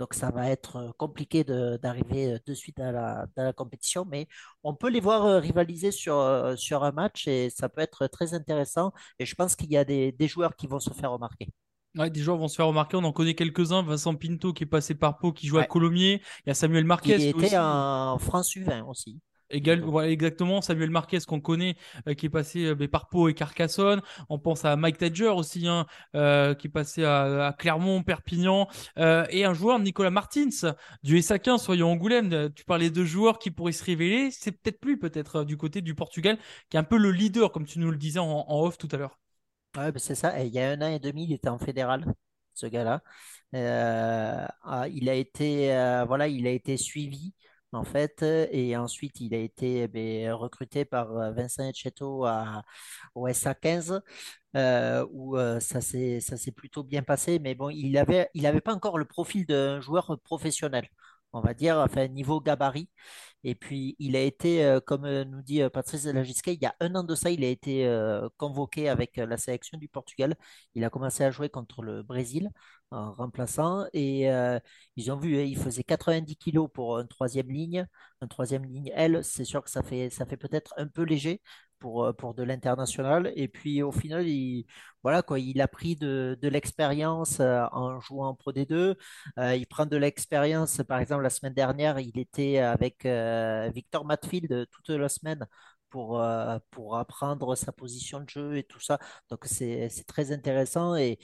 Donc 0.00 0.14
ça 0.14 0.30
va 0.30 0.48
être 0.48 0.76
euh, 0.76 0.90
compliqué 0.96 1.44
d'arriver 1.44 2.32
euh, 2.32 2.38
de 2.46 2.54
suite 2.54 2.80
à 2.80 2.90
la, 2.90 3.26
dans 3.36 3.44
la 3.44 3.52
compétition, 3.52 4.06
mais 4.10 4.28
on 4.64 4.74
peut 4.74 4.88
les 4.88 4.98
voir 4.98 5.26
euh, 5.26 5.38
rivaliser 5.38 5.90
sur, 5.92 6.16
sur 6.56 6.84
un 6.84 6.90
match 6.90 7.28
et 7.28 7.50
ça 7.50 7.68
peut 7.68 7.82
être 7.82 8.06
très 8.06 8.32
intéressant. 8.32 8.92
Et 9.18 9.26
je 9.26 9.34
pense 9.34 9.56
qu'il 9.56 9.70
y 9.70 9.76
a 9.76 9.84
des, 9.84 10.10
des 10.10 10.26
joueurs 10.26 10.56
qui 10.56 10.66
vont 10.66 10.80
se 10.80 10.90
faire 10.94 11.12
remarquer. 11.12 11.50
Ouais, 11.98 12.08
des 12.08 12.20
joueurs 12.20 12.38
vont 12.38 12.48
se 12.48 12.56
faire 12.56 12.68
remarquer. 12.68 12.96
On 12.96 13.04
en 13.04 13.12
connaît 13.12 13.34
quelques-uns. 13.34 13.82
Vincent 13.82 14.14
Pinto 14.14 14.54
qui 14.54 14.62
est 14.62 14.66
passé 14.66 14.94
par 14.94 15.18
Pau, 15.18 15.32
qui 15.32 15.46
joue 15.46 15.58
à. 15.58 15.64
Colomiers. 15.64 16.22
Il 16.46 16.48
y 16.48 16.50
a 16.50 16.54
Samuel 16.54 16.84
Marquez. 16.84 17.16
Il 17.16 17.34
aussi. 17.34 17.46
était 17.46 17.58
en 17.58 18.16
France 18.18 18.54
U20 18.54 18.84
aussi. 18.88 19.20
Égal, 19.50 19.84
exactement. 20.04 20.60
Samuel 20.62 20.90
Marquez 20.90 21.18
qu'on 21.26 21.40
connaît, 21.40 21.76
euh, 22.08 22.14
qui 22.14 22.26
est 22.26 22.30
passé 22.30 22.66
euh, 22.66 22.74
ben, 22.74 22.88
par 22.88 23.08
Pau 23.08 23.28
et 23.28 23.34
Carcassonne. 23.34 24.00
On 24.28 24.38
pense 24.38 24.64
à 24.64 24.76
Mike 24.76 24.98
Tadger 24.98 25.28
aussi, 25.28 25.66
hein, 25.66 25.86
euh, 26.14 26.54
qui 26.54 26.68
est 26.68 26.70
passé 26.70 27.04
à, 27.04 27.48
à 27.48 27.52
Clermont, 27.52 28.02
Perpignan. 28.02 28.68
Euh, 28.98 29.26
et 29.30 29.44
un 29.44 29.52
joueur, 29.54 29.78
Nicolas 29.80 30.10
Martins, 30.10 30.48
du 31.02 31.16
SA15, 31.18 31.58
soyons 31.58 31.90
Angoulême. 31.90 32.50
Tu 32.54 32.64
parlais 32.64 32.90
de 32.90 33.04
joueurs 33.04 33.38
qui 33.38 33.50
pourraient 33.50 33.72
se 33.72 33.84
révéler. 33.84 34.30
C'est 34.30 34.52
peut-être 34.52 34.80
plus, 34.80 34.98
peut-être, 34.98 35.44
du 35.44 35.56
côté 35.56 35.80
du 35.80 35.94
Portugal, 35.94 36.38
qui 36.68 36.76
est 36.76 36.80
un 36.80 36.84
peu 36.84 36.96
le 36.98 37.10
leader, 37.10 37.50
comme 37.50 37.66
tu 37.66 37.78
nous 37.80 37.90
le 37.90 37.96
disais 37.96 38.20
en, 38.20 38.26
en 38.48 38.60
off 38.62 38.78
tout 38.78 38.88
à 38.92 38.96
l'heure. 38.96 39.18
Ouais, 39.76 39.92
c'est 39.96 40.14
ça. 40.14 40.42
Il 40.42 40.52
y 40.52 40.58
a 40.58 40.70
un 40.70 40.82
an 40.82 40.88
et 40.88 40.98
demi, 40.98 41.24
il 41.24 41.32
était 41.32 41.48
en 41.48 41.58
fédéral, 41.58 42.04
ce 42.54 42.66
gars-là. 42.66 43.02
Ah, 43.52 44.86
il 44.88 45.08
a 45.08 45.14
été, 45.14 45.68
voilà, 46.06 46.28
il 46.28 46.46
a 46.46 46.50
été 46.50 46.76
suivi 46.76 47.34
en 47.72 47.84
fait, 47.84 48.22
et 48.22 48.76
ensuite 48.76 49.20
il 49.20 49.34
a 49.34 49.38
été 49.38 49.88
eh 49.94 50.30
recruté 50.32 50.84
par 50.84 51.16
euh, 51.16 51.30
Vincent 51.32 51.64
Etcheto 51.68 52.26
au 53.14 53.28
SA15, 53.28 54.02
euh, 54.56 55.06
où 55.12 55.36
euh, 55.36 55.60
ça 55.60 55.80
s'est, 55.80 56.20
plutôt 56.56 56.82
bien 56.84 57.02
passé. 57.02 57.38
Mais 57.38 57.54
bon, 57.54 57.70
il 57.70 57.96
avait, 57.98 58.28
il 58.34 58.46
avait 58.46 58.60
pas 58.60 58.74
encore 58.74 58.98
le 58.98 59.04
profil 59.04 59.46
d'un 59.46 59.80
joueur 59.80 60.18
professionnel, 60.24 60.88
on 61.32 61.40
va 61.40 61.54
dire, 61.54 61.78
enfin 61.78 62.08
niveau 62.08 62.40
gabarit. 62.40 62.88
Et 63.44 63.54
puis, 63.54 63.96
il 63.98 64.16
a 64.16 64.20
été, 64.22 64.64
euh, 64.64 64.80
comme 64.80 65.04
euh, 65.04 65.24
nous 65.24 65.42
dit 65.42 65.62
euh, 65.62 65.70
Patrice 65.70 66.04
Lagisquet, 66.06 66.54
il 66.54 66.62
y 66.62 66.66
a 66.66 66.74
un 66.80 66.94
an 66.94 67.04
de 67.04 67.14
ça, 67.14 67.30
il 67.30 67.44
a 67.44 67.48
été 67.48 67.86
euh, 67.86 68.28
convoqué 68.36 68.88
avec 68.88 69.18
euh, 69.18 69.26
la 69.26 69.36
sélection 69.38 69.78
du 69.78 69.88
Portugal. 69.88 70.36
Il 70.74 70.84
a 70.84 70.90
commencé 70.90 71.24
à 71.24 71.30
jouer 71.30 71.48
contre 71.48 71.82
le 71.82 72.02
Brésil 72.02 72.50
en 72.90 73.12
remplaçant. 73.12 73.86
Et 73.92 74.30
euh, 74.30 74.58
ils 74.96 75.10
ont 75.12 75.16
vu, 75.16 75.42
il 75.44 75.56
faisait 75.56 75.84
90 75.84 76.36
kilos 76.36 76.68
pour 76.72 76.98
une 76.98 77.08
troisième 77.08 77.50
ligne. 77.50 77.86
Une 78.22 78.28
troisième 78.28 78.64
ligne, 78.64 78.90
elle, 78.94 79.24
c'est 79.24 79.44
sûr 79.44 79.62
que 79.64 79.70
ça 79.70 79.82
fait, 79.82 80.10
ça 80.10 80.26
fait 80.26 80.36
peut-être 80.36 80.74
un 80.76 80.86
peu 80.86 81.02
léger 81.02 81.40
pour, 81.78 82.04
euh, 82.04 82.12
pour 82.12 82.34
de 82.34 82.42
l'international. 82.42 83.32
Et 83.36 83.48
puis, 83.48 83.82
au 83.82 83.92
final, 83.92 84.26
il, 84.28 84.66
voilà, 85.02 85.22
quoi, 85.22 85.38
il 85.40 85.60
a 85.60 85.68
pris 85.68 85.96
de, 85.96 86.38
de 86.40 86.48
l'expérience 86.48 87.40
euh, 87.40 87.64
en 87.72 88.00
jouant 88.00 88.28
en 88.28 88.34
Pro 88.34 88.52
D2. 88.52 88.96
Euh, 89.38 89.56
il 89.56 89.66
prend 89.66 89.86
de 89.86 89.96
l'expérience. 89.96 90.80
Par 90.88 91.00
exemple, 91.00 91.22
la 91.22 91.30
semaine 91.30 91.54
dernière, 91.54 91.98
il 91.98 92.18
était 92.18 92.58
avec 92.58 93.04
Victor 93.74 94.04
Matfield 94.04 94.66
toute 94.70 94.88
la 94.90 95.08
semaine 95.08 95.46
pour, 95.90 96.22
pour 96.70 96.96
apprendre 96.96 97.54
sa 97.56 97.72
position 97.72 98.20
de 98.20 98.28
jeu 98.28 98.56
et 98.56 98.62
tout 98.64 98.80
ça. 98.80 98.98
Donc, 99.30 99.44
c'est 99.46 99.88
très 100.06 100.32
intéressant 100.32 100.94
et 100.96 101.18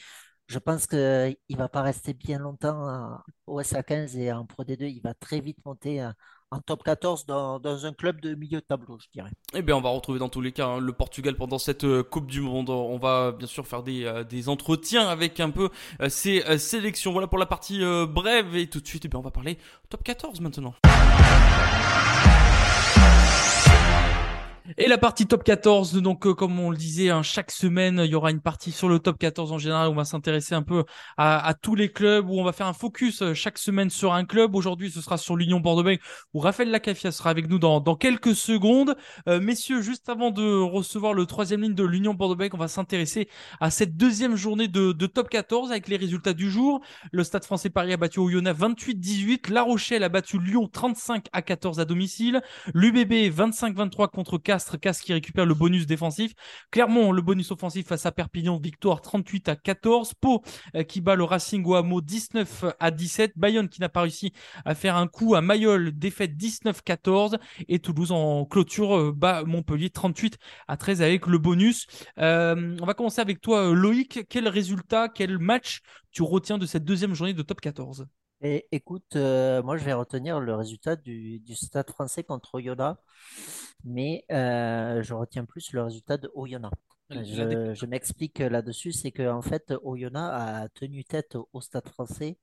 je 0.49 0.59
pense 0.59 0.87
qu'il 0.87 0.99
ne 0.99 1.57
va 1.57 1.69
pas 1.69 1.83
rester 1.83 2.15
bien 2.15 2.39
longtemps 2.39 3.19
au 3.47 3.61
SA15 3.61 4.17
et 4.17 4.33
en 4.33 4.47
Pro 4.47 4.65
D2. 4.65 4.85
Il 4.89 5.01
va 5.03 5.15
très 5.15 5.41
vite 5.41 5.59
monter 5.65 6.05
en, 6.05 6.13
en 6.51 6.61
top 6.61 6.85
14 6.85 7.27
dans, 7.27 7.59
dans 7.59 7.87
un 7.87 7.93
club 7.93 8.21
de 8.21 8.35
milieu 8.35 8.61
de 8.61 8.65
tableau, 8.65 8.99
je 9.01 9.09
dirais. 9.13 9.31
Eh 9.55 9.63
bien, 9.63 9.77
on 9.77 9.81
va 9.81 9.91
retrouver 9.91 10.19
dans 10.19 10.29
tous 10.29 10.41
les 10.41 10.53
cas 10.53 10.67
hein, 10.67 10.79
le 10.79 10.93
Portugal 10.93 11.35
pendant 11.37 11.59
cette 11.59 11.85
euh, 11.85 12.03
Coupe 12.03 12.31
du 12.31 12.41
Monde. 12.41 12.71
On 12.71 12.99
va 12.99 13.33
bien 13.33 13.49
sûr 13.49 13.67
faire 13.67 13.83
des, 13.83 14.05
euh, 14.05 14.25
des 14.25 14.49
entretiens 14.49 15.09
avec 15.09 15.41
un 15.41 15.51
peu 15.51 15.71
euh, 16.01 16.09
ces 16.09 16.45
euh, 16.45 16.59
sélections. 16.59 17.13
Voilà 17.13 17.27
pour 17.27 17.39
la 17.39 17.47
partie 17.47 17.83
euh, 17.83 18.07
brève. 18.07 18.55
Et 18.57 18.69
tout 18.69 18.81
de 18.81 18.87
suite, 18.87 19.05
eh 19.05 19.09
bien, 19.09 19.19
on 19.19 19.23
va 19.23 19.31
parler 19.31 19.59
top 19.89 20.05
14 20.05 20.41
maintenant. 20.41 20.75
Et 24.79 24.89
la 24.89 24.99
partie 24.99 25.27
top 25.27 25.45
14, 25.45 26.01
donc 26.03 26.27
euh, 26.27 26.35
comme 26.35 26.59
on 26.59 26.71
le 26.71 26.77
disait, 26.77 27.11
hein, 27.11 27.23
chaque 27.23 27.51
semaine, 27.51 28.01
il 28.05 28.11
y 28.11 28.15
aura 28.15 28.31
une 28.31 28.41
partie 28.41 28.73
sur 28.73 28.89
le 28.89 28.99
top 28.99 29.19
14 29.19 29.53
en 29.53 29.59
général. 29.59 29.89
On 29.89 29.95
va 29.95 30.05
s'intéresser 30.05 30.55
un 30.55 30.63
peu 30.63 30.85
à, 31.17 31.47
à 31.47 31.55
tous 31.55 31.75
les 31.75 31.91
clubs, 31.91 32.29
où 32.29 32.41
on 32.41 32.45
va 32.45 32.53
faire 32.53 32.67
un 32.67 32.73
focus 32.73 33.23
euh, 33.23 33.35
chaque 33.35 33.59
semaine 33.59 33.91
sur 33.91 34.13
un 34.13 34.25
club. 34.25 34.55
Aujourd'hui, 34.55 34.91
ce 34.91 35.01
sera 35.01 35.19
sur 35.19 35.37
l'Union 35.37 35.61
Bordeaux-Bègles, 35.61 36.03
où 36.35 36.41
Raphaël 36.41 36.71
Lacafia 36.71 37.13
sera 37.13 37.31
avec 37.31 37.49
nous 37.49 37.59
dans, 37.59 37.81
dans 37.81 37.95
quelques 37.97 38.35
secondes. 38.35 38.97
Euh, 39.29 39.41
messieurs, 39.41 39.83
juste 39.83 40.09
avant 40.09 40.31
de 40.31 40.61
recevoir 40.61 41.15
le 41.15 41.27
troisième 41.27 41.63
ligne 41.63 41.75
de 41.75 41.85
l'Union 41.85 42.15
Bordeaux-Bègles, 42.15 42.57
on 42.57 42.59
va 42.61 42.69
s'intéresser 42.69 43.29
à 43.61 43.71
cette 43.71 43.97
deuxième 43.97 44.37
journée 44.37 44.69
de, 44.69 44.93
top 45.07 45.29
14 45.29 45.71
avec 45.71 45.89
les 45.89 45.97
résultats 45.97 46.33
du 46.33 46.51
jour. 46.51 46.81
Le 47.13 47.23
Stade 47.23 47.45
français 47.45 47.71
Paris 47.71 47.93
a 47.93 47.97
battu 47.97 48.19
Oyonnax 48.19 48.59
28-18. 48.59 49.53
La 49.53 49.63
Rochelle 49.63 50.03
a 50.03 50.09
battu 50.09 50.39
Lyon 50.39 50.69
35 50.69 51.27
à 51.33 51.43
14 51.43 51.79
à 51.79 51.85
domicile. 51.85 52.43
L'UBB 52.75 53.13
25-23 53.31 54.09
contre 54.11 54.39
Castres. 54.57 54.81
Castres 54.81 55.05
qui 55.05 55.13
récupère 55.13 55.45
le 55.45 55.55
bonus 55.55 55.87
défensif. 55.87 56.33
Clermont, 56.71 57.13
le 57.13 57.21
bonus 57.21 57.51
offensif 57.51 57.87
face 57.87 58.07
à 58.07 58.13
Perpignan. 58.13 58.59
Victoire 58.59 59.03
38 59.03 59.51
à 59.51 59.57
14. 59.57 60.15
Pau 60.15 60.43
euh, 60.75 60.83
qui 60.83 61.03
bat 61.03 61.15
le 61.15 61.25
Racing 61.25 61.63
au 61.67 61.75
hameau 61.75 62.01
19 62.01 62.65
à 62.81 62.91
17. 62.91 63.33
Bayonne 63.37 63.69
qui 63.69 63.83
n'a 63.83 63.91
pas 63.91 64.03
réussi 64.03 64.33
à 64.65 64.75
faire 64.75 64.97
un 64.97 65.09
coup 65.09 65.35
à 65.35 65.43
Mayol. 65.43 65.93
Défaite 65.93 66.37
19-14. 66.37 67.37
Et 67.69 67.81
Toulouse 67.81 68.13
en 68.13 68.47
clôture 68.47 68.97
euh, 68.97 69.13
bat 69.13 69.45
Montpellier 69.45 69.91
38 69.91 70.39
à 70.69 70.79
13 70.79 71.03
avec 71.03 71.27
le 71.27 71.37
bonus. 71.37 71.87
Euh, 72.19 72.77
on 72.81 72.87
va 72.87 72.95
commencer 72.95 73.21
avec 73.21 73.43
toi, 73.43 73.75
Loïc. 73.75 74.27
Quel 74.31 74.49
résultat, 74.49 75.11
quel 75.11 75.39
match 75.39 75.81
tu 76.13 76.23
retiens 76.23 76.57
de 76.57 76.65
cette 76.65 76.85
deuxième 76.85 77.13
journée 77.13 77.35
de 77.35 77.43
top 77.43 77.61
14 77.61 78.07
Et 78.43 78.67
écoute, 78.71 79.17
euh, 79.17 79.63
moi 79.63 79.77
je 79.79 79.85
vais 79.85 79.95
retenir 79.95 80.41
le 80.41 80.55
résultat 80.55 80.95
du, 80.97 81.41
du 81.41 81.55
Stade 81.57 81.91
français 81.91 82.23
contre 82.23 82.55
Oyonnax, 82.55 83.01
mais 83.85 84.25
euh, 84.31 85.03
je 85.03 85.15
retiens 85.15 85.45
plus 85.47 85.73
le 85.73 85.83
résultat 85.83 86.19
de 86.19 86.31
Oyonnax. 86.35 86.77
La 87.15 87.23
Je, 87.25 87.75
je 87.75 87.87
m'explique 87.87 88.39
là-dessus, 88.41 88.93
c'est 88.93 89.11
que 89.13 89.27
en 89.29 89.41
fait 89.43 89.73
Oyonnax 89.83 90.35
a 90.65 90.69
tenu 90.71 91.05
tête 91.05 91.37
au 91.53 91.61
Stade 91.63 91.89
français 91.89 92.39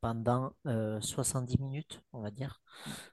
pendant 0.00 0.52
euh, 0.66 1.00
70 1.00 1.58
minutes, 1.60 2.02
on 2.12 2.20
va 2.20 2.30
dire. 2.30 2.60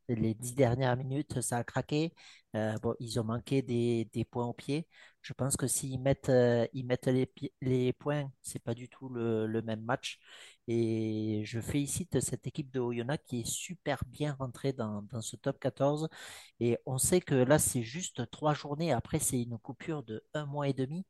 Les 0.10 0.34
dix 0.36 0.54
dernières 0.56 0.98
minutes, 0.98 1.42
ça 1.42 1.58
a 1.58 1.64
craqué. 1.64 2.14
Euh, 2.56 2.78
bon, 2.80 2.96
ils 3.00 3.20
ont 3.20 3.24
manqué 3.24 3.62
des, 3.62 4.06
des 4.14 4.26
points 4.26 4.46
au 4.48 4.54
pied. 4.54 4.88
Je 5.26 5.34
pense 5.34 5.58
que 5.58 5.66
s'ils 5.66 6.00
mettent, 6.00 6.30
euh, 6.30 6.68
ils 6.74 6.86
mettent 6.86 7.08
les, 7.08 7.28
les 7.62 7.94
points, 7.94 8.32
c'est 8.44 8.60
pas 8.64 8.76
du 8.76 8.88
tout 8.90 9.10
le, 9.10 9.62
même 9.64 9.82
match. 9.82 10.20
Et 10.68 11.42
je 11.46 11.60
félicite 11.60 12.20
cette 12.20 12.46
équipe 12.46 12.72
de 12.72 12.80
Oyonnax 12.80 13.24
qui 13.26 13.40
est 13.42 13.48
super 13.48 14.04
bien 14.06 14.36
rentrée 14.38 14.72
dans, 14.72 15.04
ce 15.22 15.36
top 15.36 15.60
14. 15.60 16.10
Et 16.60 16.78
on 16.86 17.00
sait 17.00 17.22
que 17.22 17.34
là, 17.34 17.58
c'est 17.58 17.82
juste 17.82 18.30
trois 18.30 18.54
journées. 18.54 18.92
Après, 18.94 19.18
c'est 19.18 19.42
une 19.42 19.58
coupure 19.58 20.04
de 20.04 20.24
un 20.36 20.46
mois 20.46 20.68
et 20.68 20.74
demi. 20.74 21.08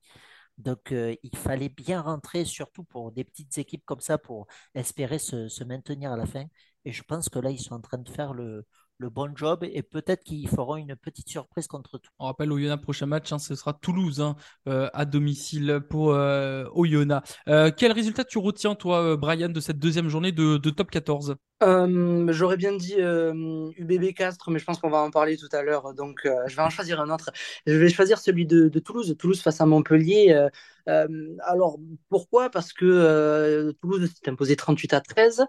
Donc, 0.57 0.93
euh, 0.93 1.15
il 1.23 1.37
fallait 1.37 1.69
bien 1.69 2.01
rentrer, 2.01 2.45
surtout 2.45 2.85
pour 2.85 3.11
des 3.11 3.25
petites 3.25 3.57
équipes 3.57 3.83
comme 3.85 3.99
ça, 3.99 4.17
pour 4.17 4.47
espérer 4.75 5.19
se 5.19 5.63
maintenir 5.65 6.13
à 6.13 6.17
la 6.17 6.25
fin. 6.25 6.45
Et 6.85 6.93
je 6.93 7.03
pense 7.03 7.29
que 7.29 7.39
là, 7.39 7.51
ils 7.51 7.59
sont 7.59 7.75
en 7.75 7.81
train 7.81 7.97
de 7.97 8.09
faire 8.09 8.33
le, 8.33 8.65
le 8.97 9.09
bon 9.09 9.35
job 9.35 9.63
et 9.63 9.83
peut-être 9.83 10.23
qu'ils 10.23 10.47
feront 10.47 10.77
une 10.77 10.95
petite 10.95 11.29
surprise 11.29 11.67
contre 11.67 11.97
tout. 11.97 12.11
On 12.19 12.25
rappelle 12.25 12.51
Oyonnax, 12.51 12.81
prochain 12.81 13.05
match, 13.05 13.31
hein, 13.31 13.39
ce 13.39 13.55
sera 13.55 13.73
Toulouse 13.73 14.21
hein, 14.21 14.35
euh, 14.67 14.89
à 14.93 15.05
domicile 15.05 15.81
pour 15.89 16.11
euh, 16.11 16.65
Oyonnax. 16.73 17.37
Euh, 17.47 17.71
quel 17.75 17.91
résultat 17.91 18.23
tu 18.23 18.37
retiens, 18.37 18.75
toi, 18.75 19.01
euh, 19.01 19.17
Brian, 19.17 19.49
de 19.49 19.59
cette 19.59 19.79
deuxième 19.79 20.09
journée 20.09 20.31
de, 20.31 20.57
de 20.57 20.69
top 20.69 20.91
14? 20.91 21.35
J'aurais 21.61 22.57
bien 22.57 22.73
dit 22.73 22.95
UBB 22.97 24.13
Castres, 24.13 24.49
mais 24.51 24.59
je 24.59 24.65
pense 24.65 24.79
qu'on 24.79 24.89
va 24.89 24.99
en 24.99 25.11
parler 25.11 25.37
tout 25.37 25.49
à 25.51 25.61
l'heure, 25.61 25.93
donc 25.93 26.21
je 26.23 26.55
vais 26.55 26.61
en 26.61 26.69
choisir 26.69 26.99
un 26.99 27.09
autre. 27.09 27.31
Je 27.65 27.73
vais 27.73 27.89
choisir 27.89 28.19
celui 28.19 28.45
de, 28.45 28.67
Toulouse, 28.79 29.15
Toulouse 29.17 29.41
face 29.41 29.61
à 29.61 29.65
Montpellier. 29.65 30.49
Alors, 30.87 31.79
pourquoi? 32.09 32.49
Parce 32.49 32.73
que 32.73 33.71
Toulouse 33.81 34.11
s'est 34.13 34.29
imposé 34.29 34.55
38 34.55 34.93
à 34.93 35.01
13. 35.01 35.45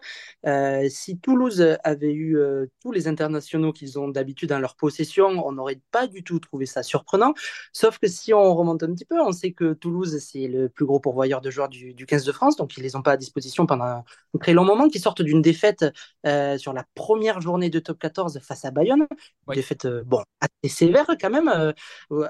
Euh, 0.47 0.87
si 0.89 1.19
Toulouse 1.19 1.77
avait 1.85 2.13
eu 2.13 2.39
tous 2.83 2.93
les 2.93 3.09
internationaux 3.09 3.73
qu'ils 3.73 3.99
ont 3.99 4.09
d'habitude 4.09 4.49
dans 4.49 4.59
leur 4.59 4.77
possession, 4.77 5.27
on 5.47 5.53
n'aurait 5.53 5.81
pas 5.91 6.07
du 6.07 6.23
tout 6.23 6.39
trouvé 6.39 6.67
ça 6.67 6.83
surprenant. 6.83 7.35
Sauf 7.73 7.99
que 7.99 8.07
si 8.07 8.33
on 8.33 8.55
remonte 8.55 8.83
un 8.83 8.93
petit 8.95 9.05
peu, 9.05 9.21
on 9.21 9.33
sait 9.33 9.53
que 9.53 9.75
Toulouse, 9.75 10.19
c'est 10.19 10.49
le 10.49 10.69
plus 10.69 10.87
gros 10.87 11.01
pourvoyeur 11.01 11.41
de 11.41 11.51
joueurs 11.51 11.69
du, 11.69 11.95
du 11.95 12.07
15 12.07 12.25
de 12.25 12.33
France, 12.33 12.57
donc 12.57 12.77
ils 12.77 12.83
les 12.83 12.97
ont 12.97 13.03
pas 13.03 13.13
à 13.13 13.17
disposition 13.17 13.67
pendant 13.67 13.85
un 13.85 14.05
très 14.41 14.53
long 14.53 14.65
moment, 14.65 14.89
qui 14.89 14.99
sortent 14.99 15.23
d'une 15.23 15.43
défaite 15.43 15.85
euh, 16.27 16.59
sur 16.59 16.73
la 16.73 16.85
première 16.95 17.41
journée 17.41 17.71
de 17.71 17.79
top 17.79 17.99
14 17.99 18.41
face 18.41 18.65
à 18.65 18.71
Bayonne. 18.71 19.07
Oui. 19.47 19.57
défaite 19.57 19.85
euh, 19.85 20.03
bon, 20.05 20.23
assez 20.41 20.75
sévère 20.75 21.07
quand 21.21 21.31
même, 21.31 21.49
euh, 21.49 21.73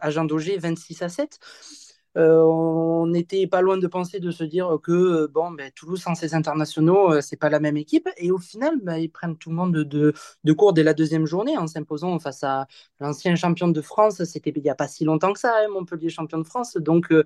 à 0.00 0.10
Jean 0.10 0.24
Daugé 0.24 0.58
26 0.58 1.02
à 1.02 1.08
7. 1.08 1.38
Euh, 2.16 2.40
on 2.42 3.06
n'était 3.06 3.46
pas 3.46 3.60
loin 3.60 3.76
de 3.76 3.86
penser 3.86 4.20
de 4.20 4.30
se 4.30 4.42
dire 4.42 4.78
que 4.82 5.26
bon, 5.26 5.50
ben, 5.50 5.70
Toulouse 5.74 6.00
sans 6.00 6.14
ses 6.14 6.34
internationaux, 6.34 7.12
euh, 7.12 7.20
c'est 7.20 7.36
pas 7.36 7.50
la 7.50 7.60
même 7.60 7.76
équipe. 7.76 8.08
Et 8.16 8.30
au 8.30 8.38
final, 8.38 8.76
ben, 8.82 8.96
ils 8.96 9.10
prennent 9.10 9.36
tout 9.36 9.50
le 9.50 9.56
monde 9.56 9.74
de, 9.74 9.82
de, 9.82 10.14
de 10.44 10.52
court 10.54 10.72
dès 10.72 10.82
la 10.82 10.94
deuxième 10.94 11.26
journée 11.26 11.58
en 11.58 11.66
s'imposant 11.66 12.18
face 12.18 12.42
à 12.42 12.66
l'ancien 13.00 13.36
champion 13.36 13.68
de 13.68 13.80
France. 13.82 14.24
C'était 14.24 14.50
il 14.56 14.62
n'y 14.62 14.70
a 14.70 14.74
pas 14.74 14.88
si 14.88 15.04
longtemps 15.04 15.32
que 15.34 15.38
ça, 15.40 15.54
hein, 15.58 15.68
Montpellier 15.70 16.08
champion 16.08 16.38
de 16.38 16.46
France. 16.46 16.76
Donc 16.78 17.12
euh, 17.12 17.24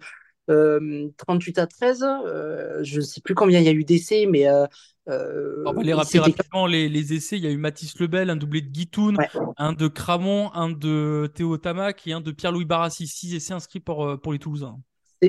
38 1.16 1.58
à 1.58 1.66
13, 1.66 2.02
euh, 2.02 2.80
je 2.82 2.96
ne 2.96 3.04
sais 3.04 3.20
plus 3.20 3.34
combien 3.34 3.60
il 3.60 3.64
y 3.64 3.68
a 3.68 3.72
eu 3.72 3.84
d'essais, 3.84 4.26
mais 4.26 4.48
euh, 4.48 4.66
On 5.06 5.72
va 5.72 5.80
euh, 5.80 5.82
les 5.82 5.94
rappeler 5.94 6.20
rapidement 6.20 6.66
les, 6.66 6.88
les 6.88 7.12
essais. 7.12 7.36
Il 7.36 7.44
y 7.44 7.46
a 7.46 7.50
eu 7.50 7.56
Mathis 7.56 7.98
Lebel, 7.98 8.30
un 8.30 8.36
doublé 8.36 8.60
de 8.60 8.68
Guitoun, 8.68 9.16
ouais, 9.16 9.28
un 9.56 9.72
de 9.72 9.88
Cramon, 9.88 10.52
un 10.54 10.70
de 10.70 11.30
Théo 11.34 11.56
Tamac 11.56 12.06
et 12.06 12.12
un 12.12 12.20
de 12.20 12.30
Pierre-Louis 12.30 12.64
Barassi. 12.64 13.06
Six 13.06 13.34
essais 13.34 13.54
inscrits 13.54 13.80
pour, 13.80 14.04
euh, 14.04 14.16
pour 14.16 14.32
les 14.32 14.38
Toulousains. 14.38 14.78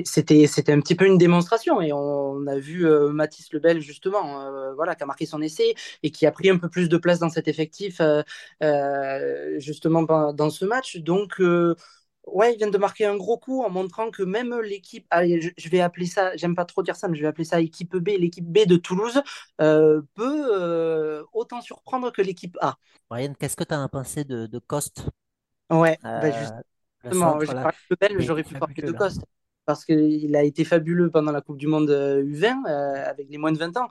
C'était, 0.06 0.46
c'était 0.46 0.72
un 0.72 0.80
petit 0.80 0.94
peu 0.94 1.06
une 1.06 1.18
démonstration 1.18 1.82
et 1.82 1.92
on 1.92 2.46
a 2.46 2.58
vu 2.58 2.86
euh, 2.86 3.10
Mathis 3.12 3.52
Lebel 3.52 3.80
justement, 3.80 4.40
euh, 4.40 4.72
voilà, 4.74 4.94
qui 4.94 5.02
a 5.02 5.06
marqué 5.06 5.26
son 5.26 5.42
essai 5.42 5.74
et 6.02 6.10
qui 6.10 6.24
a 6.24 6.32
pris 6.32 6.48
un 6.48 6.56
peu 6.56 6.70
plus 6.70 6.88
de 6.88 6.96
place 6.96 7.18
dans 7.18 7.28
cet 7.28 7.46
effectif 7.46 8.00
euh, 8.00 8.22
euh, 8.62 9.58
justement 9.58 10.02
dans 10.02 10.32
dans 10.32 10.48
ce 10.48 10.64
match. 10.64 10.96
Donc, 10.96 11.40
euh, 11.40 11.74
ouais, 12.26 12.54
il 12.54 12.58
vient 12.58 12.68
de 12.70 12.78
marquer 12.78 13.06
un 13.06 13.16
gros 13.16 13.38
coup 13.38 13.62
en 13.62 13.70
montrant 13.70 14.10
que 14.10 14.22
même 14.22 14.54
l'équipe, 14.60 15.06
allez, 15.10 15.40
je, 15.40 15.50
je 15.56 15.68
vais 15.68 15.80
appeler 15.80 16.06
ça, 16.06 16.36
j'aime 16.36 16.54
pas 16.54 16.64
trop 16.64 16.82
dire 16.82 16.96
ça, 16.96 17.08
mais 17.08 17.16
je 17.16 17.22
vais 17.22 17.28
appeler 17.28 17.44
ça 17.44 17.60
équipe 17.60 17.96
B, 17.96 18.08
l'équipe 18.18 18.46
B 18.46 18.66
de 18.66 18.76
Toulouse 18.76 19.22
euh, 19.60 20.02
peut 20.14 20.46
euh, 20.52 21.24
autant 21.32 21.60
surprendre 21.60 22.10
que 22.12 22.22
l'équipe 22.22 22.56
A. 22.60 22.78
Brian, 23.08 23.34
qu'est-ce 23.38 23.54
que 23.56 23.64
tu 23.64 23.74
en 23.74 23.82
as 23.82 23.88
pensé 23.88 24.24
de, 24.24 24.46
de 24.46 24.58
Coste? 24.58 25.08
Ouais, 25.70 25.98
Euh, 26.04 26.60
le 27.04 27.10
Justement, 27.10 27.42
j'ai 27.44 27.56
parlé 27.56 27.76
de 27.90 27.96
Bell, 28.00 28.20
j'aurais 28.20 28.44
pu 28.44 28.56
parler 28.56 28.82
de. 28.84 28.92
Coste 28.92 29.24
parce 29.64 29.84
qu'il 29.84 30.34
a 30.36 30.42
été 30.42 30.64
fabuleux 30.64 31.10
pendant 31.10 31.32
la 31.32 31.40
Coupe 31.40 31.56
du 31.58 31.66
Monde 31.68 31.90
euh, 31.90 32.22
U20 32.24 32.64
euh, 32.66 33.04
avec 33.08 33.28
les 33.30 33.38
moins 33.38 33.52
de 33.52 33.58
20 33.58 33.76
ans. 33.76 33.88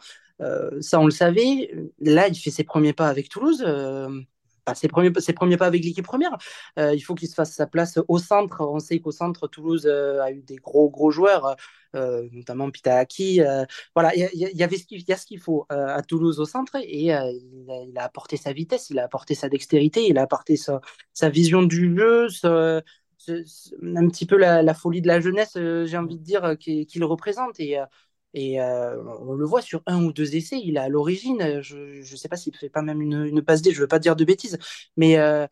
Ça, 0.81 0.99
on 0.99 1.05
le 1.05 1.11
savait. 1.11 1.71
Là, 1.99 2.27
il 2.27 2.35
fait 2.35 2.49
ses 2.51 2.63
premiers 2.63 2.93
pas 2.93 3.07
avec 3.07 3.29
Toulouse. 3.29 3.63
Pas 4.65 4.75
ses 4.75 4.87
premiers, 4.87 5.11
ses 5.19 5.33
pas 5.33 5.65
avec 5.65 5.83
l'équipe 5.83 6.05
première. 6.05 6.37
Euh, 6.79 6.93
il 6.93 7.01
faut 7.01 7.15
qu'il 7.15 7.27
se 7.27 7.33
fasse 7.33 7.53
sa 7.53 7.67
place 7.67 7.99
au 8.07 8.17
centre. 8.19 8.61
On 8.61 8.79
sait 8.79 8.99
qu'au 8.99 9.11
centre, 9.11 9.47
Toulouse 9.47 9.85
euh, 9.85 10.21
a 10.21 10.31
eu 10.31 10.41
des 10.41 10.57
gros, 10.57 10.89
gros 10.89 11.11
joueurs, 11.11 11.55
euh, 11.95 12.27
notamment 12.31 12.69
Pitahaki. 12.69 13.41
euh, 13.41 13.65
voilà, 13.95 14.15
il 14.15 14.29
y, 14.33 14.63
avait 14.63 14.77
ce 14.77 14.85
qu'il 14.85 14.99
il 14.99 15.09
y 15.09 15.13
a 15.13 15.17
ce 15.17 15.25
qu'il 15.25 15.39
faut 15.39 15.65
à 15.69 16.01
Toulouse 16.03 16.39
au 16.39 16.45
centre 16.45 16.75
et 16.75 17.05
il 17.05 17.11
a, 17.97 18.03
apporté 18.03 18.37
sa 18.37 18.53
vitesse, 18.53 18.89
il 18.89 18.99
a 18.99 19.03
apporté 19.03 19.35
sa 19.35 19.49
dextérité, 19.49 20.07
il 20.07 20.17
a 20.17 20.23
apporté 20.23 20.55
sa, 20.57 21.29
vision 21.29 21.63
du 21.63 21.95
jeu, 21.95 22.27
un 22.47 24.07
petit 24.09 24.25
peu 24.25 24.37
la, 24.37 24.73
folie 24.73 25.01
de 25.01 25.07
la 25.07 25.19
jeunesse, 25.19 25.53
j'ai 25.55 25.97
envie 25.97 26.17
de 26.17 26.23
dire, 26.23 26.57
qu'il 26.59 27.03
représente. 27.03 27.59
Et 28.33 28.61
euh, 28.61 29.01
on 29.19 29.33
le 29.33 29.45
voit 29.45 29.61
sur 29.61 29.81
un 29.85 30.03
ou 30.03 30.13
deux 30.13 30.35
essais, 30.35 30.59
il 30.63 30.77
est 30.77 30.79
à 30.79 30.89
l'origine. 30.89 31.41
euh, 31.41 31.61
Je 31.61 31.99
ne 31.99 32.17
sais 32.17 32.29
pas 32.29 32.37
s'il 32.37 32.53
ne 32.53 32.57
fait 32.57 32.69
pas 32.69 32.81
même 32.81 33.01
une, 33.01 33.41
passe 33.41 33.61
D, 33.61 33.71
je 33.71 33.77
ne 33.77 33.81
veux 33.81 33.87
pas 33.87 33.99
dire 33.99 34.15
de 34.15 34.23
bêtises, 34.23 34.57
mais 34.95 35.17
euh, 35.17 35.47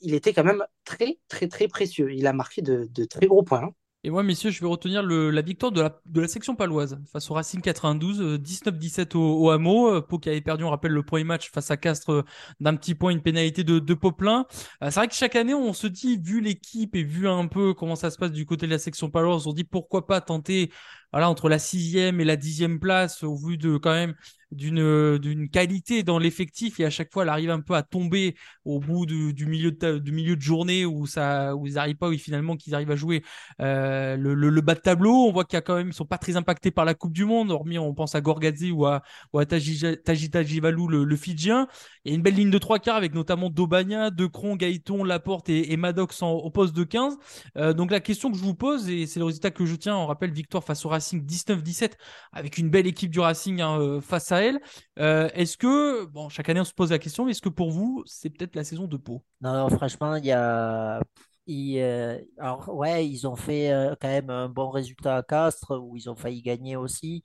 il 0.00 0.14
était 0.14 0.32
quand 0.32 0.44
même 0.44 0.64
très, 0.84 1.18
très, 1.28 1.48
très 1.48 1.68
précieux. 1.68 2.12
Il 2.12 2.26
a 2.26 2.32
marqué 2.32 2.62
de, 2.62 2.88
très 3.04 3.26
gros 3.26 3.42
points. 3.42 3.62
hein. 3.64 3.70
Et 4.04 4.10
moi, 4.10 4.22
messieurs, 4.22 4.50
je 4.50 4.60
vais 4.60 4.68
retenir 4.68 5.02
la 5.02 5.42
victoire 5.42 5.72
de 5.72 5.80
la, 5.80 6.28
section 6.28 6.54
paloise 6.54 7.00
face 7.12 7.30
au 7.30 7.34
Racing 7.34 7.60
92, 7.60 8.20
euh, 8.20 8.38
19-17 8.38 9.16
au, 9.16 9.44
au 9.44 9.50
Hameau. 9.50 10.00
Pau 10.02 10.18
qui 10.18 10.28
avait 10.28 10.40
perdu, 10.40 10.62
on 10.62 10.70
rappelle, 10.70 10.92
le 10.92 11.02
premier 11.02 11.24
match 11.24 11.50
face 11.50 11.70
à 11.72 11.76
Castres 11.76 12.24
d'un 12.60 12.76
petit 12.76 12.94
point, 12.94 13.10
une 13.10 13.22
pénalité 13.22 13.64
de, 13.64 13.80
de 13.80 13.94
Poplin. 13.94 14.46
C'est 14.80 14.94
vrai 14.94 15.08
que 15.08 15.14
chaque 15.14 15.34
année, 15.34 15.54
on 15.54 15.72
se 15.72 15.88
dit, 15.88 16.16
vu 16.16 16.40
l'équipe 16.40 16.94
et 16.94 17.02
vu 17.02 17.28
un 17.28 17.48
peu 17.48 17.74
comment 17.74 17.96
ça 17.96 18.10
se 18.10 18.18
passe 18.18 18.30
du 18.30 18.46
côté 18.46 18.66
de 18.66 18.72
la 18.72 18.78
section 18.78 19.10
paloise, 19.10 19.46
on 19.46 19.50
se 19.50 19.56
dit 19.56 19.64
pourquoi 19.64 20.06
pas 20.06 20.20
tenter 20.20 20.70
voilà, 21.12 21.30
entre 21.30 21.48
la 21.48 21.58
sixième 21.58 22.20
et 22.20 22.24
la 22.24 22.36
dixième 22.36 22.80
place 22.80 23.22
au 23.22 23.36
vu 23.36 23.58
de 23.58 23.76
quand 23.76 23.92
même 23.92 24.14
d'une 24.50 25.18
d'une 25.18 25.50
qualité 25.50 26.02
dans 26.02 26.18
l'effectif 26.18 26.80
et 26.80 26.84
à 26.86 26.90
chaque 26.90 27.12
fois 27.12 27.22
elle 27.24 27.28
arrive 27.28 27.50
un 27.50 27.60
peu 27.60 27.74
à 27.74 27.82
tomber 27.82 28.34
au 28.64 28.80
bout 28.80 29.04
du, 29.04 29.46
milieu 29.46 29.72
de 29.72 30.10
milieu 30.10 30.36
de 30.36 30.40
journée 30.40 30.86
où 30.86 31.06
ça 31.06 31.54
où 31.54 31.66
ils 31.66 31.74
n'arrivent 31.74 31.96
pas 31.96 32.08
où 32.08 32.16
finalement 32.16 32.56
qu'ils 32.56 32.74
arrivent 32.74 32.90
à 32.90 32.96
jouer 32.96 33.22
euh, 33.60 34.16
le, 34.16 34.60
bas 34.60 34.74
de 34.74 34.80
tableau. 34.80 35.26
On 35.26 35.32
voit 35.32 35.44
qu'il 35.44 35.56
y 35.56 35.58
a 35.58 35.62
quand 35.62 35.76
même, 35.76 35.88
ils 35.88 35.94
sont 35.94 36.06
pas 36.06 36.18
très 36.18 36.36
impactés 36.36 36.70
par 36.70 36.84
la 36.84 36.94
Coupe 36.94 37.12
du 37.12 37.24
Monde, 37.24 37.50
hormis 37.50 37.78
on 37.78 37.94
pense 37.94 38.14
à 38.14 38.20
Gorgadze 38.20 38.70
ou 38.70 38.86
à, 38.86 39.02
ou 39.32 39.38
à 39.38 39.46
Tajita 39.46 40.42
Jivalou, 40.42 40.88
le, 40.88 41.04
le 41.04 41.16
Fidjien. 41.16 41.68
Il 42.04 42.12
y 42.12 42.14
a 42.14 42.16
une 42.16 42.22
belle 42.22 42.34
ligne 42.34 42.50
de 42.50 42.58
trois 42.58 42.78
quarts 42.78 42.96
avec 42.96 43.14
notamment 43.14 43.50
Dobagna, 43.50 44.10
Decron, 44.10 44.56
Gaëton, 44.56 45.04
Laporte 45.04 45.48
et, 45.50 45.72
et 45.72 45.76
Maddox 45.76 46.22
au 46.22 46.50
poste 46.50 46.74
de 46.74 46.84
15. 46.84 47.16
Euh, 47.56 47.72
donc 47.72 47.90
la 47.90 48.00
question 48.00 48.30
que 48.30 48.38
je 48.38 48.42
vous 48.42 48.54
pose, 48.54 48.88
et 48.88 49.06
c'est 49.06 49.20
le 49.20 49.26
résultat 49.26 49.50
que 49.50 49.66
je 49.66 49.76
tiens, 49.76 49.96
on 49.96 50.06
rappelle 50.06 50.32
victoire 50.32 50.64
face 50.64 50.84
au 50.84 50.88
Racing 50.98 51.24
19-17 51.24 51.96
avec 52.32 52.58
une 52.58 52.70
belle 52.70 52.86
équipe 52.86 53.10
du 53.10 53.20
Racing 53.20 53.60
hein, 53.60 53.78
euh, 53.80 54.00
face 54.00 54.32
à 54.32 54.42
elle. 54.42 54.60
Euh, 54.98 55.28
est-ce 55.34 55.56
que, 55.56 56.04
bon, 56.06 56.28
chaque 56.28 56.48
année 56.48 56.60
on 56.60 56.64
se 56.64 56.74
pose 56.74 56.90
la 56.90 56.98
question, 56.98 57.24
mais 57.24 57.30
est-ce 57.32 57.42
que 57.42 57.48
pour 57.48 57.70
vous, 57.70 58.02
c'est 58.06 58.30
peut-être 58.30 58.56
la 58.56 58.64
saison 58.64 58.86
de 58.86 58.96
Pau? 58.96 59.22
Non, 59.40 59.68
franchement, 59.70 60.16
il 60.16 60.26
y 60.26 60.32
a. 60.32 61.00
il, 61.46 61.78
euh, 61.80 62.18
alors, 62.38 62.68
ouais, 62.74 63.08
ils 63.08 63.26
ont 63.26 63.36
fait 63.36 63.70
quand 64.00 64.08
même 64.08 64.30
un 64.30 64.48
bon 64.48 64.70
résultat 64.70 65.16
à 65.16 65.22
Castres 65.22 65.78
où 65.80 65.96
ils 65.96 66.10
ont 66.10 66.16
failli 66.16 66.42
gagner 66.42 66.76
aussi. 66.76 67.22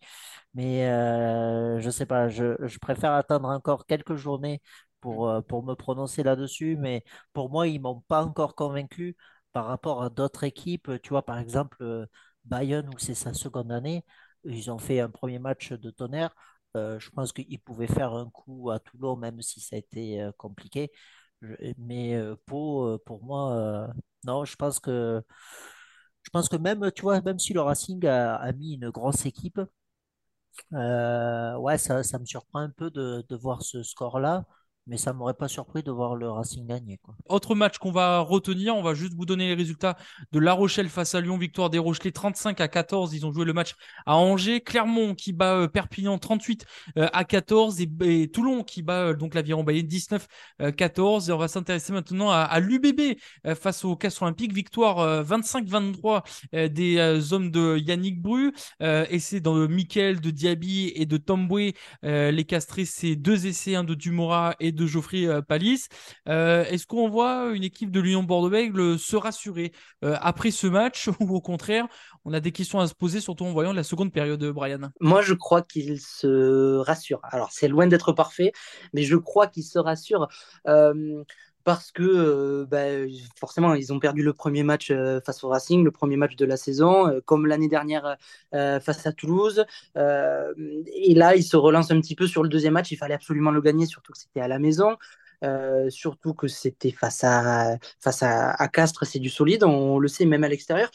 Mais 0.53 0.87
euh, 0.89 1.79
je 1.79 1.89
sais 1.89 2.05
pas, 2.05 2.29
je, 2.29 2.55
je 2.67 2.79
préfère 2.79 3.13
attendre 3.13 3.49
encore 3.49 3.85
quelques 3.85 4.15
journées 4.15 4.61
pour, 5.01 5.31
pour 5.47 5.63
me 5.63 5.73
prononcer 5.75 6.23
là-dessus. 6.23 6.77
Mais 6.79 7.03
pour 7.33 7.49
moi, 7.49 7.67
ils 7.67 7.81
m'ont 7.81 8.01
pas 8.07 8.23
encore 8.23 8.55
convaincu 8.55 9.15
par 9.53 9.65
rapport 9.65 10.03
à 10.03 10.09
d'autres 10.09 10.43
équipes. 10.43 10.91
Tu 11.01 11.09
vois, 11.09 11.25
par 11.25 11.39
exemple, 11.39 12.07
Bayern, 12.45 12.87
où 12.89 12.97
c'est 12.99 13.15
sa 13.15 13.33
seconde 13.33 13.71
année, 13.71 14.05
ils 14.45 14.71
ont 14.71 14.77
fait 14.79 14.99
un 14.99 15.09
premier 15.09 15.39
match 15.39 15.71
de 15.73 15.89
tonnerre. 15.89 16.33
Euh, 16.75 16.99
je 16.99 17.09
pense 17.11 17.31
qu'ils 17.33 17.59
pouvaient 17.61 17.87
faire 17.87 18.13
un 18.13 18.29
coup 18.29 18.71
à 18.71 18.79
Toulon, 18.79 19.15
même 19.15 19.41
si 19.41 19.59
ça 19.61 19.75
a 19.75 19.79
été 19.79 20.21
euh, 20.21 20.31
compliqué. 20.37 20.91
Mais 21.77 22.15
euh, 22.15 22.35
Pau, 22.45 22.97
pour 23.05 23.23
moi, 23.23 23.89
non, 24.25 24.45
je 24.45 24.55
pense 24.55 24.79
que 24.79 25.23
je 26.23 26.29
pense 26.29 26.49
que 26.49 26.55
même, 26.55 26.91
tu 26.95 27.01
vois, 27.03 27.21
même 27.21 27.39
si 27.39 27.53
le 27.53 27.61
Racing 27.61 28.05
a, 28.05 28.51
mis 28.53 28.73
une 28.75 28.89
grosse 28.89 29.25
équipe, 29.25 29.59
ouais, 30.71 31.77
ça, 31.77 32.03
ça 32.03 32.19
me 32.19 32.25
surprend 32.25 32.59
un 32.59 32.69
peu 32.69 32.89
de, 32.91 33.25
de 33.27 33.35
voir 33.35 33.61
ce 33.63 33.83
score-là, 33.83 34.45
mais 34.87 34.97
ça 34.97 35.13
m'aurait 35.13 35.33
pas 35.33 35.47
surpris 35.47 35.83
de 35.83 35.91
voir 35.91 36.15
le 36.15 36.29
Racing 36.29 36.65
gagner, 36.67 36.97
quoi. 36.97 37.15
Autre 37.29 37.55
match 37.55 37.77
qu'on 37.77 37.91
va 37.91 38.19
retenir, 38.19 38.75
on 38.75 38.83
va 38.83 38.93
juste 38.93 39.13
vous 39.13 39.25
donner 39.25 39.47
les 39.47 39.53
résultats 39.53 39.97
de 40.31 40.39
La 40.39 40.53
Rochelle 40.53 40.89
face 40.89 41.15
à 41.15 41.21
Lyon, 41.21 41.37
victoire 41.37 41.69
des 41.69 41.79
Rochelais 41.79 42.11
35 42.11 42.59
à 42.61 42.67
14. 42.67 43.13
Ils 43.13 43.25
ont 43.25 43.31
joué 43.31 43.45
le 43.45 43.53
match 43.53 43.75
à 44.05 44.17
Angers, 44.17 44.61
Clermont 44.61 45.15
qui 45.15 45.33
bat 45.33 45.55
euh, 45.55 45.67
Perpignan 45.67 46.17
38 46.17 46.65
euh, 46.97 47.07
à 47.13 47.23
14 47.23 47.81
et, 47.81 47.89
et 48.03 48.27
Toulon 48.29 48.63
qui 48.63 48.81
bat 48.81 49.07
euh, 49.09 49.13
donc 49.13 49.35
l'Aviron 49.35 49.63
Bayern 49.63 49.87
19 49.87 50.27
euh, 50.61 50.71
14. 50.71 51.29
Et 51.29 51.33
on 51.33 51.37
va 51.37 51.47
s'intéresser 51.47 51.93
maintenant 51.93 52.31
à, 52.31 52.39
à 52.39 52.59
l'UBB 52.59 53.17
face 53.55 53.85
au 53.85 53.95
Castres 53.95 54.23
Olympique, 54.23 54.53
victoire 54.53 54.99
euh, 54.99 55.23
25-23 55.23 56.23
euh, 56.53 56.67
des 56.67 57.33
hommes 57.33 57.51
de 57.51 57.77
Yannick 57.77 58.21
Bru. 58.21 58.51
Euh, 58.81 59.05
essai 59.09 59.39
de 59.39 59.67
Mikel, 59.67 60.19
de 60.21 60.29
Diaby 60.31 60.91
et 60.95 61.05
de 61.05 61.17
Tomboué. 61.17 61.73
Les 62.03 62.45
castrés, 62.45 62.85
c'est 62.85 63.15
deux 63.15 63.45
essais, 63.47 63.75
un 63.75 63.83
de 63.83 63.93
Dumora 63.93 64.55
et 64.59 64.71
de 64.73 64.85
Geoffrey 64.85 65.25
euh, 65.25 65.41
Palis. 65.41 65.87
Euh, 66.27 66.63
Est-ce 66.65 66.87
qu'on 66.87 67.09
voit 67.09 67.51
une 67.53 67.63
équipe 67.63 67.91
de 67.91 67.99
Lyon 67.99 68.23
Bordeaux-Bègles 68.23 68.99
se 68.99 69.15
rassurer 69.15 69.71
euh, 70.03 70.15
après 70.21 70.51
ce 70.51 70.67
match 70.67 71.09
ou 71.19 71.35
au 71.35 71.41
contraire, 71.41 71.87
on 72.25 72.33
a 72.33 72.39
des 72.39 72.51
questions 72.51 72.79
à 72.79 72.87
se 72.87 72.93
poser, 72.93 73.21
surtout 73.21 73.45
en 73.45 73.51
voyant 73.51 73.73
la 73.73 73.83
seconde 73.83 74.11
période, 74.11 74.43
Brian? 74.45 74.91
Moi, 74.99 75.21
je 75.21 75.33
crois 75.33 75.61
qu'il 75.61 75.99
se 75.99 76.77
rassure. 76.77 77.19
Alors, 77.23 77.51
c'est 77.51 77.67
loin 77.67 77.87
d'être 77.87 78.13
parfait, 78.13 78.51
mais 78.93 79.03
je 79.03 79.15
crois 79.15 79.47
qu'il 79.47 79.63
se 79.63 79.79
rassure 79.79 80.27
euh, 80.67 81.23
parce 81.63 81.91
que 81.91 82.03
euh, 82.03 82.65
bah, 82.65 82.85
forcément, 83.37 83.73
ils 83.73 83.93
ont 83.93 83.99
perdu 83.99 84.23
le 84.23 84.33
premier 84.33 84.63
match 84.63 84.91
euh, 84.91 85.21
face 85.21 85.43
au 85.43 85.49
Racing, 85.49 85.83
le 85.83 85.91
premier 85.91 86.17
match 86.17 86.35
de 86.35 86.45
la 86.45 86.57
saison, 86.57 87.07
euh, 87.07 87.21
comme 87.25 87.45
l'année 87.45 87.69
dernière 87.69 88.17
face 88.51 89.05
à 89.07 89.13
Toulouse. 89.13 89.65
Et 89.95 91.13
là, 91.15 91.35
ils 91.35 91.43
se 91.43 91.57
relancent 91.57 91.91
un 91.91 91.99
petit 92.01 92.15
peu 92.15 92.27
sur 92.27 92.43
le 92.43 92.49
deuxième 92.49 92.73
match. 92.73 92.91
Il 92.91 92.97
fallait 92.97 93.13
absolument 93.13 93.51
le 93.51 93.61
gagner, 93.61 93.85
surtout 93.85 94.11
que 94.13 94.19
c'était 94.19 94.41
à 94.41 94.47
la 94.47 94.59
maison. 94.59 94.97
Surtout 95.89 96.33
que 96.33 96.47
c'était 96.47 96.91
face 96.91 97.23
à, 97.23 97.77
face 97.99 98.23
à, 98.23 98.51
à 98.51 98.67
Castres, 98.67 99.05
c'est 99.05 99.19
du 99.19 99.29
solide, 99.29 99.63
on 99.63 99.99
le 99.99 100.07
sait 100.07 100.25
même 100.25 100.43
à 100.43 100.49
l'extérieur. 100.49 100.89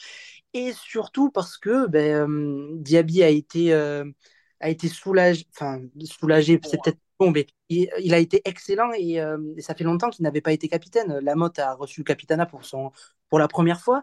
Et 0.55 0.73
surtout 0.73 1.31
parce 1.31 1.59
que 1.59 1.87
ben, 1.87 2.81
Diaby 2.83 3.23
a 3.23 3.29
été, 3.29 3.75
a 3.75 4.69
été 4.69 4.89
soulagé, 4.89 5.45
enfin 5.55 5.81
soulagé, 6.05 6.61
c'est 6.65 6.81
peut-être 6.83 6.99
bon, 7.19 7.31
mais 7.31 7.47
il, 7.69 8.15
a 8.15 8.19
été 8.19 8.41
excellent 8.45 8.91
et, 8.97 9.21
euh, 9.21 9.39
ça 9.59 9.75
fait 9.75 9.85
longtemps 9.85 10.11
qu'il 10.11 10.23
n'avait 10.23 10.41
pas 10.41 10.53
été 10.53 10.69
capitaine. 10.69 11.19
Lamotte 11.21 11.59
a 11.59 11.75
reçu 11.75 12.01
le 12.01 12.05
capitanat 12.05 12.47
pour, 12.47 13.39
la 13.39 13.49
première 13.49 13.81
fois 13.81 14.03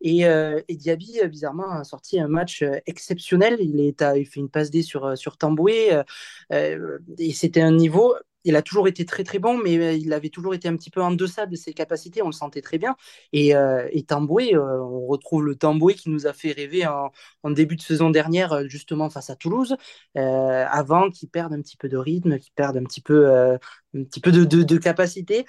et, 0.00 0.26
euh, 0.26 0.60
Diaby, 0.68 1.20
euh, 1.22 1.28
bizarrement, 1.28 1.70
a 1.70 1.84
sorti 1.84 2.20
un 2.20 2.28
match 2.28 2.64
exceptionnel. 2.86 3.56
Il, 3.60 3.78
il 3.80 4.26
fait 4.26 4.40
une 4.40 4.50
passe 4.50 4.70
D 4.70 4.82
sur, 4.82 5.16
sur 5.16 5.36
Tamboué 5.36 6.02
et 6.50 7.32
c'était 7.32 7.62
un 7.62 7.72
niveau. 7.72 8.14
Il 8.44 8.56
a 8.56 8.62
toujours 8.62 8.88
été 8.88 9.04
très 9.04 9.24
très 9.24 9.38
bon, 9.38 9.56
mais 9.56 9.78
euh, 9.78 9.92
il 9.92 10.12
avait 10.12 10.28
toujours 10.28 10.54
été 10.54 10.68
un 10.68 10.76
petit 10.76 10.90
peu 10.90 11.00
en 11.02 11.12
deçà 11.12 11.46
de 11.46 11.56
ses 11.56 11.72
capacités. 11.72 12.22
On 12.22 12.26
le 12.26 12.32
sentait 12.32 12.62
très 12.62 12.78
bien. 12.78 12.96
Et, 13.32 13.54
euh, 13.54 13.88
Tamboué, 14.06 14.54
euh, 14.54 14.82
on 14.82 15.06
retrouve 15.06 15.44
le 15.44 15.54
Tamboué 15.56 15.94
qui 15.94 16.10
nous 16.10 16.26
a 16.26 16.32
fait 16.32 16.52
rêver 16.52 16.86
en, 16.86 17.50
début 17.50 17.76
de 17.76 17.82
saison 17.82 18.10
dernière, 18.10 18.52
euh, 18.52 18.64
justement 18.68 19.10
face 19.10 19.30
à 19.30 19.36
Toulouse, 19.36 19.76
avant 20.14 21.10
qu'il 21.10 21.28
perde 21.28 21.52
un 21.52 21.60
petit 21.60 21.76
peu 21.76 21.88
de 21.88 21.96
rythme, 21.96 22.38
qu'il 22.38 22.52
perde 22.54 22.76
un 22.76 22.84
petit 22.84 23.00
peu, 23.00 23.30
un 23.30 23.58
petit 24.04 24.20
peu 24.20 24.32
de, 24.32 24.44
de, 24.44 24.78
capacité. 24.78 25.44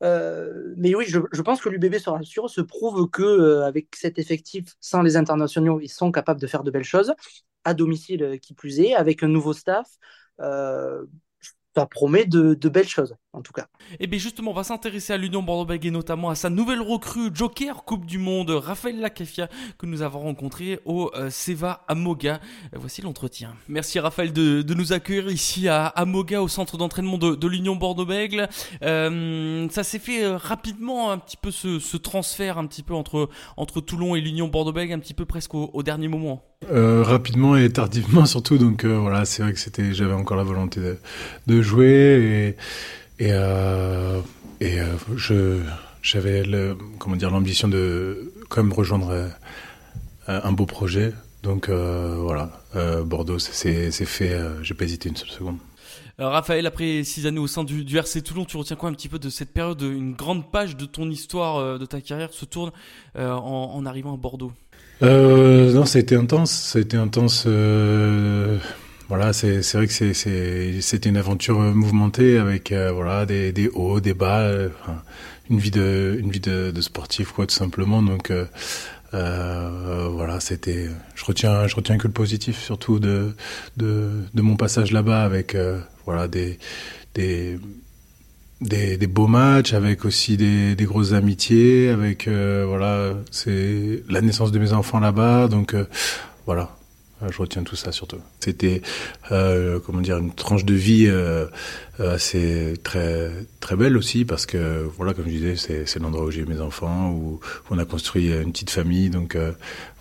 Mais 0.00 0.94
oui, 0.94 1.04
je, 1.08 1.42
pense 1.42 1.60
que 1.60 1.68
l'UBB 1.68 1.98
se 1.98 2.10
rassure, 2.10 2.50
se 2.50 2.60
prouve 2.60 3.08
que 3.10 3.62
avec 3.62 3.88
cet 3.96 4.18
effectif, 4.18 4.76
sans 4.80 5.02
les 5.02 5.16
internationaux, 5.16 5.80
ils 5.80 5.88
sont 5.88 6.12
capables 6.12 6.40
de 6.40 6.46
faire 6.46 6.64
de 6.64 6.70
belles 6.70 6.84
choses, 6.84 7.14
à 7.64 7.74
domicile 7.74 8.38
qui 8.40 8.54
plus 8.54 8.80
est, 8.80 8.94
avec 8.94 9.22
un 9.22 9.28
nouveau 9.28 9.52
staff. 9.52 9.88
Ça 11.74 11.86
promet 11.86 12.24
de, 12.26 12.54
de 12.54 12.68
belles 12.68 12.88
choses, 12.88 13.16
en 13.34 13.42
tout 13.42 13.52
cas. 13.52 13.66
Et 14.00 14.06
bien 14.06 14.18
justement, 14.18 14.52
on 14.52 14.54
va 14.54 14.64
s'intéresser 14.64 15.12
à 15.12 15.16
l'Union 15.16 15.42
Bordeaux-Bègles 15.42 15.88
et 15.88 15.90
notamment 15.90 16.30
à 16.30 16.34
sa 16.34 16.50
nouvelle 16.50 16.80
recrue 16.80 17.30
Joker 17.34 17.84
Coupe 17.84 18.06
du 18.06 18.18
Monde, 18.18 18.50
Raphaël 18.50 19.00
Lacafia, 19.00 19.48
que 19.78 19.86
nous 19.86 20.02
avons 20.02 20.20
rencontré 20.20 20.80
au 20.84 21.10
euh, 21.14 21.28
Seva 21.30 21.84
à 21.88 21.94
Moga. 21.94 22.40
Euh, 22.72 22.78
voici 22.80 23.02
l'entretien. 23.02 23.54
Merci 23.68 23.98
Raphaël 23.98 24.32
de, 24.32 24.62
de 24.62 24.74
nous 24.74 24.92
accueillir 24.92 25.30
ici 25.30 25.68
à, 25.68 25.86
à 25.86 26.04
Moga, 26.04 26.40
au 26.40 26.48
centre 26.48 26.76
d'entraînement 26.76 27.18
de, 27.18 27.34
de 27.34 27.48
l'Union 27.48 27.76
Bordeaux-Bègles. 27.76 28.48
Euh, 28.82 29.68
ça 29.70 29.82
s'est 29.82 29.98
fait 29.98 30.24
euh, 30.24 30.36
rapidement, 30.36 31.10
un 31.10 31.18
petit 31.18 31.36
peu 31.36 31.50
ce, 31.50 31.78
ce 31.78 31.96
transfert, 31.96 32.58
un 32.58 32.66
petit 32.66 32.82
peu 32.82 32.94
entre, 32.94 33.28
entre 33.56 33.80
Toulon 33.80 34.14
et 34.14 34.20
l'Union 34.20 34.48
Bordeaux-Bègles, 34.48 34.92
un 34.92 35.00
petit 35.00 35.14
peu 35.14 35.24
presque 35.24 35.54
au, 35.54 35.70
au 35.72 35.82
dernier 35.82 36.08
moment. 36.08 36.44
Euh, 36.70 37.02
rapidement 37.02 37.56
et 37.56 37.70
tardivement 37.70 38.24
surtout, 38.24 38.56
donc 38.56 38.84
euh, 38.84 38.96
voilà, 38.96 39.26
c'est 39.26 39.42
vrai 39.42 39.52
que 39.52 39.58
c'était, 39.58 39.92
j'avais 39.92 40.14
encore 40.14 40.38
la 40.38 40.44
volonté 40.44 40.80
de, 40.80 40.98
de 41.46 41.60
jouer 41.60 42.56
et 43.18 43.26
et, 43.26 43.32
euh, 43.32 44.20
et 44.60 44.80
euh, 44.80 44.86
je 45.16 45.60
j'avais 46.02 46.42
le 46.42 46.76
comment 46.98 47.16
dire 47.16 47.30
l'ambition 47.30 47.68
de 47.68 48.32
quand 48.48 48.62
même 48.62 48.72
rejoindre 48.72 49.10
euh, 49.10 49.28
un 50.26 50.52
beau 50.52 50.66
projet. 50.66 51.12
Donc 51.42 51.68
voilà, 51.68 52.62
Bordeaux, 53.04 53.38
c'est 53.38 53.90
fait. 53.90 54.40
J'ai 54.62 54.74
pas 54.74 54.84
hésité 54.84 55.10
une 55.10 55.16
seule 55.16 55.28
seconde. 55.28 55.58
Alors, 56.16 56.32
Raphaël, 56.32 56.64
après 56.66 57.02
six 57.02 57.26
années 57.26 57.40
au 57.40 57.48
sein 57.48 57.64
du, 57.64 57.84
du 57.84 57.96
RC 57.98 58.22
Toulon, 58.22 58.44
tu 58.44 58.56
retiens 58.56 58.76
quoi 58.76 58.88
un 58.88 58.92
petit 58.92 59.08
peu 59.08 59.18
de 59.18 59.28
cette 59.28 59.52
période 59.52 59.82
Une 59.82 60.14
grande 60.14 60.48
page 60.48 60.76
de 60.76 60.84
ton 60.86 61.10
histoire, 61.10 61.56
euh, 61.56 61.76
de 61.76 61.86
ta 61.86 62.00
carrière, 62.00 62.32
se 62.32 62.44
tourne 62.44 62.70
euh, 63.18 63.32
en, 63.32 63.74
en 63.74 63.84
arrivant 63.84 64.14
à 64.14 64.16
Bordeaux? 64.16 64.52
Euh, 65.02 65.72
non, 65.72 65.84
ça 65.86 65.98
a 65.98 66.02
été 66.02 66.14
intense. 66.14 66.52
Ça 66.52 66.78
a 66.78 66.82
été 66.82 66.96
intense. 66.96 67.48
Voilà, 69.08 69.32
c'est 69.32 69.60
vrai 69.74 69.86
que 69.86 70.12
c'est 70.82 71.06
une 71.06 71.16
aventure 71.16 71.60
euh, 71.60 71.72
mouvementée 71.72 72.38
avec 72.38 72.72
euh, 72.72 72.92
voilà 72.92 73.26
des 73.26 73.52
des 73.52 73.68
hauts, 73.68 74.00
des 74.00 74.14
bas, 74.14 74.40
euh, 74.40 74.68
une 75.50 75.58
vie 75.58 75.70
de 75.70 76.16
une 76.18 76.30
vie 76.30 76.40
de, 76.40 76.70
de 76.70 76.80
sportif 76.80 77.32
quoi 77.32 77.46
tout 77.46 77.54
simplement. 77.54 78.02
Donc 78.02 78.30
euh, 78.30 78.46
euh, 79.14 80.08
voilà, 80.12 80.40
c'était. 80.40 80.88
Je 81.14 81.24
retiens 81.24 81.66
je 81.66 81.76
retiens 81.76 81.98
que 81.98 82.06
le 82.06 82.12
positif 82.12 82.58
surtout 82.62 82.98
de 82.98 83.34
de 83.76 84.10
de 84.32 84.42
mon 84.42 84.56
passage 84.56 84.90
là-bas 84.92 85.22
avec 85.24 85.56
voilà 86.06 86.28
des 86.28 86.58
des 87.14 87.58
des, 88.60 88.96
des 88.96 89.06
beaux 89.06 89.26
matchs, 89.26 89.74
avec 89.74 90.04
aussi 90.04 90.36
des, 90.36 90.74
des 90.74 90.84
grosses 90.84 91.12
amitiés, 91.12 91.90
avec 91.90 92.26
euh, 92.28 92.64
voilà, 92.66 93.14
c'est 93.30 94.02
la 94.08 94.20
naissance 94.20 94.52
de 94.52 94.58
mes 94.58 94.72
enfants 94.72 95.00
là-bas, 95.00 95.48
donc 95.48 95.74
euh, 95.74 95.84
voilà, 96.46 96.76
je 97.30 97.38
retiens 97.38 97.62
tout 97.62 97.76
ça 97.76 97.92
surtout. 97.92 98.18
C'était 98.40 98.82
euh, 99.32 99.78
comment 99.84 100.00
dire 100.00 100.18
une 100.18 100.32
tranche 100.34 100.64
de 100.64 100.74
vie 100.74 101.06
euh, 101.08 101.46
assez 101.98 102.74
très 102.82 103.30
très 103.60 103.76
belle 103.76 103.96
aussi 103.96 104.24
parce 104.24 104.46
que 104.46 104.82
voilà, 104.96 105.14
comme 105.14 105.24
je 105.26 105.30
disais, 105.30 105.56
c'est 105.56 105.86
c'est 105.86 105.98
l'endroit 106.00 106.24
où 106.26 106.30
j'ai 106.30 106.40
eu 106.42 106.46
mes 106.46 106.60
enfants, 106.60 107.10
où, 107.10 107.34
où 107.34 107.40
on 107.70 107.78
a 107.78 107.84
construit 107.84 108.28
une 108.32 108.52
petite 108.52 108.70
famille, 108.70 109.10
donc 109.10 109.34
euh, 109.36 109.52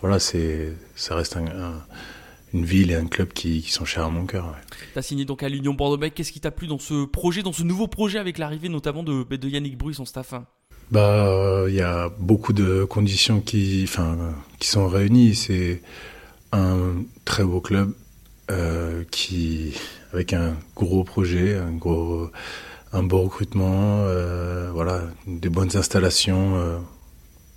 voilà, 0.02 0.20
c'est 0.20 0.74
ça 0.96 1.16
reste 1.16 1.38
un, 1.38 1.46
un- 1.46 1.84
une 2.54 2.66
ville 2.66 2.92
et 2.92 2.96
un 2.96 3.08
club 3.08 3.30
qui, 3.34 3.64
qui 3.64 3.72
sont 3.72 3.84
chers 3.84 4.04
à 4.04 4.10
mon 4.10 4.26
cœur. 4.28 4.46
ouais. 4.46 4.78
Tu 4.94 5.00
as 5.00 5.02
signé 5.02 5.26
donc 5.26 5.42
à 5.42 5.50
l'Union 5.50 5.74
Bordeaux-Bègles. 5.74 6.14
Qu'est-ce 6.14 6.32
qui 6.32 6.40
t'a 6.40 6.52
plu 6.52 6.68
dans 6.68 6.78
ce 6.78 7.06
projet, 7.06 7.42
dans 7.42 7.52
ce 7.52 7.64
nouveau 7.64 7.88
projet 7.88 8.20
avec 8.20 8.38
l'arrivée 8.38 8.70
notamment 8.70 9.02
de, 9.02 9.24
de 9.24 9.50
Yannick 9.50 9.76
Bru 9.76 9.90
et 9.90 9.96
son 9.96 10.06
staff 10.06 10.34
hein 10.34 10.46
Bah, 10.92 11.64
il 11.68 11.74
y 11.74 11.82
a 11.82 12.10
beaucoup 12.20 12.54
de 12.54 12.84
conditions 12.84 13.42
qui, 13.42 13.82
enfin, 13.88 14.36
qui 14.60 14.68
sont 14.68 14.88
réunies. 14.88 15.34
C'est 15.34 15.82
un 16.54 17.04
très 17.26 17.44
beau 17.44 17.62
club 17.62 17.94
euh, 18.52 19.04
qui, 19.12 19.76
avec 20.14 20.34
un 20.34 20.56
gros 20.76 21.04
projet, 21.06 21.58
un 21.58 21.72
gros, 21.74 22.30
un 22.94 23.04
beau 23.04 23.22
recrutement, 23.24 24.04
euh, 24.06 24.72
voilà, 24.74 25.04
des 25.28 25.50
bonnes 25.50 25.76
installations, 25.78 26.58
euh, 26.58 26.78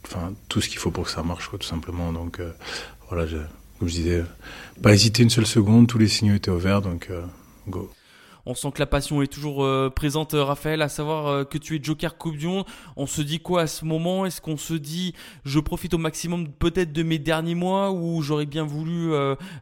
enfin 0.06 0.32
tout 0.48 0.60
ce 0.60 0.68
qu'il 0.68 0.78
faut 0.78 0.90
pour 0.92 1.04
que 1.04 1.10
ça 1.10 1.22
marche, 1.22 1.48
quoi, 1.48 1.58
tout 1.58 1.68
simplement. 1.68 2.12
Donc 2.12 2.40
euh, 2.40 2.52
voilà, 3.10 3.26
je- 3.26 3.38
comme 3.78 3.88
je 3.88 3.94
disais, 3.94 4.24
pas 4.82 4.94
hésiter 4.94 5.22
une 5.24 5.30
seule 5.30 5.46
seconde. 5.46 5.88
Tous 5.88 5.98
les 5.98 6.08
signaux 6.08 6.34
étaient 6.36 6.50
au 6.50 6.58
vert, 6.58 6.82
donc 6.82 7.08
euh, 7.10 7.22
go. 7.68 7.90
On 8.48 8.54
sent 8.54 8.70
que 8.72 8.78
la 8.78 8.86
passion 8.86 9.22
est 9.22 9.26
toujours 9.26 9.64
euh, 9.64 9.90
présente, 9.90 10.34
euh, 10.34 10.44
Raphaël, 10.44 10.80
à 10.80 10.88
savoir 10.88 11.26
euh, 11.26 11.44
que 11.44 11.58
tu 11.58 11.74
es 11.74 11.80
Joker 11.82 12.16
Coupe 12.16 12.36
du 12.36 12.46
Monde. 12.46 12.64
On 12.96 13.06
se 13.06 13.20
dit 13.20 13.40
quoi 13.40 13.62
à 13.62 13.66
ce 13.66 13.84
moment? 13.84 14.24
Est-ce 14.24 14.40
qu'on 14.40 14.56
se 14.56 14.74
dit 14.74 15.14
je 15.44 15.58
profite 15.58 15.94
au 15.94 15.98
maximum 15.98 16.48
peut-être 16.48 16.92
de 16.92 17.02
mes 17.02 17.18
derniers 17.18 17.56
mois 17.56 17.90
ou 17.90 18.22
j'aurais 18.22 18.46
bien 18.46 18.64
voulu 18.64 19.10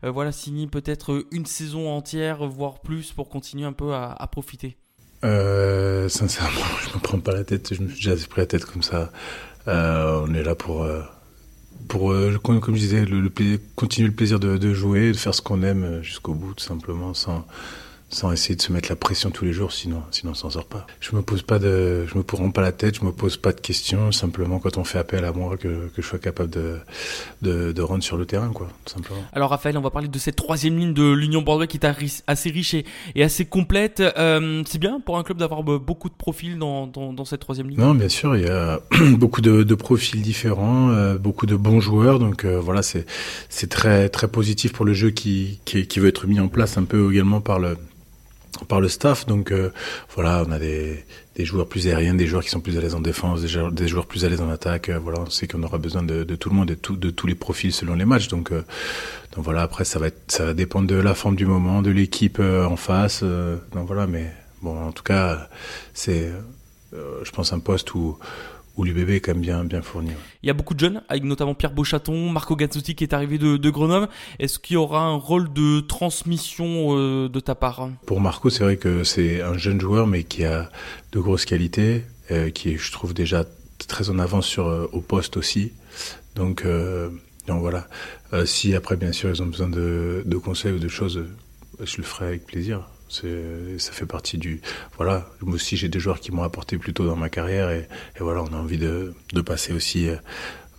voilà 0.03 0.33
signer 0.33 0.67
peut-être 0.67 1.27
une 1.31 1.47
saison 1.47 1.91
entière, 1.91 2.47
voire 2.47 2.81
plus, 2.81 3.13
pour 3.13 3.29
continuer 3.31 3.65
un 3.65 3.73
peu 3.73 3.95
à, 3.95 4.29
profiter? 4.31 4.77
Sincèrement, 5.23 6.61
je 6.87 6.95
me 6.95 7.01
prends 7.01 7.19
pas 7.19 7.33
la 7.33 7.45
tête. 7.45 7.75
Je 7.75 7.81
me 7.81 7.89
suis 7.89 7.97
déjà 7.97 8.15
pris 8.29 8.43
la 8.43 8.47
tête 8.47 8.67
comme 8.67 8.83
ça. 8.83 9.11
On 9.67 10.35
est 10.35 10.43
là 10.43 10.55
pour, 10.55 10.87
pour 11.89 12.15
comme, 12.43 12.61
je 12.75 12.81
disais, 12.81 13.05
continuer 13.77 14.09
le 14.09 14.15
plaisir 14.15 14.39
de, 14.39 14.59
de 14.59 14.75
jouer, 14.75 15.13
de 15.13 15.17
faire 15.17 15.35
ce 15.35 15.41
qu'on 15.41 15.63
aime 15.63 16.03
jusqu'au 16.03 16.35
bout, 16.35 16.55
tout 16.55 16.65
simplement, 16.65 17.15
sans, 17.15 17.47
sans 18.15 18.31
essayer 18.31 18.55
de 18.55 18.63
se 18.63 18.73
mettre 18.73 18.89
la 18.89 18.97
pression 18.97 19.31
tous 19.31 19.45
les 19.45 19.53
jours, 19.53 19.73
sinon, 19.73 20.03
sinon 20.13 20.33
on 20.33 20.35
s'en 20.35 20.49
sort 20.49 20.67
pas. 20.67 20.87
Je 21.01 21.17
me 21.17 21.23
pose 21.23 21.43
pas 21.43 21.59
de, 21.59 22.07
je 22.07 22.17
me 22.17 22.23
prends 22.23 22.51
pas 22.51 22.63
la 22.63 22.71
tête, 22.71 22.97
je 23.01 23.05
me 23.05 23.11
pose 23.11 23.37
pas 23.37 23.53
de 23.53 23.61
questions, 23.61 24.13
simplement 24.13 24.61
quand 24.61 24.79
on 24.79 24.85
fait 24.85 24.99
appel 24.99 25.25
à 25.25 25.33
moi 25.33 25.57
que, 25.57 25.89
que 25.89 26.01
je 26.01 26.07
sois 26.07 26.21
capable 26.21 26.51
de, 26.51 26.79
de, 27.43 27.73
de 27.73 27.83
rendre 27.83 28.05
sur 28.05 28.17
le 28.17 28.25
terrain, 28.25 28.51
quoi, 28.51 28.69
tout 28.85 28.95
simplement. 28.95 29.21
Alors 29.33 29.51
Raphaël, 29.51 29.77
on 29.77 29.81
va 29.81 29.91
parler 29.91 30.07
de 30.07 30.19
cette 30.19 30.37
troisième 30.37 30.79
ligne 30.79 30.95
de 30.95 31.13
l'Union 31.13 31.43
Bordeaux 31.43 31.67
qui 31.67 31.77
est 31.77 31.87
assez 32.27 32.51
riche 32.51 32.75
et, 32.75 32.85
et 33.17 33.25
assez 33.25 33.45
complète. 33.47 34.01
Euh, 34.01 34.63
c'est 34.65 34.79
bien 34.79 35.01
pour 35.01 35.19
un 35.19 35.25
club 35.25 35.39
d'avoir 35.39 35.65
beaucoup 35.65 36.09
de 36.09 36.15
profils 36.15 36.57
dans, 36.57 36.87
dans, 36.87 37.13
dans, 37.13 37.25
cette 37.25 37.41
troisième 37.41 37.69
ligne? 37.69 37.81
Non, 37.81 37.95
bien 37.95 38.09
sûr, 38.09 38.37
il 38.37 38.45
y 38.45 38.49
a 38.49 38.81
beaucoup 39.19 39.41
de, 39.41 39.65
de 39.65 39.75
profils 39.75 40.23
différents, 40.23 40.91
euh, 40.91 41.19
beaucoup 41.19 41.47
de 41.47 41.57
bons 41.57 41.81
joueurs, 41.81 42.21
donc 42.21 42.45
euh, 42.45 42.61
voilà, 42.61 42.83
c'est 42.83 43.07
c'est 43.49 43.69
très 43.69 44.09
très 44.09 44.29
positif 44.29 44.73
pour 44.73 44.85
le 44.85 44.93
jeu 44.93 45.11
qui, 45.11 45.59
qui 45.65 45.89
qui 45.89 45.99
veut 45.99 46.09
être 46.09 46.29
mis 46.29 46.39
en 46.39 46.49
place 46.49 46.79
un 46.79 46.85
peu 46.85 47.13
également 47.13 47.41
par 47.41 47.59
le 47.59 47.77
par 48.69 48.81
le 48.81 48.89
staff. 48.89 49.27
Donc 49.27 49.51
euh, 49.51 49.71
voilà, 50.15 50.45
on 50.47 50.53
a 50.53 50.59
des, 50.59 51.05
des, 51.37 51.45
joueurs 51.45 51.67
plus 51.67 51.89
aériens, 51.89 52.15
des 52.15 52.27
joueurs 52.27 52.43
qui 52.43 52.51
sont 52.51 52.61
plus 52.61 52.79
à 52.79 52.81
l'aise 52.81 52.95
en 52.95 53.01
défense, 53.01 53.41
des 53.41 53.49
joueurs, 53.49 53.73
des 53.73 53.89
joueurs 53.89 54.07
plus 54.07 54.25
à 54.25 54.29
l'aise 54.29 54.41
en 54.41 54.51
attaque. 54.51 54.89
Euh, 54.89 54.99
voilà, 54.99 55.21
on 55.21 55.31
sait 55.31 55.47
qu'on 55.47 55.63
aura 55.63 55.79
besoin 55.79 56.03
de, 56.03 56.25
de, 56.25 56.37
tout 56.37 56.51
le 56.51 56.57
monde 56.57 56.69
de, 56.69 56.95
de 56.95 57.11
tous 57.11 57.27
les 57.27 57.35
profils 57.35 57.73
selon 57.73 57.95
les 57.95 58.05
matchs. 58.05 58.29
Donc, 58.29 58.53
euh, 58.53 58.65
donc 59.35 59.45
voilà, 59.45 59.63
après 59.63 59.85
ça 59.85 59.99
va 59.99 60.07
être, 60.07 60.21
ça 60.29 60.45
va 60.45 60.55
dépendre 60.55 60.87
de 60.87 60.97
la 60.97 61.15
forme 61.15 61.37
du 61.37 61.47
moment, 61.47 61.83
de 61.83 61.91
l'équipe 61.91 62.41
en 62.41 62.77
face. 62.77 63.23
donc 63.23 63.87
voilà, 63.87 64.07
mais 64.07 64.33
bon, 64.63 64.79
en 64.79 64.93
tout 64.93 65.03
cas, 65.03 65.49
c'est, 65.93 66.31
je 66.93 67.31
pense 67.33 67.53
un 67.53 67.59
poste 67.59 67.95
où 67.95 68.17
où 68.77 68.85
l'UBB 68.85 69.11
est 69.11 69.21
quand 69.21 69.33
même 69.33 69.43
bien, 69.43 69.65
bien 69.65 69.83
fourni. 69.83 70.11
Il 70.43 70.47
y 70.47 70.51
a 70.51 70.53
beaucoup 70.53 70.75
de 70.75 70.81
jeunes, 70.81 71.03
avec 71.09 71.25
notamment 71.25 71.55
Pierre 71.55 71.73
Beauchaton, 71.73 72.31
Marco 72.31 72.57
Gazzotti 72.57 72.95
qui 72.95 73.05
est 73.05 73.15
arrivé 73.15 73.39
de, 73.39 73.57
de 73.57 73.71
Grenoble. 73.71 74.09
Est-ce 74.39 74.59
qu'il 74.59 74.75
y 74.75 74.77
aura 74.77 75.03
un 75.03 75.15
rôle 75.15 75.53
de 75.53 75.81
transmission 75.81 76.97
euh, 76.99 77.29
de 77.29 77.41
ta 77.41 77.55
part? 77.55 77.89
Pour 78.07 78.21
Marco, 78.21 78.51
c'est 78.51 78.65
vrai 78.65 78.77
que 78.77 79.05
c'est 79.05 79.43
un 79.43 79.57
jeune 79.57 79.81
joueur, 79.81 80.07
mais 80.07 80.25
qui 80.25 80.45
a 80.45 80.71
de 81.13 81.21
grosses 81.21 81.45
qualités, 81.45 82.05
euh, 82.31 82.51
qui 82.51 82.71
est, 82.71 82.77
je 82.77 82.91
trouve, 82.91 83.15
déjà 83.15 83.45
très 83.87 84.11
en 84.11 84.19
avance 84.19 84.47
sur, 84.47 84.67
euh, 84.67 84.89
au 84.93 85.01
poste 85.01 85.37
aussi. 85.37 85.73
Donc, 86.35 86.67
donc 87.47 87.61
voilà. 87.61 87.87
Si 88.45 88.75
après, 88.75 88.97
bien 88.97 89.13
sûr, 89.13 89.31
ils 89.31 89.41
ont 89.41 89.47
besoin 89.47 89.69
de, 89.69 90.25
de 90.27 90.37
conseils 90.37 90.73
ou 90.73 90.81
de 90.81 90.89
choses, 90.89 91.25
je 91.81 91.97
le 91.99 92.03
ferai 92.03 92.27
avec 92.27 92.45
plaisir 92.45 92.89
ça 93.09 93.93
fait 93.93 94.07
partie 94.07 94.39
du. 94.39 94.61
Voilà, 94.97 95.29
moi 95.41 95.55
aussi 95.55 95.77
j'ai 95.77 95.89
des 95.89 96.01
joueurs 96.01 96.21
qui 96.21 96.33
m'ont 96.33 96.43
apporté 96.43 96.79
plus 96.79 96.93
tôt 96.93 97.07
dans 97.07 97.17
ma 97.17 97.29
carrière 97.29 97.71
et, 97.71 97.89
et 98.17 98.21
voilà, 98.21 98.43
on 98.43 98.53
a 98.53 98.57
envie 98.57 98.79
de, 98.79 99.15
de 99.33 99.41
passer 99.41 99.73
aussi 99.73 100.09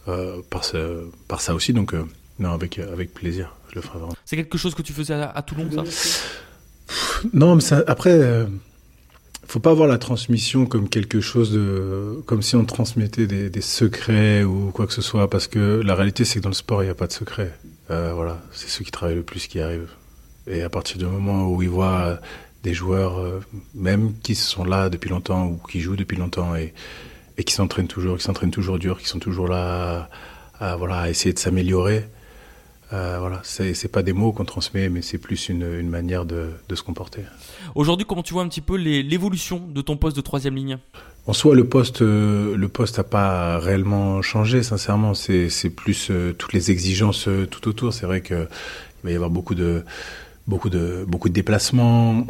euh, 0.07 0.41
par, 0.49 0.63
ce, 0.63 1.09
par 1.27 1.41
ça 1.41 1.55
aussi. 1.55 1.73
Donc, 1.73 1.93
euh, 1.93 2.03
non, 2.37 2.51
avec, 2.51 2.77
avec 2.77 3.13
plaisir, 3.13 3.55
je 3.69 3.75
le 3.75 3.81
ferai 3.81 3.97
vraiment. 3.97 4.15
C'est 4.23 4.35
quelque 4.35 4.57
chose 4.57 4.75
que 4.75 4.83
tu 4.83 4.93
faisais 4.93 5.13
à, 5.13 5.29
à 5.29 5.41
Toulon, 5.41 5.67
ça? 5.71 5.83
Non, 7.33 7.55
mais 7.55 7.61
ça, 7.61 7.83
après. 7.87 8.11
Euh, 8.11 8.45
faut 9.47 9.59
pas 9.59 9.73
voir 9.73 9.87
la 9.87 9.99
transmission 9.99 10.65
comme 10.65 10.89
quelque 10.89 11.21
chose 11.21 11.51
de, 11.51 12.19
comme 12.25 12.41
si 12.41 12.55
on 12.55 12.65
transmettait 12.65 13.27
des, 13.27 13.49
des, 13.51 13.61
secrets 13.61 14.43
ou 14.43 14.71
quoi 14.71 14.87
que 14.87 14.93
ce 14.93 15.03
soit, 15.03 15.29
parce 15.29 15.47
que 15.47 15.81
la 15.85 15.93
réalité 15.93 16.25
c'est 16.25 16.39
que 16.39 16.43
dans 16.43 16.49
le 16.49 16.55
sport 16.55 16.81
il 16.81 16.87
n'y 16.87 16.91
a 16.91 16.95
pas 16.95 17.05
de 17.05 17.11
secret. 17.11 17.53
Euh, 17.91 18.11
voilà, 18.15 18.41
c'est 18.51 18.69
ceux 18.69 18.83
qui 18.83 18.89
travaillent 18.89 19.15
le 19.15 19.23
plus 19.23 19.45
qui 19.45 19.59
arrivent. 19.59 19.91
Et 20.47 20.61
à 20.61 20.69
partir 20.69 20.97
du 20.97 21.05
moment 21.05 21.49
où 21.49 21.61
ils 21.61 21.69
voient 21.69 22.19
des 22.63 22.73
joueurs, 22.73 23.19
euh, 23.19 23.39
même 23.73 24.13
qui 24.23 24.35
sont 24.35 24.63
là 24.63 24.89
depuis 24.89 25.09
longtemps 25.09 25.45
ou 25.47 25.59
qui 25.69 25.81
jouent 25.81 25.95
depuis 25.95 26.17
longtemps 26.17 26.55
et, 26.55 26.73
et 27.37 27.43
qui 27.43 27.53
s'entraînent 27.53 27.87
toujours, 27.87 28.17
qui 28.17 28.23
s'entraînent 28.23 28.51
toujours 28.51 28.79
dur, 28.79 28.99
qui 28.99 29.07
sont 29.07 29.19
toujours 29.19 29.47
là 29.47 30.09
à, 30.59 30.71
à 30.71 30.75
voilà, 30.75 31.01
à 31.01 31.09
essayer 31.09 31.33
de 31.33 31.39
s'améliorer, 31.39 32.05
euh, 32.93 33.17
voilà, 33.19 33.41
c'est 33.43 33.91
pas 33.91 34.03
des 34.03 34.13
mots 34.13 34.31
qu'on 34.31 34.45
transmet, 34.45 34.89
mais 34.89 35.01
c'est 35.01 35.17
plus 35.17 35.49
une, 35.49 35.63
une 35.63 35.89
manière 35.89 36.25
de, 36.25 36.51
de, 36.69 36.75
se 36.75 36.83
comporter. 36.83 37.23
Aujourd'hui, 37.73 38.05
comment 38.05 38.21
tu 38.21 38.33
vois 38.33 38.43
un 38.43 38.47
petit 38.47 38.61
peu 38.61 38.75
l'évolution 38.75 39.59
de 39.67 39.81
ton 39.81 39.97
poste 39.97 40.15
de 40.15 40.21
troisième 40.21 40.55
ligne? 40.55 40.77
En 41.25 41.33
soi, 41.33 41.55
le 41.55 41.67
poste, 41.67 42.03
euh, 42.03 42.55
le 42.55 42.67
poste 42.67 42.97
n'a 42.97 43.03
pas 43.03 43.57
réellement 43.57 44.21
changé, 44.21 44.61
sincèrement. 44.61 45.15
C'est 45.15 45.49
plus 45.75 46.09
euh, 46.11 46.33
toutes 46.33 46.53
les 46.53 46.69
exigences 46.69 47.27
euh, 47.27 47.47
tout 47.47 47.67
autour. 47.67 47.91
C'est 47.91 48.05
vrai 48.05 48.21
qu'il 48.21 48.47
va 49.03 49.11
y 49.11 49.15
avoir 49.15 49.31
beaucoup 49.31 49.55
de, 49.55 49.83
beaucoup 50.47 50.69
de, 50.69 51.05
beaucoup 51.07 51.29
de 51.29 51.33
déplacements. 51.33 52.25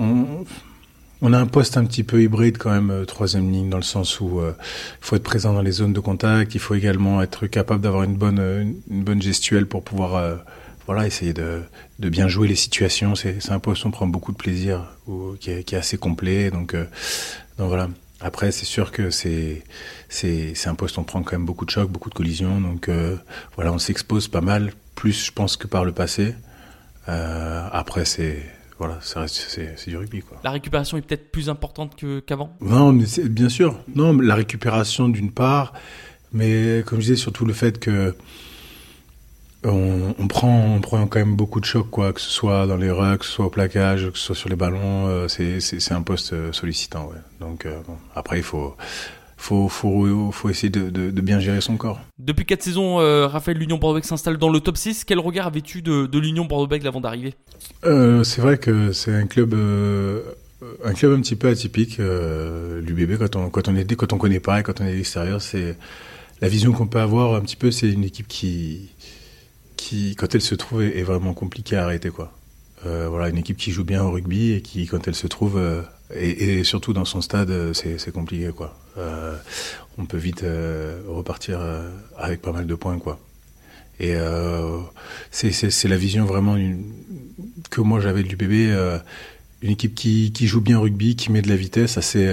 On, 1.21 1.34
a 1.34 1.39
un 1.39 1.47
poste 1.47 1.78
un 1.78 1.86
petit 1.86 2.04
peu 2.04 2.21
hybride 2.21 2.58
quand 2.58 2.69
même, 2.69 2.91
euh, 2.91 3.06
troisième 3.06 3.51
ligne, 3.51 3.69
dans 3.69 3.78
le 3.78 3.84
sens 3.84 4.19
où 4.19 4.39
il 4.39 4.45
euh, 4.45 4.51
faut 5.01 5.15
être 5.15 5.23
présent 5.23 5.54
dans 5.54 5.62
les 5.62 5.71
zones 5.71 5.93
de 5.93 5.99
contact. 5.99 6.56
Il 6.56 6.60
faut 6.60 6.75
également 6.75 7.21
être 7.21 7.47
capable 7.47 7.82
d'avoir 7.82 8.04
une 8.04 8.15
bonne, 8.15 8.75
une 8.89 9.04
bonne 9.04 9.21
gestuelle 9.21 9.65
pour 9.65 9.84
pouvoir, 9.84 10.15
euh, 10.15 10.36
voilà, 10.86 11.08
essayer 11.08 11.34
de, 11.34 11.62
de, 11.99 12.10
bien 12.10 12.28
jouer 12.28 12.47
les 12.47 12.56
situations. 12.56 13.15
C'est 13.15 13.51
un 13.51 13.60
poste 13.60 13.86
où 13.86 13.88
on 13.88 13.91
prend 13.91 14.08
beaucoup 14.08 14.34
de 14.34 14.38
plaisir, 14.38 14.86
où, 15.08 15.36
qui, 15.39 15.49
est, 15.49 15.73
assez 15.73 15.97
complet. 15.97 16.51
Donc, 16.51 16.75
donc 17.58 17.67
voilà. 17.67 17.89
Après, 18.21 18.51
c'est 18.51 18.65
sûr 18.65 18.91
que 18.91 19.10
c'est 19.10 19.63
c'est 20.10 20.67
un 20.67 20.75
poste 20.75 20.97
où 20.97 21.01
on 21.01 21.04
prend 21.04 21.21
quand 21.21 21.34
même 21.34 21.45
beaucoup 21.45 21.65
de 21.65 21.71
chocs, 21.71 21.89
beaucoup 21.89 22.10
de 22.10 22.15
collisions. 22.15 22.62
Donc 22.62 22.89
voilà, 23.56 23.73
on 23.73 23.80
s'expose 23.80 24.28
pas 24.28 24.41
mal, 24.41 24.73
plus 24.93 25.25
je 25.25 25.32
pense 25.32 25.58
que 25.58 25.67
par 25.67 25.86
le 25.86 25.91
passé. 25.91 26.36
Euh, 27.08 27.68
après, 27.72 28.06
c'est 28.06 28.44
voilà, 28.78 29.00
c'est 29.02 29.88
du 29.88 29.98
rugby. 29.98 30.22
Quoi. 30.22 30.38
La 30.44 30.52
récupération 30.52 30.98
est 30.98 31.02
peut-être 31.02 31.32
plus 31.32 31.50
importante 31.50 31.96
qu'avant? 32.26 32.56
Non, 32.60 32.91
mais 32.91 33.06
bien 33.30 33.48
sûr. 33.48 33.80
Non, 33.96 34.13
la 34.13 34.36
récupération 34.36 35.08
d'une 35.08 35.32
part, 35.32 35.74
mais 36.34 36.84
comme 36.86 37.00
je 37.00 37.06
disais, 37.06 37.15
surtout 37.15 37.46
le 37.46 37.54
fait 37.54 37.80
que 37.80 38.13
on, 39.63 40.13
on, 40.20 40.28
prend, 40.28 40.76
on 40.76 40.82
prend 40.82 41.08
quand 41.08 41.20
même 41.20 41.36
beaucoup 41.36 41.60
de 41.60 41.65
chocs, 41.65 41.89
quoi, 41.89 42.13
que 42.13 42.22
ce 42.22 42.30
soit 42.30 42.68
dans 42.68 42.78
les 42.78 42.91
rucks, 42.91 43.20
que 43.20 43.26
ce 43.26 43.32
soit 43.32 43.46
au 43.46 43.50
plaquage, 43.50 44.12
que 44.12 44.18
ce 44.18 44.26
soit 44.26 44.36
sur 44.36 44.50
les 44.50 44.56
ballons. 44.56 45.08
Euh, 45.08 45.28
c'est 45.28 45.91
un 45.91 46.02
poste 46.02 46.34
euh, 46.34 46.52
sollicitant. 46.52 47.08
Ouais. 47.08 47.18
Donc 47.39 47.65
euh, 47.65 47.80
bon, 47.88 47.98
après, 48.15 48.38
il 48.38 48.44
faut 48.44 48.76
faut, 49.38 49.67
faut, 49.67 50.32
faut 50.32 50.50
essayer 50.50 50.69
de, 50.69 50.89
de, 50.89 51.12
de, 51.12 51.21
bien 51.21 51.39
gérer 51.39 51.62
son 51.62 51.78
corps. 51.78 52.00
Depuis 52.17 52.45
4 52.45 52.63
saisons, 52.63 53.00
euh, 53.00 53.28
Raphaël 53.28 53.58
l'Union 53.58 53.78
Bordeaux 53.78 54.02
s'installe 54.02 54.38
dans 54.38 54.50
le 54.50 54.60
top 54.60 54.78
6. 54.78 55.04
Quel 55.04 55.19
regard 55.19 55.48
avais-tu 55.48 55.82
de, 55.82 56.06
de 56.06 56.19
l'Union 56.19 56.45
Bordeaux 56.45 56.74
avant 56.86 57.02
d'arriver? 57.02 57.34
Euh, 57.86 58.24
C'est 58.24 58.41
vrai 58.41 58.58
que 58.58 58.91
c'est 58.91 59.13
un 59.13 59.28
club, 59.28 59.54
euh, 59.54 60.21
un 60.84 60.93
club 60.93 61.13
un 61.13 61.21
petit 61.21 61.36
peu 61.36 61.50
atypique. 61.50 61.98
L'UBB, 61.98 63.17
quand 63.17 63.36
on, 63.36 63.50
quand 63.50 63.67
on 63.67 63.76
est 63.76 63.95
quand 63.95 64.13
on 64.13 64.17
connaît 64.17 64.39
pas 64.39 64.60
et 64.60 64.63
quand 64.63 64.82
on 64.82 64.86
est 64.86 64.91
à 64.91 64.93
l'extérieur, 64.93 65.41
c'est 65.41 65.78
la 66.41 66.48
vision 66.48 66.71
qu'on 66.71 66.88
peut 66.88 67.00
avoir 67.00 67.36
un 67.36 67.41
petit 67.41 67.58
peu. 67.58 67.71
C'est 67.71 67.89
une 67.89 68.04
équipe 68.04 68.28
qui, 68.28 68.89
qui, 69.76 70.15
quand 70.15 70.34
elle 70.34 70.41
se 70.41 70.56
trouve, 70.56 70.82
est, 70.82 70.98
est 70.98 71.04
vraiment 71.04 71.34
compliquée 71.34 71.76
à 71.76 71.84
arrêter, 71.84 72.10
quoi. 72.10 72.32
Voilà, 72.84 73.30
une 73.30 73.38
équipe 73.39 73.58
qui 73.58 73.71
joue 73.71 73.84
bien 73.84 74.04
au 74.04 74.12
rugby 74.12 74.52
et 74.52 74.62
qui, 74.62 74.86
quand 74.86 75.08
elle 75.08 75.15
se 75.15 75.26
trouve, 75.26 75.60
et, 76.13 76.63
surtout 76.63 76.94
dans 76.94 77.06
son 77.06 77.22
stade, 77.22 77.50
euh, 77.50 77.74
c'est 77.74 78.12
compliqué, 78.12 78.52
quoi. 78.56 78.78
Euh, 78.98 79.36
on 79.98 80.06
peut 80.06 80.18
vite 80.18 80.44
euh, 80.44 81.02
repartir 81.08 81.60
avec 82.18 82.41
pas 82.41 82.52
mal 82.52 82.68
de 82.68 82.76
points, 82.76 83.00
quoi. 83.00 83.20
Et 84.00 84.15
c'est 85.32 85.88
la 85.88 85.98
vision 85.98 86.26
vraiment 86.26 86.58
que 87.70 87.82
moi 87.82 88.02
j'avais 88.02 88.24
du 88.24 88.36
bébé, 88.36 88.76
une 89.62 89.72
équipe 89.72 89.96
qui, 89.96 90.48
joue 90.48 90.62
bien 90.62 90.80
rugby, 90.80 91.15
qui 91.15 91.32
met 91.32 91.41
de 91.41 91.48
la 91.48 91.56
vitesse, 91.56 91.98
assez, 91.98 92.26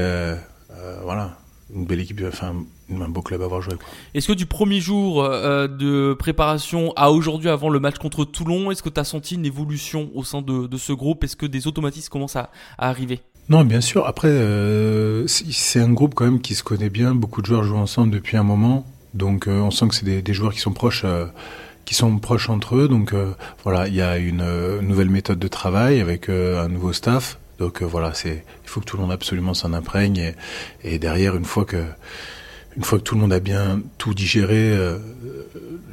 voilà, 1.05 1.39
une 1.73 1.87
belle 1.87 2.01
équipe, 2.01 2.21
un 2.43 3.09
beau 3.09 3.23
club 3.23 3.43
à 3.43 3.45
avoir 3.45 3.63
joué. 3.63 3.75
Est-ce 4.13 4.27
que 4.27 4.33
du 4.33 4.47
premier 4.47 4.81
jour 4.81 5.23
de 5.23 6.15
préparation 6.15 6.93
à 6.97 7.13
aujourd'hui, 7.13 7.49
avant 7.49 7.69
le 7.69 7.79
match 7.79 7.99
contre 7.99 8.25
Toulon, 8.25 8.73
est-ce 8.73 8.83
que 8.83 8.89
tu 8.89 8.99
as 8.99 9.05
senti 9.05 9.37
une 9.37 9.47
évolution 9.47 10.11
au 10.17 10.25
sein 10.25 10.43
de, 10.43 10.77
ce 10.77 10.93
groupe? 10.93 11.23
Est-ce 11.23 11.37
que 11.37 11.47
des 11.47 11.69
automatismes 11.69 12.11
commencent 12.11 12.35
à 12.35 12.51
arriver? 12.77 13.21
Non, 13.49 13.65
bien 13.65 13.81
sûr. 13.81 14.07
Après, 14.07 14.29
euh, 14.29 15.27
c'est 15.27 15.81
un 15.81 15.93
groupe 15.93 16.15
quand 16.15 16.25
même 16.25 16.41
qui 16.41 16.55
se 16.55 16.63
connaît 16.63 16.91
bien. 16.91 17.15
Beaucoup 17.15 17.43
de 17.43 17.47
joueurs 17.47 17.65
jouent 17.65 17.77
ensemble 17.77 18.13
depuis 18.13 18.37
un 18.37 18.45
moment, 18.45 18.87
donc 19.15 19.49
euh, 19.49 19.61
on 19.61 19.71
sent 19.71 19.89
que 19.89 19.95
c'est 19.95 20.23
des, 20.23 20.35
joueurs 20.35 20.53
qui 20.55 20.61
sont 20.61 20.73
proches, 20.73 21.03
euh, 21.05 21.27
qui 21.85 21.95
sont 21.95 22.19
proches 22.19 22.49
entre 22.49 22.77
eux. 22.77 22.89
Donc 22.89 23.15
voilà, 23.65 23.89
il 23.89 23.95
y 23.95 24.01
a 24.01 24.17
une 24.19 24.79
nouvelle 24.81 25.11
méthode 25.11 25.41
de 25.41 25.49
travail 25.49 26.01
avec 26.01 26.29
un 26.29 26.69
nouveau 26.69 26.93
staff. 26.93 27.39
Donc 27.59 27.83
voilà, 27.83 28.15
c'est 28.15 28.45
il 28.65 28.69
faut 28.69 28.81
que 28.81 28.87
tout 28.87 28.97
le 28.97 29.03
monde 29.03 29.13
absolument 29.13 29.55
s'en 29.55 29.73
imprègne 29.73 30.35
et, 30.83 30.99
derrière, 30.99 31.37
une 31.37 31.45
fois 31.45 31.65
que 31.65 31.85
tout 33.05 33.15
le 33.17 33.21
monde 33.21 33.33
a 33.33 33.41
bien 33.41 33.83
tout 33.99 34.15
digéré, 34.15 34.77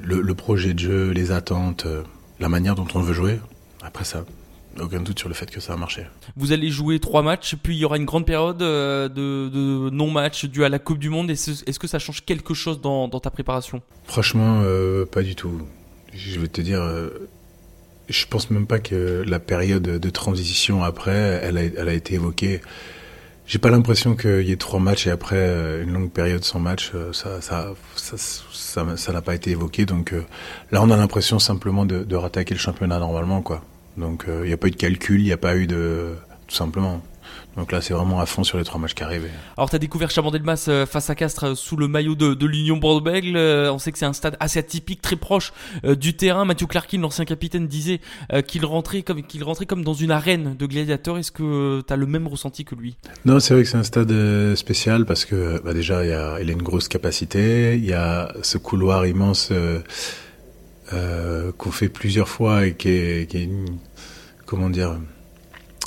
le, 0.04 0.34
projet 0.34 0.74
de 0.74 0.80
jeu, 0.80 1.10
les 1.10 1.32
attentes, 1.32 1.88
la 2.40 2.48
manière 2.48 2.76
dont 2.76 2.88
on 2.94 3.02
veut 3.02 3.14
jouer, 3.14 3.40
après 3.84 4.06
ça, 4.06 4.24
aucun 4.84 5.02
doute 5.02 5.20
sur 5.20 5.30
le 5.30 5.36
fait 5.36 5.50
que 5.50 5.60
ça 5.60 5.74
a 5.74 5.78
marché. 5.78 6.06
Vous 6.36 6.52
allez 6.52 6.70
jouer 6.70 7.00
trois 7.00 7.22
matchs, 7.22 7.56
puis 7.62 7.76
il 7.76 7.80
y 7.80 7.86
aura 7.86 7.98
une 7.98 8.06
grande 8.06 8.26
période 8.26 8.62
euh, 8.62 9.08
de, 9.10 9.50
de 9.50 9.89
non-match 9.89 10.46
dû 10.46 10.63
à 10.63 10.70
la 10.70 10.80
Coupe 10.80 11.00
du 11.00 11.10
Monde. 11.10 11.30
Est-ce 11.32 11.52
est 11.52 11.72
-ce 11.72 11.80
que 11.80 11.88
ça 11.88 12.00
change 12.00 12.24
quelque 12.26 12.54
chose 12.54 12.82
dans, 12.82 13.08
dans 13.08 13.20
ta 13.20 13.32
préparation? 13.32 13.82
Franchement, 14.06 14.62
euh, 14.63 15.06
pas 15.06 15.22
du 15.22 15.36
tout. 15.36 15.62
Je 16.13 16.39
vais 16.39 16.48
te 16.48 16.62
dire, 16.62 16.82
euh, 16.82 17.10
je 18.08 18.26
pense 18.26 18.50
même 18.50 18.68
pas 18.68 18.80
que 18.80 19.24
la 19.28 19.39
période 19.39 19.84
de 19.84 20.10
transition 20.10 20.84
après, 20.84 21.39
elle 21.44 21.58
a, 21.58 21.63
elle 21.63 21.89
a 21.89 21.94
été 21.94 22.15
évoquée. 22.15 22.62
J'ai 23.46 23.60
pas 23.60 23.72
l'impression 23.72 24.15
qu'il 24.15 24.48
y 24.48 24.52
ait 24.52 24.58
trois 24.58 24.80
matchs 24.80 25.08
et 25.08 25.12
après 25.12 25.36
euh, 25.38 25.84
une 25.84 25.94
longue 25.94 26.12
période 26.12 26.44
sans 26.44 26.60
match, 26.60 26.92
ça, 27.13 29.12
n'a 29.13 29.22
pas 29.22 29.36
été 29.36 29.52
évoqué. 29.52 29.86
Donc 29.86 30.13
là, 30.72 30.82
on 30.82 30.89
a 30.92 30.98
l'impression 30.98 31.39
simplement 31.39 31.86
de, 31.86 32.04
de 32.04 32.15
rattaquer 32.15 32.54
le 32.54 32.60
championnat 32.60 33.00
normalement, 33.00 33.42
quoi. 33.42 33.63
Donc 34.00 34.26
il 34.28 34.48
n'y 34.48 34.54
a 34.54 34.58
pas 34.58 34.68
eu 34.68 34.72
de 34.72 34.76
calcul, 34.76 35.20
il 35.20 35.26
n'y 35.26 35.32
a 35.32 35.38
pas 35.38 35.56
eu 35.56 35.68
de 35.68 36.16
tout 36.48 36.56
simplement. 36.56 37.02
Donc 37.58 37.72
là, 37.72 37.82
c'est 37.82 37.94
vraiment 37.94 38.22
à 38.22 38.26
fond 38.26 38.44
sur 38.44 38.58
les 38.58 38.64
trois 38.64 38.80
matchs 38.80 38.94
qui 38.94 39.04
arrivent. 39.04 39.28
Alors, 39.58 39.70
tu 39.70 39.76
as 39.76 39.80
découvert 39.80 40.10
Chabandelmas 40.10 40.66
euh, 40.68 40.86
face 40.86 41.10
à 41.10 41.16
Castres 41.16 41.44
euh, 41.44 41.56
sous 41.56 41.76
le 41.76 41.88
maillot 41.88 42.16
de, 42.16 42.34
de 42.34 42.46
l'Union 42.46 42.78
Bordeaux-Bègles. 42.78 43.36
Euh, 43.36 43.74
on 43.74 43.80
sait 43.80 43.92
que 43.92 43.98
c'est 43.98 44.06
un 44.06 44.14
stade 44.14 44.38
assez 44.40 44.60
atypique, 44.60 45.02
très 45.02 45.16
proche 45.16 45.52
du 45.84 46.16
terrain. 46.16 46.46
Mathieu 46.46 46.68
Clarkin, 46.68 47.02
l'ancien 47.02 47.26
capitaine, 47.26 47.68
disait 47.68 48.00
qu'il 48.48 48.66
rentrait 48.66 49.02
comme 49.02 49.24
qu'il 49.24 49.44
rentrait 49.44 49.66
comme 49.66 49.84
dans 49.84 49.94
une 49.94 50.12
arène 50.12 50.56
de 50.58 50.66
gladiateurs. 50.66 51.18
Est-ce 51.18 51.32
que 51.32 51.82
tu 51.86 51.94
as 51.94 51.96
le 51.98 52.06
même 52.06 52.28
ressenti 52.28 52.64
que 52.64 52.76
lui? 52.76 52.96
Non, 53.26 53.40
c'est 53.40 53.54
vrai 53.54 53.64
que 53.64 53.70
c'est 53.70 53.78
un 53.78 53.84
stade 53.84 54.14
spécial 54.56 55.06
parce 55.06 55.26
que 55.26 55.62
bah, 55.64 55.74
déjà, 55.74 56.04
il, 56.06 56.10
y 56.10 56.14
a, 56.14 56.40
il 56.42 56.50
a 56.50 56.54
une 56.54 56.62
grosse 56.62 56.88
capacité. 56.88 57.76
Il 57.76 57.86
y 57.86 57.94
a 57.94 58.34
ce 58.42 58.58
couloir 58.58 59.06
immense 59.06 59.52
qu'on 60.92 61.72
fait 61.72 61.90
plusieurs 61.90 62.30
fois 62.30 62.68
et 62.68 62.76
qui 62.76 62.90
est, 62.90 63.30
qui 63.30 63.38
est 63.38 63.44
une, 63.44 63.78
comment 64.50 64.70
dire 64.70 64.98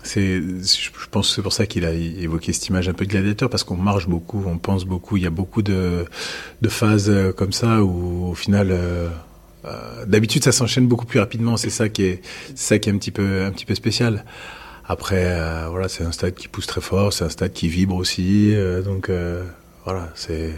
je 0.05 1.07
pense 1.11 1.29
que 1.29 1.35
c'est 1.37 1.43
pour 1.43 1.53
ça 1.53 1.67
qu'il 1.67 1.85
a 1.85 1.93
évoqué 1.93 2.53
cette 2.53 2.67
image 2.67 2.89
un 2.89 2.93
peu 2.93 3.05
de 3.07 3.11
gladiateur, 3.11 3.49
parce 3.49 3.63
qu'on 3.63 3.77
marche 3.77 4.09
beaucoup, 4.09 4.43
on 4.47 4.59
pense 4.59 4.85
beaucoup, 4.85 5.17
il 5.17 5.23
y 5.23 5.27
a 5.27 5.31
beaucoup 5.31 5.63
de, 5.63 6.05
phases 6.69 7.09
euh, 7.09 7.33
comme 7.33 7.53
ça 7.53 7.85
où 7.85 8.31
au 8.31 8.35
final, 8.35 8.69
euh, 8.73 9.09
euh, 9.65 10.05
d'habitude 10.07 10.43
ça 10.43 10.51
s'enchaîne 10.51 10.89
beaucoup 10.89 11.07
plus 11.07 11.21
rapidement. 11.21 11.57
C'est 11.57 11.71
ça 11.71 11.89
qui 11.89 12.03
est, 12.03 12.23
ça 12.57 12.79
qui 12.79 12.89
est 12.89 12.93
un 12.93 12.99
petit 12.99 13.13
peu, 13.13 13.45
un 13.45 13.53
petit 13.53 13.65
peu 13.65 13.77
spécial. 13.77 14.25
Après, 14.85 15.25
voilà, 15.71 15.89
c'est 15.89 16.03
un 16.03 16.13
stade 16.13 16.35
qui 16.35 16.49
pousse 16.49 16.67
très 16.67 16.81
fort, 16.81 17.13
c'est 17.13 17.25
un 17.25 17.29
stade 17.29 17.53
qui 17.53 17.69
vibre 17.69 17.95
aussi, 17.95 18.53
donc 18.85 19.09
voilà, 19.85 20.11
c'est 20.15 20.53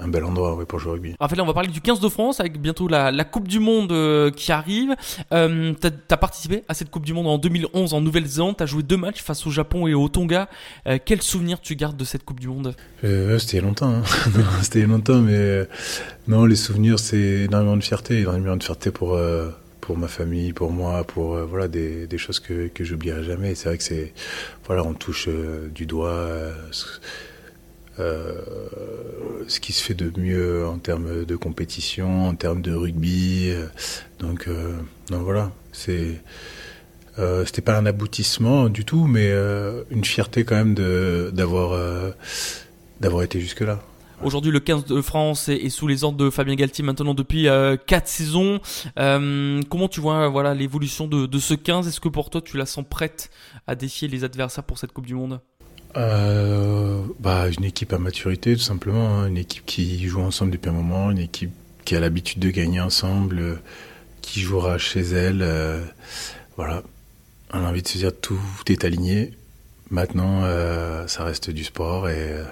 un 0.00 0.08
bel 0.08 0.24
endroit 0.24 0.58
pour 0.66 0.78
jouer 0.80 0.90
au 0.90 0.94
rugby. 0.94 1.14
Raphaël, 1.20 1.40
on 1.42 1.46
va 1.46 1.54
parler 1.54 1.68
du 1.68 1.80
15 1.80 2.00
de 2.00 2.08
France 2.08 2.40
avec 2.40 2.60
bientôt 2.60 2.88
la, 2.88 3.12
la 3.12 3.24
Coupe 3.24 3.46
du 3.46 3.60
Monde 3.60 3.92
euh, 3.92 4.30
qui 4.30 4.50
arrive. 4.50 4.96
Euh, 5.32 5.72
t'as 5.80 5.90
as 6.10 6.16
participé 6.16 6.64
à 6.68 6.74
cette 6.74 6.90
Coupe 6.90 7.04
du 7.06 7.12
Monde 7.12 7.28
en 7.28 7.38
2011 7.38 7.94
en 7.94 8.00
Nouvelle-Zélande. 8.00 8.56
T'as 8.58 8.66
joué 8.66 8.82
deux 8.82 8.96
matchs 8.96 9.22
face 9.22 9.46
au 9.46 9.50
Japon 9.50 9.86
et 9.86 9.94
au 9.94 10.08
Tonga. 10.08 10.48
Euh, 10.88 10.98
quel 11.04 11.22
souvenir 11.22 11.60
tu 11.60 11.76
gardes 11.76 11.96
de 11.96 12.04
cette 12.04 12.24
Coupe 12.24 12.40
du 12.40 12.48
Monde? 12.48 12.74
Euh, 13.04 13.38
C'était 13.38 13.60
longtemps. 13.60 13.94
Hein. 13.94 14.02
c'était 14.62 14.82
longtemps, 14.86 15.20
mais 15.20 15.34
euh, 15.36 15.64
non, 16.26 16.46
les 16.46 16.56
souvenirs, 16.56 16.98
c'est 16.98 17.16
énormément 17.44 17.76
de 17.76 17.84
fierté, 17.84 18.18
énormément 18.20 18.56
de 18.56 18.62
fierté 18.64 18.90
pour 18.90 19.16
pour 19.80 19.96
ma 19.96 20.08
famille, 20.08 20.52
pour 20.52 20.72
moi, 20.72 21.04
pour 21.04 21.36
voilà 21.44 21.68
des, 21.68 22.08
des 22.08 22.18
choses 22.18 22.40
que 22.40 22.66
que 22.66 22.82
j'oublierai 22.82 23.22
jamais. 23.22 23.54
C'est 23.54 23.68
vrai 23.68 23.78
que 23.78 23.84
c'est 23.84 24.12
voilà, 24.66 24.82
on 24.82 24.94
touche 24.94 25.28
du 25.72 25.86
doigt 25.86 26.08
euh, 26.10 26.52
ce 27.98 29.60
qui 29.60 29.72
se 29.72 29.82
fait 29.82 29.94
de 29.94 30.12
mieux 30.18 30.66
en 30.66 30.78
termes 30.78 31.24
de 31.24 31.36
compétition, 31.36 32.28
en 32.28 32.34
termes 32.34 32.62
de 32.62 32.72
rugby. 32.72 33.52
Donc, 34.18 34.48
euh, 34.48 34.74
donc 35.10 35.22
voilà, 35.22 35.52
c'est 35.72 36.20
euh, 37.18 37.44
c'était 37.46 37.62
pas 37.62 37.76
un 37.76 37.86
aboutissement 37.86 38.68
du 38.68 38.84
tout, 38.84 39.06
mais 39.06 39.28
euh, 39.30 39.82
une 39.90 40.04
fierté 40.04 40.44
quand 40.44 40.56
même 40.56 40.74
d'avoir 41.32 41.72
euh, 41.72 42.10
d'avoir 43.00 43.22
été 43.22 43.40
jusque 43.40 43.60
là. 43.60 43.80
Aujourd'hui, 44.24 44.50
le 44.50 44.60
15 44.60 44.86
de 44.86 45.02
France 45.02 45.50
est, 45.50 45.68
sous 45.68 45.86
les 45.86 46.02
ordres 46.02 46.16
de 46.16 46.30
Fabien 46.30 46.54
Galtier 46.54 46.82
maintenant 46.82 47.12
depuis 47.12 47.48
euh, 47.48 47.76
4 47.76 48.08
saisons. 48.08 48.60
Euh, 48.98 49.60
comment 49.68 49.88
tu 49.88 50.00
vois 50.00 50.28
voilà 50.28 50.54
l'évolution 50.54 51.06
de, 51.06 51.26
de 51.26 51.38
ce 51.38 51.52
15 51.52 51.86
Est-ce 51.86 52.00
que 52.00 52.08
pour 52.08 52.30
toi, 52.30 52.40
tu 52.40 52.56
la 52.56 52.64
sens 52.64 52.84
prête 52.88 53.30
à 53.66 53.74
défier 53.74 54.08
les 54.08 54.24
adversaires 54.24 54.64
pour 54.64 54.78
cette 54.78 54.92
Coupe 54.92 55.06
du 55.06 55.14
Monde? 55.14 55.40
Euh, 55.96 57.02
bah, 57.20 57.48
Une 57.48 57.64
équipe 57.64 57.92
à 57.92 57.98
maturité, 57.98 58.54
tout 58.54 58.62
simplement. 58.62 59.20
Hein. 59.20 59.28
Une 59.28 59.38
équipe 59.38 59.64
qui 59.66 60.06
joue 60.06 60.20
ensemble 60.20 60.52
depuis 60.52 60.70
un 60.70 60.74
moment, 60.74 61.10
une 61.10 61.18
équipe 61.18 61.52
qui 61.84 61.96
a 61.96 62.00
l'habitude 62.00 62.40
de 62.40 62.50
gagner 62.50 62.80
ensemble, 62.80 63.38
euh, 63.38 63.54
qui 64.22 64.40
jouera 64.40 64.78
chez 64.78 65.02
elle. 65.02 65.42
Euh, 65.42 65.84
voilà. 66.56 66.82
On 67.52 67.64
a 67.64 67.68
envie 67.68 67.82
de 67.82 67.88
se 67.88 67.98
dire 67.98 68.12
tout 68.20 68.40
est 68.68 68.84
aligné. 68.84 69.32
Maintenant, 69.90 70.40
euh, 70.42 71.06
ça 71.06 71.24
reste 71.24 71.50
du 71.50 71.62
sport 71.62 72.08
et 72.08 72.32
euh, 72.32 72.44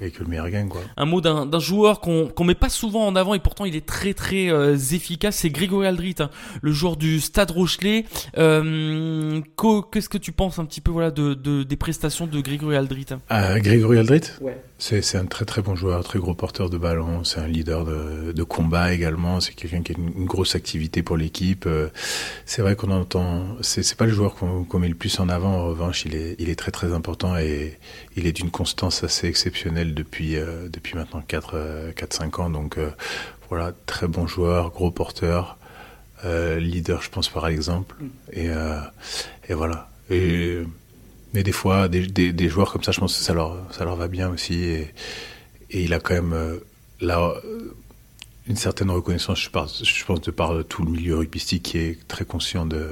et 0.00 0.10
que 0.10 0.22
le 0.22 0.28
meilleur 0.28 0.48
gagne 0.50 0.68
quoi. 0.68 0.80
Un 0.96 1.04
mot 1.04 1.20
d'un 1.20 1.58
joueur 1.58 2.00
qu'on 2.00 2.28
qu'on 2.28 2.44
met 2.44 2.54
pas 2.54 2.68
souvent 2.68 3.06
en 3.06 3.16
avant 3.16 3.34
et 3.34 3.38
pourtant 3.38 3.64
il 3.64 3.76
est 3.76 3.86
très 3.86 4.14
très 4.14 4.50
euh, 4.50 4.76
efficace, 4.76 5.36
c'est 5.36 5.50
Grégory 5.50 5.86
Aldrit, 5.86 6.16
hein, 6.20 6.30
le 6.62 6.72
joueur 6.72 6.96
du 6.96 7.20
Stade 7.20 7.50
Rochelet. 7.50 8.04
Euh, 8.38 9.40
Qu'est-ce 9.92 10.08
que 10.08 10.18
tu 10.18 10.32
penses 10.32 10.58
un 10.58 10.64
petit 10.64 10.80
peu 10.80 10.90
voilà 10.90 11.10
de, 11.10 11.34
de 11.34 11.62
des 11.62 11.76
prestations 11.76 12.26
de 12.26 12.40
Grégory 12.40 12.76
Aldrit? 12.76 13.06
Hein 13.10 13.20
ah, 13.28 13.58
Grégory 13.60 13.98
Aldrit? 13.98 14.32
Ouais. 14.40 14.56
C'est 14.78 15.16
un 15.16 15.26
très 15.26 15.44
très 15.44 15.60
bon 15.60 15.74
joueur, 15.74 16.02
très 16.04 16.18
gros 16.18 16.34
porteur 16.34 16.70
de 16.70 16.78
ballon, 16.78 17.22
c'est 17.22 17.38
un 17.38 17.46
leader 17.46 17.84
de, 17.84 18.32
de 18.32 18.42
combat 18.42 18.94
également, 18.94 19.38
c'est 19.40 19.52
quelqu'un 19.52 19.82
qui 19.82 19.92
a 19.92 19.94
une, 19.98 20.10
une, 20.16 20.24
grosse 20.24 20.54
activité 20.54 21.02
pour 21.02 21.18
l'équipe. 21.18 21.66
Euh, 21.66 21.88
c'est 22.46 22.62
vrai 22.62 22.76
qu'on 22.76 22.90
entend, 22.90 23.44
c'est 23.60 23.94
pas 23.94 24.06
le 24.06 24.12
joueur 24.12 24.34
qu'on 24.36 24.64
qu 24.64 24.78
met 24.78 24.88
le 24.88 24.94
plus 24.94 25.20
en 25.20 25.28
avant, 25.28 25.52
en 25.52 25.66
revanche 25.66 26.06
il 26.06 26.14
est, 26.14 26.34
il 26.38 26.48
est 26.48 26.58
très 26.58 26.70
très 26.70 26.94
important 26.94 27.36
et 27.36 27.78
il 28.16 28.26
est 28.26 28.32
d'une 28.32 28.50
constance 28.50 29.04
assez 29.04 29.28
exceptionnelle 29.28 29.94
depuis, 29.94 30.36
euh, 30.36 30.68
depuis 30.68 30.94
maintenant 30.94 31.20
4-5 31.20 31.54
euh, 31.54 32.42
ans. 32.42 32.50
Donc 32.50 32.78
euh, 32.78 32.90
voilà, 33.48 33.72
très 33.86 34.08
bon 34.08 34.26
joueur, 34.26 34.70
gros 34.70 34.90
porteur, 34.90 35.56
leader 36.24 37.02
je 37.02 37.10
pense 37.10 37.28
par 37.28 37.48
exemple. 37.48 37.96
Et, 38.32 38.48
et 39.48 39.54
voilà. 39.54 39.88
Et 40.10 40.62
mais 41.32 41.44
des 41.44 41.52
fois, 41.52 41.88
des, 41.88 42.08
des, 42.08 42.32
des, 42.32 42.48
joueurs 42.48 42.72
comme 42.72 42.82
ça, 42.82 42.90
je 42.90 42.98
pense 42.98 43.16
que 43.16 43.22
ça 43.22 43.32
leur, 43.32 43.56
ça 43.72 43.84
leur 43.84 43.94
va 43.94 44.08
bien 44.08 44.28
aussi. 44.28 44.54
Et, 44.54 44.92
et 45.70 45.84
il 45.84 45.94
a 45.94 46.00
quand 46.00 46.14
même 46.14 46.60
là 47.00 47.34
une 48.48 48.56
certaine 48.56 48.90
reconnaissance, 48.90 49.40
je, 49.40 49.48
par, 49.48 49.68
je 49.68 50.04
pense, 50.04 50.20
de 50.22 50.32
par 50.32 50.64
tout 50.68 50.84
le 50.84 50.90
milieu 50.90 51.16
rugbystique 51.16 51.62
qui 51.62 51.78
est 51.78 52.08
très 52.08 52.24
conscient 52.24 52.66
de, 52.66 52.90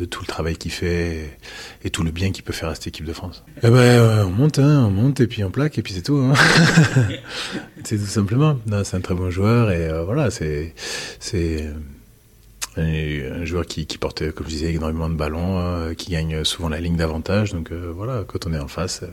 de 0.00 0.04
tout 0.06 0.22
le 0.22 0.26
travail 0.26 0.56
qu'il 0.56 0.72
fait 0.72 1.38
et, 1.84 1.90
tout 1.90 2.02
le 2.02 2.10
bien 2.10 2.32
qu'il 2.32 2.42
peut 2.42 2.52
faire 2.52 2.70
à 2.70 2.74
cette 2.74 2.88
équipe 2.88 3.04
de 3.04 3.12
France. 3.12 3.44
Eh 3.62 3.68
ben, 3.68 3.76
euh, 3.76 4.24
on 4.24 4.30
monte, 4.30 4.58
hein, 4.58 4.84
on 4.86 4.90
monte 4.90 5.20
et 5.20 5.26
puis 5.26 5.44
on 5.44 5.50
plaque 5.50 5.78
et 5.78 5.82
puis 5.82 5.92
c'est 5.92 6.02
tout. 6.02 6.16
Hein. 6.16 6.32
c'est 7.84 7.98
tout 7.98 8.06
simplement. 8.06 8.58
C'est 8.84 8.96
un 8.96 9.00
très 9.00 9.14
bon 9.14 9.30
joueur 9.30 9.70
et 9.70 9.88
euh, 9.88 10.04
voilà, 10.04 10.30
c'est 10.30 10.74
c'est 11.18 11.68
un 12.76 13.44
joueur 13.44 13.66
qui, 13.66 13.86
porte, 13.98 14.30
comme 14.32 14.46
je 14.46 14.52
disais, 14.52 14.72
énormément 14.72 15.08
de 15.08 15.14
ballons, 15.14 15.58
euh, 15.60 15.94
qui 15.94 16.12
gagne 16.12 16.44
souvent 16.44 16.68
la 16.68 16.80
ligne 16.80 16.96
d'avantage. 16.96 17.52
Donc 17.52 17.72
euh, 17.72 17.92
voilà, 17.94 18.24
quand 18.26 18.46
on 18.46 18.52
est 18.52 18.58
en 18.58 18.68
face, 18.68 19.02
euh, 19.02 19.08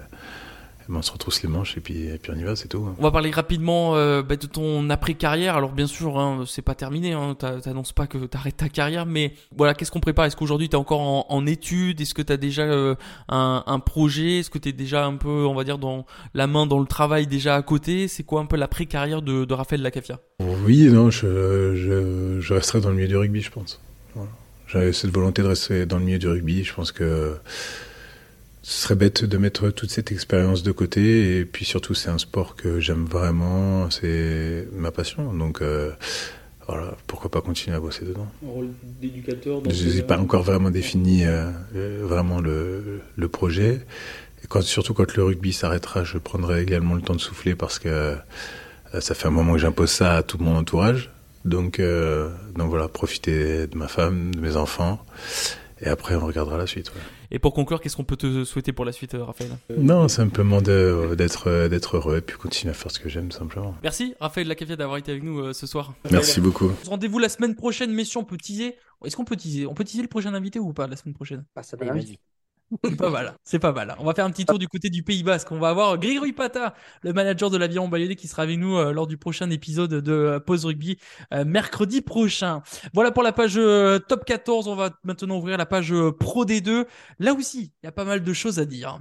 on 0.95 1.02
se 1.02 1.12
retrousse 1.12 1.43
les 1.43 1.50
manches 1.50 1.78
et 1.78 1.82
puis, 1.82 2.08
et 2.08 2.17
puis 2.17 2.32
on 2.34 2.38
y 2.38 2.43
va, 2.43 2.56
c'est 2.56 2.67
tout. 2.67 2.86
Hein. 2.88 2.95
On 2.97 3.04
va 3.04 3.12
parler 3.12 3.32
rapidement 3.32 3.95
euh, 3.95 4.21
bah, 4.21 4.36
de 4.36 4.47
ton 4.47 4.89
après-carrière. 4.89 5.56
Alors 5.56 5.71
bien 5.71 5.88
sûr, 5.88 6.17
hein, 6.17 6.43
c'est 6.47 6.62
pas 6.62 6.76
terminé, 6.76 7.13
hein, 7.13 7.36
t'annonces 7.36 7.93
pas 7.93 8.08
que 8.08 8.17
t'arrêtes 8.19 8.58
ta 8.58 8.69
carrière, 8.69 9.06
mais 9.06 9.34
voilà, 9.56 9.73
qu'est-ce 9.73 9.91
qu'on 9.91 10.00
prépare? 10.00 10.26
Est-ce 10.26 10.36
qu'aujourd'hui 10.36 10.69
t'es 10.69 10.76
encore 10.76 11.02
en, 11.02 11.26
en 11.30 11.45
études? 11.45 12.00
Est-ce 12.00 12.13
que 12.13 12.21
t'as 12.21 12.38
déjà 12.38 12.63
euh, 12.63 12.95
un, 13.30 13.63
un, 13.65 13.80
projet? 13.80 14.39
Est-ce 14.39 14.50
que 14.50 14.58
t'es 14.58 14.71
déjà 14.71 15.06
un 15.06 15.15
peu, 15.15 15.45
on 15.45 15.54
va 15.54 15.63
dire, 15.63 15.78
dans 15.78 16.06
la 16.34 16.47
main 16.47 16.65
dans 16.65 16.80
le 16.80 16.88
travail 16.88 17.28
déjà 17.28 17.56
à 17.56 17.62
côté? 17.62 18.08
C'est 18.08 18.23
quoi 18.23 18.41
un 18.41 18.45
peu 18.45 18.56
l'après-carrière 18.58 19.21
de, 19.21 19.45
de 19.45 19.54
Raphaël 19.54 19.82
Lacafia? 19.82 20.19
Oui, 20.39 20.89
non, 20.89 21.10
je, 21.10 21.76
je, 21.76 22.39
je 22.39 22.54
resterai 22.54 22.82
dans 22.82 22.89
le 22.89 22.95
milieu 22.95 23.08
du 23.08 23.17
rugby, 23.17 23.41
je 23.41 23.52
pense. 23.52 23.82
Voilà. 24.15 24.30
J'avais 24.67 24.91
cette 24.91 25.12
volonté 25.12 25.41
de 25.41 25.47
rester 25.47 25.86
dans 25.86 25.97
le 25.97 26.04
milieu 26.04 26.19
du 26.19 26.28
rugby. 26.28 26.63
Je 26.63 26.73
pense 26.73 26.91
que 26.91 27.38
ce 28.67 28.82
serait 28.82 28.95
bête 28.95 29.23
de 29.23 29.38
mettre 29.38 29.69
toute 29.69 29.91
cette 29.91 30.12
expérience 30.12 30.62
de 30.62 30.73
côté 30.73 31.38
et 31.38 31.45
puis 31.45 31.63
surtout 31.63 31.93
c'est 31.93 32.10
un 32.10 32.17
sport 32.17 32.58
que 32.58 32.82
j'aime 32.82 33.06
vraiment, 33.06 33.89
c'est 33.89 34.67
ma 34.73 34.91
passion 34.91 35.34
donc 35.34 35.62
euh, 35.62 35.91
voilà, 36.67 36.97
pourquoi 37.08 37.32
pas 37.32 37.39
continuer 37.39 37.77
à 37.77 37.80
bosser 37.80 38.03
dedans. 38.03 38.27
Un 38.45 38.49
rôle 38.49 38.67
d'éducateur 38.84 39.62
Je 39.69 39.89
n'ai 39.89 40.01
pas 40.01 40.17
encore 40.17 40.43
vraiment 40.43 40.69
défini 40.69 41.23
euh, 41.23 41.49
vraiment 42.03 42.41
le, 42.41 42.99
le 43.15 43.27
projet. 43.30 43.86
Et 44.43 44.47
quand, 44.49 44.62
surtout 44.62 44.93
quand 44.93 45.15
le 45.15 45.23
rugby 45.23 45.53
s'arrêtera, 45.53 46.03
je 46.03 46.17
prendrai 46.17 46.62
également 46.62 46.95
le 46.95 47.01
temps 47.01 47.15
de 47.15 47.21
souffler 47.21 47.56
parce 47.56 47.80
que 47.80 47.88
euh, 47.88 48.15
ça 48.99 49.15
fait 49.15 49.30
un 49.30 49.32
moment 49.32 49.53
que 49.53 49.60
j'impose 49.60 49.91
ça 49.91 50.17
à 50.17 50.23
tout 50.23 50.39
mon 50.39 50.58
entourage. 50.58 51.10
Donc, 51.45 51.80
euh, 51.80 52.30
donc 52.58 52.69
voilà, 52.69 52.89
profiter 52.89 53.65
de 53.67 53.77
ma 53.77 53.88
femme, 53.88 54.36
de 54.36 54.41
mes 54.41 54.58
enfants. 54.58 55.01
Et 55.80 55.88
après, 55.88 56.15
on 56.15 56.25
regardera 56.25 56.58
la 56.58 56.67
suite. 56.67 56.89
Ouais. 56.89 57.01
Et 57.32 57.40
pour 57.40 57.54
conclure, 57.54 57.82
qu'est-ce 57.82 57.96
qu'on 57.98 58.04
peut 58.04 58.16
te 58.16 58.44
souhaiter 58.44 58.72
pour 58.72 58.86
la 58.86 58.92
suite, 58.92 59.16
Raphaël 59.20 59.52
Non, 59.78 60.08
simplement 60.08 60.62
d'être 60.62 61.68
d'être 61.68 61.98
heureux 61.98 62.18
et 62.18 62.22
puis 62.22 62.38
continuer 62.38 62.72
à 62.72 62.74
faire 62.74 62.92
ce 62.92 63.00
que 63.00 63.10
j'aime, 63.10 63.32
simplement. 63.32 63.76
Merci, 63.84 64.16
Raphaël 64.20 64.48
Lacavia, 64.48 64.76
d'avoir 64.76 64.98
été 64.98 65.12
avec 65.12 65.24
nous 65.24 65.40
euh, 65.40 65.54
ce 65.54 65.68
soir. 65.68 65.94
Merci 66.12 66.42
beaucoup. 66.42 66.72
Rendez-vous 66.86 67.20
la 67.20 67.30
semaine 67.30 67.56
prochaine, 67.56 67.92
messieurs, 67.92 68.20
on 68.20 68.24
peut 68.24 68.38
teaser. 68.38 68.76
Est-ce 69.06 69.16
qu'on 69.16 69.26
peut 69.26 69.36
teaser 69.36 69.68
On 69.68 69.74
peut 69.74 69.84
teaser 69.84 70.02
le 70.02 70.08
prochain 70.08 70.34
invité 70.34 70.60
ou 70.60 70.74
pas 70.74 70.88
la 70.88 70.96
semaine 70.96 71.13
prochaine? 71.13 71.46
Ah, 71.56 71.63
ça 71.63 71.78
c'est 72.84 72.97
pas 72.97 73.10
mal, 73.10 73.34
c'est 73.43 73.60
pas 73.60 73.71
mal. 73.71 73.95
On 73.99 74.06
va 74.06 74.13
faire 74.13 74.25
un 74.25 74.32
petit 74.32 74.45
tour 74.45 74.60
du 74.60 74.67
côté 74.67 74.89
du 74.89 75.03
Pays 75.03 75.23
Basque. 75.23 75.51
On 75.51 75.60
va 75.60 75.69
avoir 75.69 75.97
Grégory 75.97 76.34
Pata, 76.34 76.73
le 77.01 77.13
manager 77.13 77.49
de 77.49 77.58
l'avion 77.58 77.88
Bayonnais, 77.88 78.15
qui 78.15 78.27
sera 78.27 78.43
avec 78.43 78.60
nous 78.60 78.77
euh, 78.77 78.91
lors 78.91 79.08
du 79.08 79.17
prochain 79.17 79.49
épisode 79.49 79.93
de 79.93 80.12
euh, 80.12 80.39
Pause 80.39 80.65
Rugby 80.65 80.97
euh, 81.34 81.45
mercredi 81.45 82.01
prochain. 82.01 82.62
Voilà 82.93 83.12
pour 83.12 83.23
la 83.23 83.32
page 83.32 83.60
Top 84.08 84.25
14. 84.25 84.67
On 84.67 84.75
va 84.75 84.91
maintenant 85.03 85.38
ouvrir 85.38 85.58
la 85.58 85.65
page 85.65 85.93
Pro 86.19 86.45
D2. 86.45 86.86
Là 87.19 87.34
aussi, 87.34 87.71
il 87.82 87.86
y 87.86 87.88
a 87.88 87.91
pas 87.91 88.06
mal 88.06 88.23
de 88.23 88.34
choses 88.34 88.60
à 88.60 88.65
dire. 88.65 88.99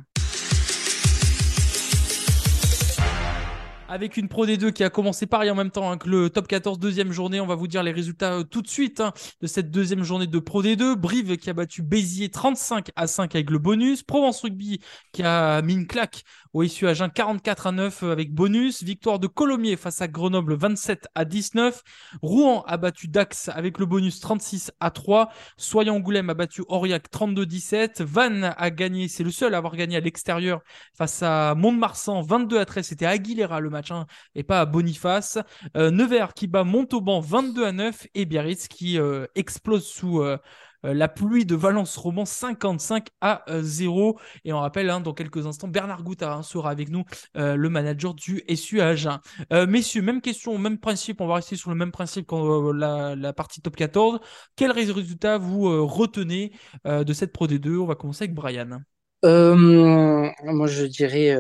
Avec 3.89 4.17
une 4.17 4.29
Pro 4.29 4.47
D2 4.47 4.73
qui 4.73 4.85
a 4.85 4.91
commencé 4.91 5.27
pareil 5.27 5.51
en 5.51 5.55
même 5.55 5.71
temps 5.71 5.91
hein, 5.91 5.99
que 5.99 6.09
le 6.09 6.31
top 6.31 6.49
14 6.49 6.79
deuxième 6.79 7.13
journée. 7.13 7.41
On 7.41 7.47
va 7.47 7.55
vous 7.55 7.69
dire 7.69 7.83
les 7.83 7.93
résultats 7.93 8.35
euh, 8.35 8.43
tout 8.43 8.63
de 8.63 8.69
suite 8.69 9.01
hein, 9.01 9.13
de 9.41 9.47
cette 9.47 9.71
deuxième 9.71 10.03
journée 10.03 10.27
de 10.27 10.39
Pro 10.39 10.63
D2. 10.63 10.97
Brive 10.97 11.37
qui 11.37 11.51
a 11.51 11.53
battu 11.53 11.83
Béziers 11.83 12.31
35 12.31 12.91
à 12.97 13.07
5 13.07 13.35
avec 13.35 13.51
le 13.51 13.59
bonus. 13.59 14.03
Provence 14.03 14.43
Rugby 14.43 14.81
qui 15.13 15.23
a 15.23 15.63
mis 15.63 15.75
une 15.75 15.87
claque 15.87 16.23
au 16.53 16.63
issu 16.63 16.89
Agen 16.89 17.11
44 17.11 17.67
à 17.67 17.73
9 17.73 18.03
euh, 18.03 18.13
avec 18.13 18.33
bonus. 18.33 18.83
Victoire 18.83 19.19
de 19.19 19.27
Colomiers 19.27 19.77
face 19.77 20.01
à 20.01 20.09
Grenoble 20.09 20.55
27 20.55 21.09
à 21.15 21.25
19. 21.25 21.83
Rouen 22.23 22.65
a 22.67 22.77
battu 22.77 23.09
Dax 23.09 23.51
avec 23.51 23.79
le 23.79 23.87
bonus 23.87 24.21
36 24.21 24.73
à 24.81 24.91
3. 24.91 25.31
Soyons-Angoulême 25.59 26.31
a 26.31 26.35
battu 26.35 26.63
Aurillac 26.69 27.11
32-17. 27.11 28.03
Vannes 28.03 28.55
a 28.57 28.71
gagné, 28.71 29.09
c'est 29.09 29.25
le 29.25 29.31
seul 29.31 29.55
à 29.55 29.59
avoir 29.59 29.77
gagné 29.77 29.97
à 29.97 30.01
l'extérieur 30.01 30.61
face 30.97 31.23
à 31.23 31.55
Mont-de-Marsan 31.55 32.23
22 32.23 32.59
à 32.59 32.65
13. 32.65 32.87
C'était 32.87 33.07
Aguilera 33.07 33.61
le 33.61 33.71
match 33.77 33.91
hein, 33.91 34.07
et 34.35 34.43
pas 34.43 34.61
à 34.61 34.67
Boniface. 34.67 35.39
Euh, 35.77 35.91
Nevers 35.91 36.35
qui 36.35 36.47
bat 36.47 36.65
Montauban 36.65 37.21
22 37.21 37.65
à 37.65 37.73
9 37.73 38.07
et 38.15 38.25
Biarritz 38.25 38.69
qui 38.69 38.99
euh, 38.99 39.27
explose 39.35 39.87
sous 39.87 40.21
euh, 40.21 40.39
euh, 40.87 40.95
la 40.95 41.09
pluie 41.09 41.45
de 41.45 41.55
Valence 41.55 41.97
Roman 41.97 42.25
55 42.25 43.09
à 43.21 43.45
0. 43.49 44.19
Et 44.45 44.53
on 44.53 44.61
rappelle, 44.61 44.91
hein, 44.91 45.01
dans 45.01 45.15
quelques 45.15 45.47
instants, 45.47 45.69
Bernard 45.69 46.03
Goutard 46.03 46.39
hein, 46.39 46.43
sera 46.43 46.71
avec 46.71 46.91
nous, 46.91 47.05
euh, 47.37 47.57
le 47.57 47.69
manager 47.69 48.15
du 48.15 48.43
SU 48.55 48.81
Agen. 48.81 49.21
Euh, 49.53 49.67
messieurs, 49.67 50.03
même 50.03 50.21
question, 50.21 50.57
même 50.59 50.79
principe, 50.79 51.21
on 51.21 51.27
va 51.27 51.37
rester 51.37 51.57
sur 51.57 51.71
le 51.71 51.77
même 51.77 51.93
principe 51.93 52.27
que 52.27 52.73
la, 52.73 53.15
la, 53.17 53.33
partie 53.33 53.61
top 53.61 53.77
14. 53.77 54.21
Quel 54.57 54.71
résultat 54.71 55.39
vous 55.39 55.69
euh, 55.69 55.83
retenez 55.83 56.53
euh, 56.87 57.05
de 57.05 57.13
cette 57.13 57.33
Pro 57.33 57.47
D2 57.47 57.79
On 57.79 57.87
va 57.87 57.95
commencer 57.95 58.25
avec 58.25 58.35
Brian. 58.35 58.81
moi, 59.23 60.67
je 60.67 60.85
dirais 60.85 61.37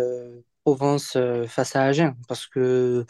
Provence 0.66 1.16
face 1.48 1.76
à 1.76 1.84
Agen, 1.84 2.16
parce 2.28 2.46
que 2.48 3.06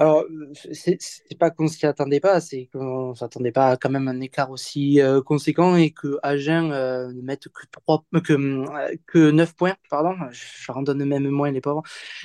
alors, 0.00 0.24
c'est 0.72 0.96
pas 1.40 1.50
qu'on 1.50 1.66
s'y 1.66 1.84
attendait 1.84 2.20
pas, 2.20 2.40
c'est 2.40 2.66
qu'on 2.72 3.16
s'attendait 3.16 3.50
pas 3.50 3.70
à 3.70 3.76
quand 3.76 3.90
même 3.90 4.06
un 4.06 4.20
écart 4.20 4.50
aussi 4.52 5.00
euh, 5.00 5.20
conséquent 5.22 5.74
et 5.74 5.90
que 5.90 6.18
Agen 6.22 6.70
euh, 6.70 7.12
ne 7.12 7.20
mette 7.20 7.48
que, 7.48 7.62
3, 7.72 8.04
que, 8.24 8.32
euh, 8.34 8.94
que 9.08 9.30
9 9.32 9.56
points, 9.56 9.74
pardon, 9.90 10.14
je 10.30 10.70
randonne 10.70 11.04
même 11.04 11.28
moins 11.30 11.50
les 11.50 11.60
pauvres, 11.60 11.82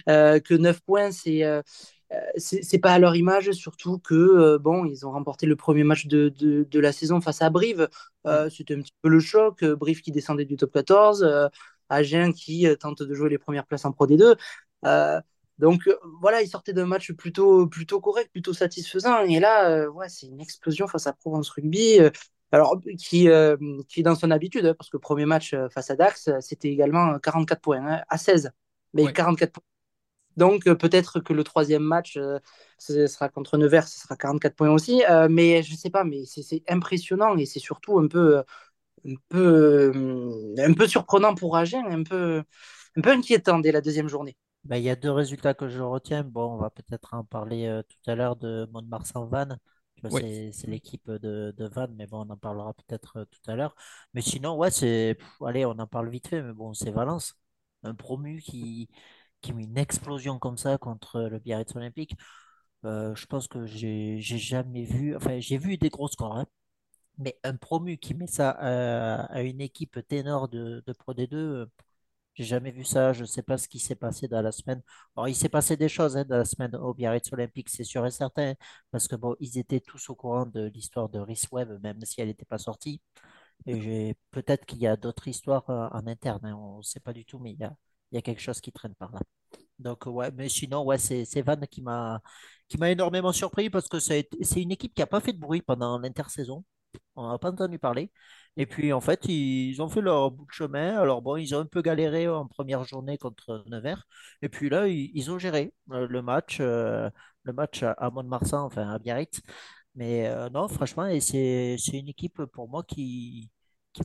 euh, 0.08 0.40
que 0.40 0.54
9 0.54 0.82
points, 0.82 1.12
c'est 1.12 1.44
euh, 1.46 1.64
c'est 2.38 2.80
pas 2.80 2.94
à 2.94 3.00
leur 3.00 3.16
image, 3.16 3.52
surtout 3.52 3.98
que 4.00 4.14
euh, 4.14 4.60
bon, 4.60 4.86
ils 4.86 5.06
ont 5.06 5.12
remporté 5.12 5.46
le 5.48 5.56
premier 5.56 5.84
match 5.84 6.06
de, 6.08 6.30
de, 6.30 6.64
de 6.70 6.80
la 6.80 6.92
saison 6.92 7.22
face 7.22 7.42
à 7.42 7.50
Brive. 7.50 7.90
Euh, 8.28 8.50
C'était 8.50 8.76
un 8.76 8.82
petit 8.82 8.94
peu 9.02 9.10
le 9.10 9.20
choc. 9.20 9.64
Brive 9.66 10.02
qui 10.02 10.12
descendait 10.12 10.46
du 10.46 10.56
top 10.58 10.72
14, 10.74 11.24
euh, 11.24 11.48
Agen 11.90 12.34
qui 12.34 12.68
tente 12.80 13.04
de 13.04 13.14
jouer 13.14 13.30
les 13.30 13.38
premières 13.38 13.66
places 13.66 13.86
en 13.86 13.92
Pro 13.92 14.08
D2. 14.08 14.36
Euh, 14.86 15.22
donc 15.60 15.88
euh, 15.88 15.96
voilà, 16.22 16.42
il 16.42 16.48
sortait 16.50 16.74
d'un 16.74 16.86
match 16.86 17.12
plutôt, 17.14 17.68
plutôt 17.68 18.02
correct, 18.02 18.30
plutôt 18.32 18.54
satisfaisant. 18.54 19.22
Et 19.24 19.40
là, 19.40 19.70
euh, 19.70 19.90
ouais, 19.90 20.10
c'est 20.10 20.28
une 20.28 20.42
explosion 20.42 20.88
face 20.88 21.08
à 21.08 21.14
Provence 21.14 21.50
Rugby. 21.50 22.00
Euh, 22.00 22.10
alors, 22.52 22.80
qui, 23.00 23.30
euh, 23.30 23.58
qui 23.90 24.02
est 24.02 24.04
dans 24.04 24.14
son 24.16 24.30
habitude, 24.30 24.66
hein, 24.66 24.76
parce 24.78 24.90
que 24.92 24.98
premier 24.98 25.26
match 25.26 25.56
face 25.72 25.90
à 25.90 25.96
Dax, 25.96 26.30
c'était 26.40 26.70
également 26.70 27.18
44 27.20 27.62
points, 27.62 27.82
hein, 27.84 28.04
à 28.10 28.18
16. 28.20 28.52
Mais 28.94 29.04
Ouais. 29.06 29.14
44 29.14 29.54
points. 29.54 29.64
Donc, 30.38 30.66
euh, 30.68 30.76
peut-être 30.76 31.20
que 31.20 31.34
le 31.34 31.44
troisième 31.44 31.84
match, 31.84 32.18
euh, 32.18 32.40
ce 32.80 33.06
sera 33.08 33.30
contre 33.30 33.58
Nevers, 33.58 33.88
ce 33.88 34.00
sera 34.00 34.16
44 34.16 34.56
points 34.56 34.72
aussi. 34.72 35.04
Euh, 35.10 35.28
mais 35.30 35.62
je 35.64 35.76
sais 35.76 35.92
pas, 35.92 36.04
mais 36.04 36.26
c'est 36.26 36.42
c'est 36.42 36.64
impressionnant 36.70 37.38
et 37.38 37.46
c'est 37.46 37.60
surtout 37.60 38.00
un 38.00 38.08
peu, 38.08 38.38
euh, 38.40 38.44
un 39.08 39.16
peu, 39.30 39.92
euh, 39.96 40.56
un 40.60 40.74
peu 40.74 40.88
surprenant 40.88 41.36
pour 41.36 41.58
Agen, 41.58 41.86
un 41.90 42.04
peu, 42.04 42.44
un 42.98 43.02
peu 43.02 43.12
inquiétant 43.12 43.60
dès 43.60 43.72
la 43.72 43.82
deuxième 43.82 44.08
journée. 44.10 44.38
Ben, 44.64 44.78
il 44.78 44.84
y 44.84 44.90
a 44.90 44.96
deux 44.96 45.12
résultats 45.12 45.54
que 45.54 45.68
je 45.68 45.82
retiens. 45.82 46.24
Bon, 46.24 46.54
on 46.54 46.58
va 46.58 46.70
peut-être 46.70 47.14
en 47.14 47.24
parler 47.26 47.66
euh, 47.68 47.84
tout 47.84 48.10
à 48.10 48.16
l'heure 48.16 48.36
de 48.38 48.68
Mont-de-Marsan-Vannes. 48.72 49.60
Oui. 50.10 50.22
c'est 50.22 50.52
c'est 50.52 50.68
l'équipe 50.68 51.10
de, 51.10 51.54
de 51.58 51.66
Vannes, 51.68 51.94
mais 51.98 52.08
bon, 52.08 52.26
on 52.26 52.30
en 52.30 52.38
parlera 52.38 52.74
peut-être 52.74 53.18
euh, 53.20 53.26
tout 53.26 53.52
à 53.52 53.56
l'heure. 53.56 53.76
Mais 54.14 54.22
sinon, 54.22 54.56
ouais, 54.58 54.72
c'est. 54.72 55.16
pff, 55.20 55.42
Allez, 55.46 55.66
on 55.66 55.72
en 55.72 55.88
parle 55.88 56.10
vite 56.10 56.28
fait, 56.28 56.42
mais 56.42 56.54
bon, 56.54 56.74
c'est 56.74 56.92
Valence. 56.92 57.36
Un 57.84 57.94
promu 57.96 58.42
qui, 58.42 58.90
qui 59.42 59.54
met 59.54 59.64
une 59.64 59.78
explosion 59.78 60.40
comme 60.40 60.58
ça 60.58 60.78
contre 60.78 61.22
le 61.22 61.40
Biarritz 61.40 61.76
Olympique. 61.76 62.16
Euh, 62.86 63.16
je 63.16 63.26
pense 63.26 63.48
que 63.48 63.66
j'ai 63.66 64.20
j'ai 64.22 64.38
jamais 64.38 64.84
vu. 64.86 65.16
Enfin, 65.16 65.40
j'ai 65.40 65.58
vu 65.58 65.78
des 65.78 65.90
gros 65.90 66.08
scores, 66.08 66.38
hein, 66.38 66.46
mais 67.18 67.38
un 67.44 67.56
promu 67.56 67.98
qui 67.98 68.14
met 68.16 68.28
ça 68.28 68.58
euh, 68.64 69.24
à 69.30 69.42
une 69.44 69.62
équipe 69.62 70.00
ténor 70.08 70.50
de, 70.50 70.84
de 70.86 70.94
Pro 70.94 71.14
D2. 71.14 71.68
J'ai 72.36 72.46
jamais 72.46 72.72
vu 72.72 72.84
ça, 72.84 73.14
je 73.14 73.22
ne 73.22 73.26
sais 73.28 73.44
pas 73.44 73.58
ce 73.60 73.68
qui 73.68 73.78
s'est 73.80 73.96
passé 73.96 74.28
dans 74.28 74.42
la 74.42 74.52
semaine. 74.52 74.82
Alors, 75.16 75.28
il 75.28 75.36
s'est 75.36 75.50
passé 75.50 75.78
des 75.78 75.88
choses 75.90 76.18
hein, 76.18 76.26
dans 76.28 76.38
la 76.38 76.46
semaine 76.46 76.76
au 76.76 76.94
Biarritz 76.96 77.32
Olympique, 77.32 77.70
c'est 77.70 77.84
sûr 77.84 78.06
et 78.08 78.12
certain, 78.12 78.56
parce 78.92 79.08
que 79.08 79.16
bon, 79.16 79.36
ils 79.40 79.58
étaient 79.60 79.80
tous 79.82 80.10
au 80.10 80.16
courant 80.16 80.46
de 80.48 80.66
l'histoire 80.74 81.10
de 81.10 81.20
Rhys 81.20 81.44
Webb, 81.52 81.80
même 81.84 82.02
si 82.06 82.22
elle 82.22 82.28
n'était 82.30 82.46
pas 82.46 82.58
sortie. 82.58 83.02
Et 83.66 84.16
peut-être 84.32 84.66
qu'il 84.66 84.80
y 84.80 84.88
a 84.88 84.98
d'autres 84.98 85.28
histoires 85.28 85.70
euh, 85.70 85.88
en 85.92 86.08
interne, 86.08 86.46
hein, 86.46 86.56
on 86.56 86.78
ne 86.78 86.82
sait 86.84 87.00
pas 87.00 87.14
du 87.14 87.26
tout, 87.26 87.40
mais 87.40 87.52
il 87.54 87.60
y 87.60 87.64
a, 87.66 87.74
a 88.18 88.22
quelque 88.22 88.42
chose 88.42 88.62
qui 88.62 88.72
traîne 88.72 88.96
par 88.96 89.12
là. 89.14 89.20
Donc, 89.80 90.06
ouais, 90.06 90.32
mais 90.32 90.50
sinon, 90.50 90.84
ouais, 90.86 90.98
c'est 90.98 91.42
Vannes 91.42 91.68
qui 91.70 91.82
m'a 91.82 92.22
qui 92.70 92.78
m'a 92.78 92.92
énormément 92.92 93.32
surpris 93.34 93.70
parce 93.70 93.88
que 93.88 93.98
a 93.98 94.24
c'est 94.44 94.62
une 94.62 94.72
équipe 94.72 94.94
qui 94.96 95.02
n'a 95.02 95.08
pas 95.08 95.22
fait 95.22 95.34
de 95.34 95.40
bruit 95.40 95.62
pendant 95.62 96.00
l'intersaison. 96.00 96.64
On 97.16 97.30
n'a 97.30 97.38
pas 97.38 97.52
entendu 97.52 97.80
parler. 97.80 98.12
Et 98.58 98.66
puis, 98.66 98.94
en 98.94 99.02
fait, 99.02 99.26
ils 99.28 99.82
ont 99.82 99.90
fait 99.90 100.02
leur 100.02 100.32
bout 100.32 100.46
de 100.46 100.52
chemin. 100.52 100.98
Alors, 100.98 101.22
bon, 101.22 101.38
ils 101.38 101.56
ont 101.56 101.60
un 101.60 101.66
peu 101.66 101.82
galéré 101.82 102.28
en 102.28 102.48
première 102.48 102.84
journée 102.84 103.18
contre 103.18 103.64
Nevers. 103.68 104.06
Et 104.42 104.50
puis 104.50 104.70
là, 104.70 104.88
ils, 104.88 105.32
ont 105.32 105.40
géré 105.40 105.74
euh, 105.92 106.08
le 106.08 106.22
match, 106.22 106.58
euh, 106.60 107.10
le 107.44 107.54
match 107.54 107.84
à, 107.84 108.10
Mont-de-Marsan, 108.12 108.64
enfin 108.66 108.90
à 108.90 109.00
Biarritz. 109.00 109.42
Mais 109.96 110.28
euh, 110.28 110.50
non, 110.50 110.68
franchement, 110.68 111.08
et 111.08 111.20
c'est 111.20 111.78
une 111.94 112.10
équipe 112.10 112.44
pour 112.46 112.70
moi 112.70 112.84
qui, 112.84 113.50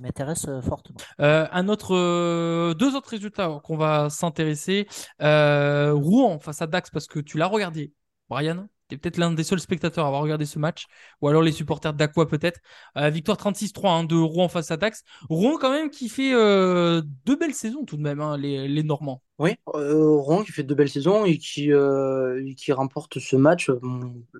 m'intéresse 0.02 0.46
fortement. 0.62 0.98
Un 1.18 1.68
autre, 1.68 2.74
deux 2.74 2.94
autres 2.94 3.10
résultats 3.10 3.60
qu'on 3.64 3.76
va 3.76 4.10
s'intéresser. 4.10 4.86
Rouen 5.20 6.38
face 6.40 6.62
à 6.62 6.66
Dax 6.66 6.90
parce 6.90 7.06
que 7.06 7.20
tu 7.20 7.38
l'as 7.38 7.46
regardé, 7.46 7.92
Brian? 8.28 8.68
Es 8.90 8.96
peut-être 8.96 9.18
l'un 9.18 9.32
des 9.32 9.44
seuls 9.44 9.60
spectateurs 9.60 10.04
à 10.04 10.08
avoir 10.08 10.22
regardé 10.22 10.46
ce 10.46 10.58
match, 10.58 10.86
ou 11.20 11.28
alors 11.28 11.42
les 11.42 11.52
supporters 11.52 11.92
d'Aqua 11.92 12.26
peut-être. 12.26 12.60
Euh, 12.96 13.10
victoire 13.10 13.36
36-3 13.36 13.88
hein, 13.88 14.04
de 14.04 14.16
Rouen 14.16 14.48
face 14.48 14.70
à 14.70 14.78
Dax. 14.78 15.04
Rouen 15.28 15.58
quand 15.60 15.70
même 15.70 15.90
qui 15.90 16.08
fait 16.08 16.32
euh, 16.32 17.02
deux 17.26 17.36
belles 17.36 17.54
saisons 17.54 17.84
tout 17.84 17.98
de 17.98 18.02
même, 18.02 18.20
hein, 18.20 18.38
les, 18.38 18.82
Normands. 18.82 19.22
Oui, 19.38 19.56
euh, 19.74 20.16
Rouen 20.16 20.42
qui 20.42 20.52
fait 20.52 20.62
de 20.62 20.74
belles 20.74 20.88
saisons 20.88 21.26
et 21.26 21.36
qui, 21.36 21.70
et 21.70 22.54
qui 22.54 22.72
remporte 22.72 23.18
ce 23.18 23.36
match 23.36 23.70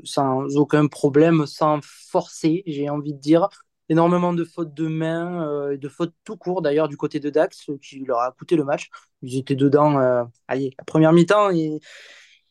sans 0.03 0.57
aucun 0.57 0.87
problème, 0.87 1.47
sans 1.47 1.81
forcer, 1.83 2.63
j'ai 2.67 2.89
envie 2.89 3.13
de 3.15 3.21
dire. 3.21 3.49
Énormément 3.91 4.35
de 4.35 4.45
fautes 4.45 4.75
de 4.75 4.87
main, 4.87 5.71
et 5.71 5.79
de 5.79 5.89
fautes 5.89 6.13
tout 6.23 6.37
court 6.37 6.61
d'ailleurs 6.61 6.89
du 6.89 6.99
côté 6.99 7.21
de 7.21 7.31
Dax, 7.31 7.71
qui 7.83 8.01
leur 8.01 8.19
a 8.19 8.33
coûté 8.33 8.55
le 8.55 8.65
match. 8.65 8.91
Ils 9.23 9.39
étaient 9.39 9.57
dedans, 9.57 9.99
allez, 10.47 10.75
la 10.79 10.85
première 10.85 11.15
mi-temps, 11.15 11.49
ils, 11.51 11.81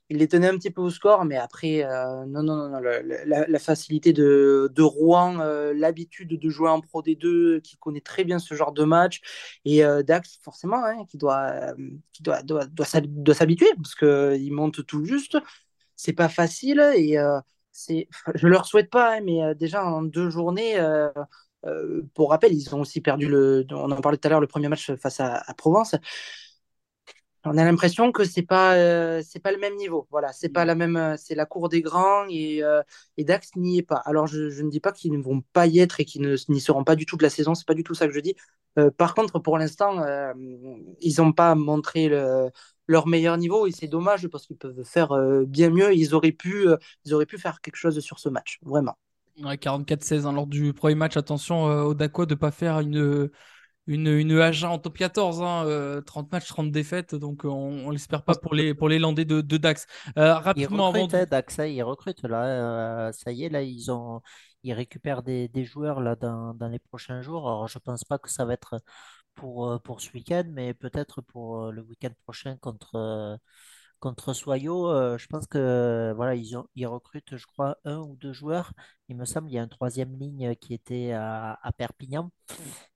ils 0.09 0.17
les 0.17 0.27
tenaient 0.27 0.47
un 0.47 0.57
petit 0.57 0.71
peu 0.71 0.81
au 0.81 0.89
score, 0.89 1.25
mais 1.25 1.35
après, 1.35 1.83
euh, 1.83 2.25
non, 2.25 2.41
non, 2.43 2.69
non, 2.69 2.79
la, 2.79 3.59
facilité 3.59 4.13
de, 4.13 4.81
Rouen, 4.81 5.39
euh, 5.41 5.73
l'habitude 5.73 6.39
de 6.39 6.49
jouer 6.49 6.69
en 6.69 6.79
Pro 6.79 7.01
D2, 7.01 7.61
qui 7.61 7.77
connaît 7.77 8.01
très 8.01 8.23
bien 8.23 8.39
ce 8.39 8.53
genre 8.55 8.71
de 8.71 8.83
match, 8.85 9.21
et 9.65 9.83
euh, 9.83 10.03
Dax, 10.03 10.39
forcément, 10.41 10.83
hein, 10.85 11.05
qui 11.09 11.17
doit, 11.17 11.51
euh, 11.51 11.75
qui 12.13 12.23
doit, 12.23 12.41
doit, 12.41 12.65
doit 12.67 12.85
doit 13.01 13.35
s'habituer, 13.35 13.67
parce 13.75 13.95
qu'il 13.95 14.53
monte 14.53 14.85
tout 14.85 15.03
juste. 15.05 15.37
C'est 15.95 16.13
pas 16.13 16.29
facile, 16.29 16.79
et 16.95 17.17
c'est, 17.71 18.07
je 18.35 18.47
leur 18.47 18.65
souhaite 18.65 18.89
pas, 18.89 19.17
hein, 19.17 19.21
mais 19.23 19.55
déjà 19.55 19.85
en 19.85 20.03
deux 20.03 20.29
journées, 20.29 20.77
pour 22.13 22.29
rappel, 22.29 22.53
ils 22.53 22.73
ont 22.75 22.81
aussi 22.81 23.01
perdu 23.01 23.27
le, 23.27 23.65
on 23.71 23.91
en 23.91 24.01
parlait 24.01 24.17
tout 24.17 24.27
à 24.27 24.29
l'heure, 24.29 24.39
le 24.39 24.47
premier 24.47 24.69
match 24.69 24.93
face 24.95 25.19
à 25.19 25.43
Provence. 25.57 25.95
On 27.53 27.57
a 27.57 27.63
l'impression 27.65 28.11
que 28.11 28.23
c'est 28.25 28.41
pas 28.43 28.75
euh, 28.75 29.21
c'est 29.25 29.39
pas 29.39 29.51
le 29.51 29.57
même 29.59 29.75
niveau. 29.75 30.07
Voilà, 30.11 30.33
c'est 30.33 30.49
pas 30.49 30.65
la 30.65 30.75
même 30.75 30.97
euh, 30.97 31.15
c'est 31.17 31.35
la 31.35 31.45
cour 31.45 31.69
des 31.69 31.81
grands 31.81 32.25
et, 32.29 32.63
euh, 32.63 32.81
et 33.17 33.23
Dax 33.23 33.55
n'y 33.55 33.77
est 33.79 33.83
pas. 33.83 33.97
Alors 34.05 34.27
je, 34.27 34.49
je 34.49 34.63
ne 34.63 34.69
dis 34.69 34.79
pas 34.79 34.91
qu'ils 34.91 35.13
ne 35.13 35.21
vont 35.21 35.41
pas 35.53 35.67
y 35.67 35.79
être 35.79 35.99
et 35.99 36.05
qu'ils 36.05 36.21
ne 36.23 36.35
n'y 36.49 36.59
seront 36.61 36.83
pas 36.83 36.95
du 36.95 37.05
tout 37.05 37.15
de 37.17 37.23
la 37.23 37.29
saison, 37.29 37.55
c'est 37.55 37.67
pas 37.67 37.73
du 37.73 37.83
tout 37.83 37.93
ça 37.95 38.07
que 38.07 38.13
je 38.13 38.19
dis. 38.19 38.35
Euh, 38.79 38.91
par 38.91 39.15
contre, 39.15 39.39
pour 39.39 39.57
l'instant, 39.57 40.03
ils 41.01 41.15
n'ont 41.19 41.31
pas 41.33 41.55
montré 41.55 42.09
le- 42.09 42.49
leur 42.87 43.07
meilleur 43.07 43.37
niveau 43.37 43.67
et 43.67 43.71
c'est 43.71 43.87
dommage 43.87 44.27
parce 44.27 44.45
qu'ils 44.45 44.57
peuvent 44.57 44.83
faire 44.83 45.09
bien 45.47 45.69
mieux. 45.69 45.93
Ils 45.93 46.13
auraient 46.15 46.31
pu 46.31 46.67
ils 47.05 47.13
auraient 47.13 47.25
pu 47.25 47.37
faire 47.37 47.61
quelque 47.61 47.75
chose 47.75 47.99
sur 47.99 48.19
ce 48.19 48.29
match, 48.29 48.59
vraiment. 48.63 48.97
Ouais, 49.43 49.57
44-16 49.57 50.25
hein, 50.25 50.31
lors 50.33 50.47
du 50.47 50.73
premier 50.73 50.95
match. 50.95 51.15
Attention 51.15 51.63
au 51.65 51.93
Dacois 51.93 52.25
de 52.25 52.33
pas 52.33 52.49
faire 52.51 52.79
une, 52.79 53.29
une, 53.87 54.07
une 54.07 54.39
en 54.65 54.79
top 54.79 54.97
14. 54.97 55.41
Hein, 55.41 55.65
euh, 55.65 56.01
30 56.01 56.31
matchs, 56.31 56.47
30 56.47 56.71
défaites. 56.71 57.15
Donc 57.15 57.45
on, 57.45 57.49
on 57.49 57.89
l'espère 57.91 58.23
pas 58.23 58.35
pour 58.35 58.53
les, 58.55 58.73
pour 58.73 58.89
les 58.89 58.99
Landais 58.99 59.25
de, 59.25 59.41
de 59.41 59.57
Dax. 59.57 59.87
Euh, 60.17 60.33
Ils 60.55 60.65
rapidement 60.65 60.87
avant. 60.89 61.07
recrutent, 61.07 61.13
hein, 61.13 61.25
Dax, 61.29 61.57
ils 61.59 61.83
recrutent 61.83 62.23
là. 62.23 63.07
euh, 63.09 63.11
ça 63.13 63.31
y 63.31 63.43
est, 63.43 63.49
là, 63.49 63.61
ils 63.61 63.91
ont, 63.91 64.21
ils 64.63 64.73
récupèrent 64.73 65.21
des, 65.23 65.47
des 65.49 65.65
joueurs 65.65 66.01
là 66.01 66.15
dans, 66.15 66.53
dans 66.55 66.67
les 66.67 66.79
prochains 66.79 67.21
jours. 67.21 67.47
Alors, 67.47 67.67
je 67.67 67.77
pense 67.79 68.03
pas 68.03 68.17
que 68.17 68.29
ça 68.29 68.43
va 68.45 68.53
être 68.53 68.79
pour, 69.35 69.69
euh, 69.71 69.79
pour 69.79 70.01
ce 70.01 70.11
week-end, 70.13 70.43
mais 70.49 70.73
peut-être 70.73 71.21
pour 71.21 71.71
le 71.71 71.81
week-end 71.83 72.11
prochain 72.25 72.57
contre, 72.57 73.39
contre 73.99 74.33
Soyo, 74.33 74.89
euh, 74.91 75.17
je 75.17 75.27
pense 75.27 75.47
que 75.47 76.13
voilà, 76.15 76.35
ils 76.35 76.57
ont, 76.57 76.67
ils 76.75 76.85
recrutent, 76.87 77.35
je 77.37 77.45
crois, 77.47 77.77
un 77.85 77.99
ou 77.99 78.15
deux 78.15 78.33
joueurs. 78.33 78.73
Il 79.09 79.17
me 79.17 79.25
semble, 79.25 79.49
il 79.49 79.53
y 79.53 79.59
a 79.59 79.63
une 79.63 79.69
troisième 79.69 80.15
ligne 80.17 80.55
qui 80.55 80.73
était 80.73 81.11
à, 81.11 81.59
à 81.61 81.71
Perpignan 81.73 82.31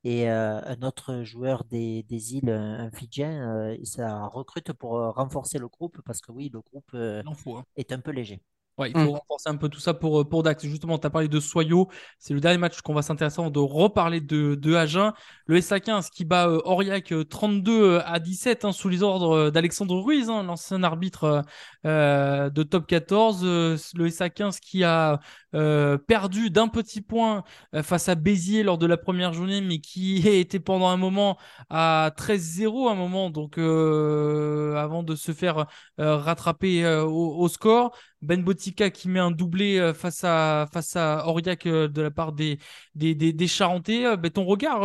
et 0.04 0.30
euh, 0.32 0.62
un 0.66 0.82
autre 0.84 1.24
joueur 1.24 1.66
des, 1.66 2.04
des 2.04 2.36
îles, 2.36 2.50
un 2.52 2.80
un 2.88 2.92
Fidjien, 2.92 3.50
euh, 3.74 3.78
ça 3.86 4.28
recrute 4.28 4.74
pour 4.74 4.98
euh, 4.98 5.12
renforcer 5.12 5.60
le 5.60 5.68
groupe 5.70 6.02
parce 6.06 6.22
que 6.22 6.32
oui, 6.32 6.50
le 6.54 6.62
groupe 6.62 6.92
euh, 6.96 7.24
faut. 7.36 7.58
hein. 7.58 7.66
est 7.78 7.92
un 7.94 8.00
peu 8.00 8.12
léger. 8.12 8.42
Ouais, 8.82 8.92
il 8.92 8.98
faut 8.98 9.12
Mm. 9.12 9.14
renforcer 9.14 9.50
un 9.50 9.56
peu 9.58 9.70
tout 9.70 9.80
ça 9.80 9.94
pour, 9.94 10.22
euh, 10.22 10.24
pour 10.28 10.44
Dax. 10.44 10.66
Justement, 10.66 10.98
tu 10.98 11.08
as 11.08 11.10
parlé 11.10 11.28
de 11.28 11.40
Soyo. 11.40 11.90
C'est 12.20 12.34
le 12.34 12.40
dernier 12.40 12.58
match 12.58 12.82
qu'on 12.82 12.94
va 12.94 13.02
s'intéresser 13.02 13.40
avant 13.40 13.52
de 13.52 13.60
reparler 13.60 14.22
de, 14.22 14.56
de 14.56 14.76
Agen. 14.76 15.14
Le 15.46 15.58
SA15 15.58 16.10
qui 16.10 16.26
bat 16.26 16.48
euh, 16.48 16.62
Aurillac 16.66 17.12
euh, 17.12 17.24
32 17.24 18.00
à 18.06 18.20
17 18.20 18.66
hein, 18.66 18.72
sous 18.72 18.90
les 18.90 19.04
ordres 19.04 19.32
euh, 19.38 19.52
d'Alexandre 19.52 20.00
Ruiz, 20.00 20.30
hein, 20.30 20.44
l'ancien 20.44 20.84
arbitre 20.84 21.24
euh, 21.26 21.42
euh, 21.86 22.50
de 22.50 22.64
top 22.64 22.88
14. 22.88 23.42
Euh, 23.44 23.78
le 23.96 24.10
SA15 24.10 24.60
qui 24.60 24.84
a 24.84 25.20
euh, 25.56 25.98
perdu 25.98 26.50
d'un 26.50 26.68
petit 26.68 27.02
point 27.02 27.44
euh, 27.76 27.84
face 27.84 28.10
à 28.10 28.16
Béziers 28.16 28.64
lors 28.64 28.78
de 28.78 28.86
la 28.86 28.98
première 28.98 29.34
journée, 29.34 29.62
mais 29.62 29.80
qui 29.80 30.28
était 30.28 30.60
pendant 30.60 30.88
un 30.90 30.98
moment 30.98 31.38
à 31.70 32.12
13-0 32.18 32.88
à 32.90 32.92
un 32.92 32.96
moment, 32.96 33.30
donc 33.30 33.58
euh, 33.58 34.76
avant 34.76 35.04
de 35.04 35.16
se 35.16 35.32
faire 35.34 35.66
euh, 36.00 36.16
rattraper 36.18 36.84
euh, 36.86 37.04
au, 37.04 37.38
au 37.40 37.48
score. 37.48 37.96
Ben 38.22 38.44
Botica 38.44 38.92
qui 38.92 39.10
met 39.10 39.20
un 39.20 39.32
doublé 39.32 39.80
euh, 39.80 39.94
face 39.94 40.24
à, 40.24 40.68
face 40.72 40.96
Aurillac 40.96 41.66
euh, 41.66 41.88
de 41.88 42.02
la 42.02 42.12
part 42.12 42.34
des, 42.34 42.60
des, 42.94 43.16
des, 43.16 43.48
Charentais. 43.48 44.06
Euh, 44.06 44.16
ben, 44.16 44.30
ton 44.30 44.46
regard, 44.46 44.82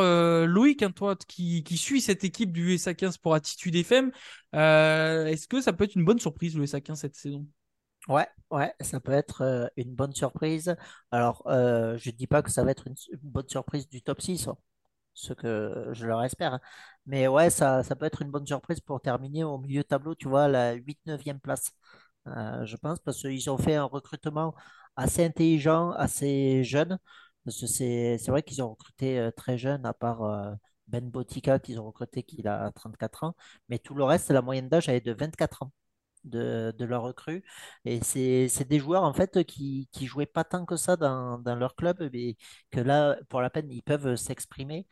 Loïc, 0.46 0.82
hein, 0.82 0.90
toi 0.90 1.16
qui, 1.16 1.62
qui 1.62 1.76
suit 1.76 2.00
cette 2.00 2.24
équipe 2.24 2.52
du 2.52 2.72
USA 2.72 2.94
15 2.94 3.18
pour 3.18 3.34
Attitude 3.34 3.74
FM, 3.76 4.10
est-ce 4.52 5.46
que 5.48 5.60
ça 5.60 5.72
peut 5.72 5.84
être 5.84 5.96
une 5.96 6.04
bonne 6.04 6.18
surprise 6.18 6.56
le 6.56 6.62
USA 6.62 6.80
15 6.80 7.00
cette 7.00 7.16
saison? 7.16 7.46
Ouais, 8.08 8.26
ouais, 8.50 8.72
ça 8.80 9.00
peut 9.00 9.12
être 9.12 9.70
une 9.76 9.94
bonne 9.94 10.14
surprise. 10.14 10.74
Alors, 11.10 11.42
je 11.46 12.10
ne 12.10 12.16
dis 12.16 12.26
pas 12.26 12.42
que 12.42 12.50
ça 12.50 12.64
va 12.64 12.70
être 12.70 12.86
une, 12.86 12.94
bonne 13.22 13.48
surprise 13.48 13.88
du 13.88 14.00
top 14.02 14.22
6, 14.22 14.48
hein, 14.48 14.56
ce 15.12 15.32
que 15.34 15.88
je 15.92 16.06
leur 16.06 16.22
espère. 16.24 16.54
hein. 16.54 16.60
Mais 17.06 17.28
ouais, 17.28 17.50
ça, 17.50 17.82
peut 17.98 18.06
être 18.06 18.22
une 18.22 18.30
bonne 18.30 18.46
surprise 18.46 18.80
pour 18.80 19.00
terminer 19.00 19.44
au 19.44 19.58
milieu 19.58 19.84
tableau, 19.84 20.14
tu 20.14 20.28
vois, 20.28 20.48
la 20.48 20.74
8-9e 20.74 21.40
place. 21.40 21.72
Euh, 22.26 22.64
je 22.66 22.76
pense, 22.76 22.98
parce 23.00 23.20
qu'ils 23.20 23.50
ont 23.50 23.58
fait 23.58 23.74
un 23.74 23.84
recrutement 23.84 24.54
assez 24.96 25.24
intelligent, 25.24 25.90
assez 25.92 26.64
jeune. 26.64 26.98
C'est, 27.48 28.18
vrai 28.28 28.42
qu'ils 28.42 28.62
ont 28.62 28.70
recruté 28.70 29.18
euh, 29.18 29.30
très 29.30 29.56
jeune, 29.58 29.86
à 29.86 29.94
part 29.94 30.22
euh, 30.24 30.52
Ben 30.88 31.08
Botica 31.08 31.58
qu'ils 31.60 31.78
ont 31.80 31.86
recruté, 31.86 32.22
qui 32.24 32.46
a 32.46 32.72
34 32.72 33.24
ans. 33.24 33.36
Mais 33.68 33.78
tout 33.78 33.94
le 33.94 34.04
reste, 34.04 34.30
la 34.30 34.42
moyenne 34.42 34.68
d'âge, 34.68 34.88
est 34.88 35.00
de 35.00 35.12
24 35.12 35.62
ans 35.62 35.72
de, 36.24 36.74
de 36.76 36.84
leur 36.84 37.02
recrue. 37.02 37.44
Et 37.84 38.02
c'est 38.02 38.48
c'est 38.48 38.66
des 38.68 38.78
joueurs 38.80 39.04
en 39.04 39.12
fait 39.14 39.44
qui, 39.44 39.88
qui 39.92 40.06
jouaient 40.06 40.26
pas 40.26 40.44
tant 40.44 40.64
que 40.66 40.76
ça 40.76 40.96
dans, 40.96 41.38
dans 41.38 41.54
leur 41.56 41.76
club, 41.76 42.10
mais 42.12 42.36
que 42.70 42.80
là, 42.80 43.16
pour 43.28 43.40
la 43.40 43.50
peine, 43.50 43.70
ils 43.70 43.82
peuvent 43.82 44.16
s'exprimer. 44.16 44.86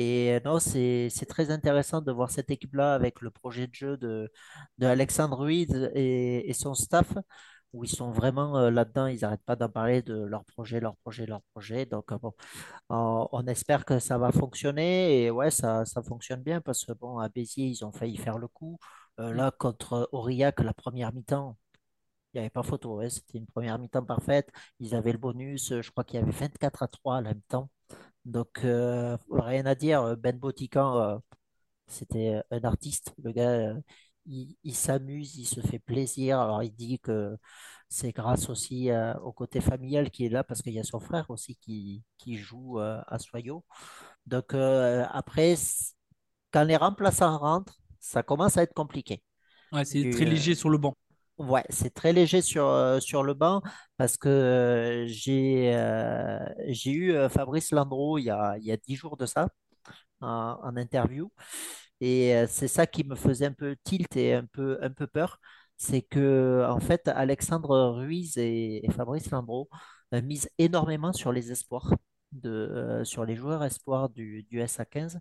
Et 0.00 0.32
euh, 0.32 0.40
non, 0.44 0.58
c'est 0.60 1.10
très 1.28 1.50
intéressant 1.50 2.00
de 2.00 2.10
voir 2.12 2.30
cette 2.30 2.50
équipe-là 2.50 2.94
avec 2.94 3.20
le 3.20 3.30
projet 3.30 3.66
de 3.66 3.74
jeu 3.74 3.96
de, 3.98 4.32
de 4.78 4.86
Alexandre 4.86 5.36
Ruiz 5.38 5.90
et, 5.94 6.48
et 6.48 6.52
son 6.54 6.72
staff, 6.74 7.12
où 7.74 7.84
ils 7.84 7.88
sont 7.90 8.10
vraiment 8.10 8.56
euh, 8.58 8.70
là-dedans, 8.70 9.06
ils 9.08 9.20
n'arrêtent 9.20 9.44
pas 9.44 9.56
d'en 9.56 9.68
parler 9.68 10.00
de 10.02 10.14
leur 10.14 10.44
projet, 10.46 10.80
leur 10.80 10.96
projet, 10.98 11.26
leur 11.26 11.42
projet. 11.52 11.84
Donc, 11.86 12.12
euh, 12.12 12.18
bon, 12.18 12.32
on, 12.90 13.28
on 13.32 13.46
espère 13.46 13.84
que 13.84 13.98
ça 13.98 14.18
va 14.18 14.32
fonctionner. 14.32 15.24
Et 15.24 15.30
ouais, 15.30 15.50
ça, 15.50 15.84
ça 15.86 16.02
fonctionne 16.02 16.42
bien 16.42 16.60
parce 16.62 16.84
que 16.86 16.92
bon, 16.92 17.18
à 17.18 17.28
Béziers, 17.28 17.66
ils 17.68 17.84
ont 17.84 17.92
failli 17.92 18.16
faire 18.16 18.38
le 18.38 18.48
coup. 18.48 18.78
Euh, 19.20 19.32
là, 19.34 19.50
contre 19.52 20.08
Aurillac, 20.12 20.60
la 20.60 20.74
première 20.74 21.12
mi-temps, 21.12 21.56
il 22.34 22.38
n'y 22.38 22.40
avait 22.40 22.50
pas 22.50 22.62
photo. 22.62 22.96
ouais, 22.98 23.10
C'était 23.10 23.38
une 23.38 23.46
première 23.46 23.78
mi-temps 23.78 24.04
parfaite. 24.04 24.50
Ils 24.80 24.94
avaient 24.94 25.12
le 25.12 25.18
bonus. 25.18 25.74
Je 25.80 25.90
crois 25.90 26.04
qu'il 26.04 26.20
y 26.20 26.22
avait 26.22 26.32
24 26.32 26.82
à 26.82 26.88
3 26.88 27.18
à 27.18 27.20
la 27.22 27.34
mi-temps. 27.34 27.70
Donc, 28.30 28.64
euh, 28.64 29.16
rien 29.30 29.66
à 29.66 29.74
dire. 29.74 30.16
Ben 30.16 30.36
Botican, 30.38 30.96
euh, 31.00 31.18
c'était 31.88 32.36
euh, 32.36 32.42
un 32.52 32.64
artiste. 32.64 33.14
Le 33.22 33.32
gars, 33.32 33.50
euh, 33.50 33.80
il, 34.26 34.56
il 34.64 34.74
s'amuse, 34.74 35.36
il 35.36 35.46
se 35.46 35.60
fait 35.60 35.78
plaisir. 35.80 36.40
Alors, 36.40 36.62
il 36.62 36.72
dit 36.74 37.00
que 37.00 37.36
c'est 37.88 38.12
grâce 38.12 38.50
aussi 38.50 38.90
euh, 38.90 39.14
au 39.20 39.32
côté 39.32 39.60
familial 39.60 40.10
qui 40.10 40.26
est 40.26 40.30
là 40.30 40.44
parce 40.44 40.62
qu'il 40.62 40.74
y 40.74 40.80
a 40.80 40.84
son 40.84 41.00
frère 41.00 41.30
aussi 41.30 41.56
qui, 41.56 42.04
qui 42.18 42.36
joue 42.38 42.80
euh, 42.80 43.00
à 43.08 43.18
Soyo. 43.18 43.64
Donc, 44.26 44.54
euh, 44.54 45.06
après, 45.12 45.56
quand 46.52 46.64
les 46.64 46.76
remplaçants 46.76 47.38
rentrent, 47.38 47.80
ça 48.00 48.22
commence 48.22 48.56
à 48.56 48.62
être 48.62 48.74
compliqué. 48.74 49.22
Ouais, 49.72 49.84
c'est 49.84 50.06
très 50.06 50.24
euh, 50.24 50.26
léger 50.26 50.54
sur 50.54 50.70
le 50.70 50.78
banc. 50.78 50.96
Ouais, 51.40 51.64
c'est 51.70 51.94
très 51.94 52.12
léger 52.12 52.42
sur, 52.42 52.66
euh, 52.66 52.98
le 53.24 53.32
banc 53.32 53.62
parce 53.96 54.18
que 54.18 54.28
euh, 54.28 55.06
j'ai 55.06 55.74
euh, 55.74 56.38
j'ai 56.68 56.90
eu 56.92 57.14
Fabrice 57.30 57.70
Landreau 57.72 58.18
il 58.18 58.24
y 58.24 58.30
a, 58.30 58.58
il 58.58 58.64
y 58.64 58.70
a 58.72 58.76
10 58.76 58.94
jours 58.96 59.16
de 59.16 59.24
ça 59.24 59.48
en, 60.20 60.76
interview 60.76 61.32
et 62.00 62.44
c'est 62.48 62.68
ça 62.68 62.86
qui 62.86 63.04
me 63.04 63.16
faisait 63.16 63.46
un 63.46 63.52
peu 63.54 63.76
tilt 63.84 64.16
et 64.16 64.34
un 64.34 64.46
peu, 64.46 64.78
peur. 65.12 65.40
C'est 65.76 66.02
que 66.02 66.66
en 66.68 66.80
fait 66.80 67.08
Alexandre 67.08 67.90
Ruiz 67.96 68.36
et, 68.38 68.82
Fabrice 68.96 69.30
Landreau 69.30 69.68
misent 70.12 70.50
énormément 70.58 71.12
sur 71.12 71.32
les 71.32 71.52
espoirs, 71.52 71.94
sur 73.04 73.24
les 73.24 73.36
joueurs 73.36 73.64
espoirs 73.64 74.10
du, 74.10 74.44
du 74.44 74.60
SA15 74.60 75.18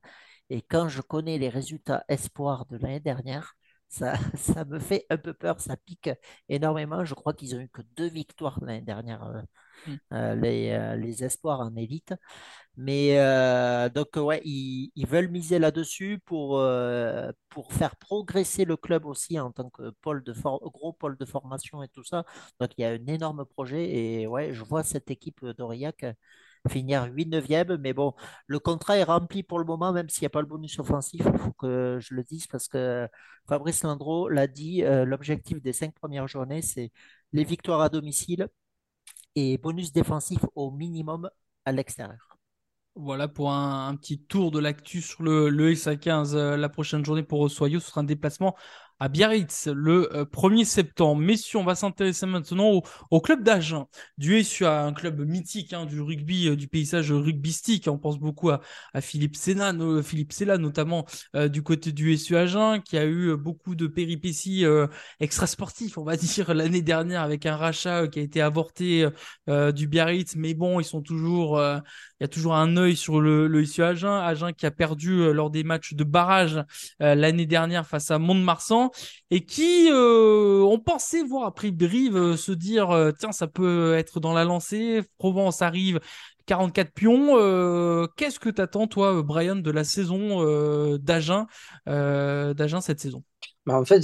et 0.50 0.62
quand 0.62 0.90
je 0.90 1.02
connais 1.02 1.38
les 1.38 1.50
résultats 1.50 2.04
espoirs 2.10 2.66
de 2.68 2.78
l'année 2.78 3.00
dernière, 3.00 3.56
ça, 3.90 4.14
ça 4.38 4.66
me 4.66 4.80
fait 4.80 5.06
un 5.10 5.18
peu 5.18 5.34
peur, 5.34 5.60
ça 5.62 5.78
pique 5.78 6.10
énormément. 6.50 7.06
Je 7.06 7.14
crois 7.16 7.34
qu'ils 7.34 7.56
ont 7.56 7.60
eu 7.60 7.70
que 7.70 7.82
deux 7.98 8.10
victoires 8.10 8.60
l'année 8.64 8.82
dernière, 8.82 9.24
euh, 9.26 9.42
Mm. 9.88 10.00
euh, 10.14 10.36
les, 10.36 10.72
euh, 10.72 10.96
les 10.98 11.24
espoirs 11.24 11.62
en 11.62 11.76
élite. 11.76 12.14
Mais 12.78 13.20
euh, 13.20 13.90
donc, 13.90 14.10
ouais, 14.18 14.42
ils, 14.46 14.92
ils 14.96 15.08
veulent 15.08 15.30
miser 15.30 15.60
là-dessus 15.60 16.20
pour, 16.26 16.62
pour 17.50 17.74
faire 17.74 17.96
progresser 17.98 18.66
le 18.66 18.78
club 18.78 19.06
aussi 19.06 19.40
en 19.40 19.52
tant 19.52 19.70
que 19.70 19.92
pôle 20.02 20.24
de 20.24 20.34
for- 20.34 20.62
gros 20.72 20.94
pôle 20.94 21.18
de 21.18 21.26
formation 21.26 21.84
et 21.84 21.88
tout 21.90 22.04
ça. 22.04 22.26
Donc, 22.60 22.72
il 22.78 22.82
y 22.82 22.86
a 22.86 22.90
un 22.92 23.06
énorme 23.08 23.46
projet 23.46 23.90
et 24.22 24.28
ouais, 24.28 24.54
je 24.54 24.64
vois 24.64 24.84
cette 24.84 25.12
équipe 25.12 25.46
d'Aurillac 25.46 26.06
finir 26.70 27.08
8-9e. 27.08 27.78
Mais 27.78 27.94
bon, 27.94 28.14
le 28.48 28.60
contrat 28.60 28.98
est 28.98 29.04
rempli 29.04 29.44
pour 29.44 29.60
le 29.60 29.66
moment, 29.66 29.92
même 29.92 30.10
s'il 30.10 30.24
n'y 30.24 30.28
a 30.28 30.30
pas 30.30 30.42
le 30.42 30.48
bonus 30.48 30.80
offensif. 30.80 31.22
Il 31.26 31.40
faut 31.40 31.54
que 31.54 31.98
je 32.00 32.14
le 32.14 32.24
dise 32.24 32.48
parce 32.48 32.68
que 32.68 33.08
Fabrice 33.48 33.84
Landreau 33.84 34.30
l'a 34.30 34.48
dit, 34.48 34.84
euh, 34.84 35.06
l'objectif 35.06 35.62
des 35.62 35.74
cinq 35.74 35.94
premières 35.96 36.28
journées, 36.28 36.62
c'est 36.62 36.92
les 37.34 37.44
victoires 37.44 37.82
à 37.82 37.90
domicile 37.90 38.48
et 39.36 39.58
bonus 39.58 39.92
défensif 39.92 40.40
au 40.56 40.72
minimum 40.72 41.30
à 41.66 41.72
l'extérieur. 41.72 42.38
Voilà 42.96 43.28
pour 43.28 43.52
un, 43.52 43.96
petit 43.96 44.20
tour 44.20 44.52
de 44.52 44.60
l'actu 44.60 45.02
sur 45.02 45.24
le, 45.24 45.50
le 45.50 45.74
SA15. 45.74 46.36
Euh, 46.36 46.58
la 46.58 46.70
prochaine 46.70 47.06
journée 47.06 47.24
pour 47.24 47.50
Soyo, 47.50 47.80
ce 47.80 47.88
sera 47.88 48.02
un 48.02 48.04
déplacement 48.04 48.56
à 49.00 49.08
Biarritz 49.10 49.68
le 49.74 50.14
euh, 50.16 50.26
1er 50.26 50.66
septembre. 50.66 51.22
Messieurs, 51.22 51.60
on 51.60 51.64
va 51.64 51.76
s'intéresser 51.76 52.26
maintenant 52.26 52.82
au, 53.12 53.22
club 53.22 53.44
d'Agen 53.44 53.88
du 54.18 54.44
SUA, 54.44 54.84
un 54.84 54.94
club 54.94 55.20
mythique 55.22 55.74
hein, 55.74 55.86
du 55.86 56.02
rugby, 56.02 56.50
euh, 56.50 56.56
du 56.56 56.68
paysage 56.68 57.12
rugbystique. 57.12 57.88
On 57.88 57.98
pense 57.98 58.20
beaucoup 58.20 58.50
à, 58.50 58.62
Philippe 59.02 59.36
no- 59.74 60.02
Philippe 60.04 60.34
notamment 60.60 61.06
euh, 61.36 61.48
du 61.48 61.64
côté 61.64 61.92
du 61.92 62.14
SU 62.14 62.36
Agen, 62.36 62.82
qui 62.84 62.98
a 62.98 63.06
eu 63.06 63.30
euh, 63.30 63.38
beaucoup 63.38 63.76
de 63.76 63.88
péripéties 63.88 64.66
euh, 64.66 64.88
extrasportives, 65.20 65.98
on 65.98 66.04
va 66.04 66.18
dire, 66.18 66.54
l'année 66.54 66.82
dernière 66.82 67.22
avec 67.22 67.46
un 67.46 67.56
rachat 67.56 68.04
euh, 68.04 68.08
qui 68.08 68.20
a 68.20 68.22
été 68.22 68.42
avorté 68.42 69.04
euh, 69.04 69.10
euh, 69.50 69.72
du 69.72 69.88
Biarritz. 69.88 70.36
Mais 70.36 70.54
bon, 70.54 70.80
ils 70.80 70.86
sont 70.86 71.02
toujours... 71.02 71.58
euh, 71.58 71.80
il 72.20 72.24
y 72.24 72.26
a 72.26 72.28
toujours 72.28 72.56
un 72.56 72.76
œil 72.76 72.98
sur 72.98 73.22
le, 73.22 73.48
le 73.48 73.64
SU 73.64 73.82
Agen. 73.82 74.10
Agen 74.12 74.52
qui 74.54 74.66
a 74.66 74.72
perdu 74.72 75.22
euh, 75.22 75.32
lors 75.32 75.50
des 75.50 75.64
matchs 75.64 75.94
de 75.94 76.04
barrage 76.04 76.62
euh, 77.02 77.16
l'année 77.16 77.46
dernière 77.46 77.88
face 77.88 78.12
à 78.12 78.20
Mont-de-Marsan 78.20 78.89
et 79.32 79.46
qui 79.46 79.90
euh, 79.92 80.62
ont 80.62 80.80
pensé 80.80 81.24
voir 81.24 81.46
après 81.46 81.72
Brive 81.72 82.16
euh, 82.16 82.38
se 82.38 82.52
dire 82.52 82.92
euh, 82.92 83.12
tiens 83.18 83.32
ça 83.32 83.48
peut 83.48 83.96
être 83.96 84.20
dans 84.20 84.34
la 84.34 84.46
lancée. 84.46 85.02
Provence 85.18 85.62
arrive 85.62 86.00
44 86.46 86.94
pions. 86.94 87.38
Euh, 87.38 88.08
Qu'est-ce 88.18 88.40
que 88.40 88.50
t'attends 88.50 88.88
toi 88.88 89.22
Brian 89.24 89.56
de 89.56 89.72
la 89.72 89.84
saison 89.84 90.42
euh, 90.42 90.98
d'Agen 90.98 91.48
cette 92.82 93.00
saison? 93.00 93.24
Bah, 93.66 93.76
en 93.80 93.86
fait, 93.86 94.02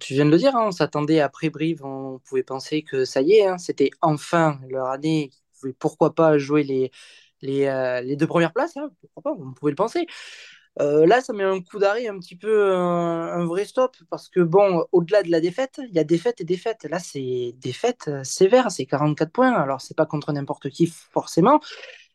tu 0.00 0.14
viens 0.14 0.24
de 0.26 0.30
le 0.30 0.38
dire, 0.38 0.54
hein, 0.56 0.66
on 0.68 0.70
s'attendait 0.70 1.20
après 1.20 1.50
Brive, 1.50 1.84
on 1.84 2.20
pouvait 2.20 2.42
penser 2.42 2.82
que 2.82 3.04
ça 3.04 3.20
y 3.22 3.32
est, 3.32 3.46
hein, 3.46 3.58
c'était 3.58 3.90
enfin 4.00 4.60
leur 4.68 4.86
année, 4.88 5.30
pourquoi 5.78 6.14
pas 6.14 6.38
jouer 6.38 6.62
les 7.42 8.16
deux 8.16 8.26
premières 8.26 8.52
places, 8.52 8.76
hein, 8.76 8.90
pourquoi 9.00 9.22
pas, 9.32 9.40
on 9.40 9.52
pouvait 9.52 9.72
le 9.72 9.76
penser. 9.76 10.06
Euh, 10.80 11.06
là, 11.06 11.20
ça 11.20 11.32
met 11.32 11.42
un 11.44 11.60
coup 11.60 11.78
d'arrêt, 11.78 12.06
un 12.06 12.18
petit 12.18 12.36
peu 12.36 12.48
euh, 12.48 12.76
un 12.76 13.44
vrai 13.46 13.64
stop, 13.64 13.96
parce 14.10 14.28
que 14.28 14.40
bon, 14.40 14.84
au-delà 14.92 15.22
de 15.24 15.30
la 15.30 15.40
défaite, 15.40 15.80
il 15.88 15.94
y 15.94 15.98
a 15.98 16.04
défaite 16.04 16.40
et 16.40 16.44
défaite. 16.44 16.86
Là, 16.88 17.00
c'est 17.00 17.54
défaite 17.58 18.06
euh, 18.08 18.22
sévère, 18.22 18.70
c'est 18.70 18.86
44 18.86 19.32
points, 19.32 19.52
alors 19.52 19.80
c'est 19.80 19.96
pas 19.96 20.06
contre 20.06 20.32
n'importe 20.32 20.70
qui 20.70 20.86
forcément, 20.86 21.60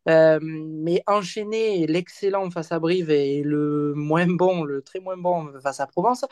mais 0.06 1.04
enchaîner 1.08 1.88
l'excellent 1.88 2.50
face 2.52 2.72
à 2.72 2.80
Brive 2.80 3.10
et 3.10 3.44
le 3.44 3.94
moins 3.96 4.28
bon, 4.28 4.64
le 4.64 4.82
très 4.82 5.00
moins 5.00 5.18
bon 5.18 5.52
face 5.62 5.80
à 5.80 5.88
Provence, 5.88 6.26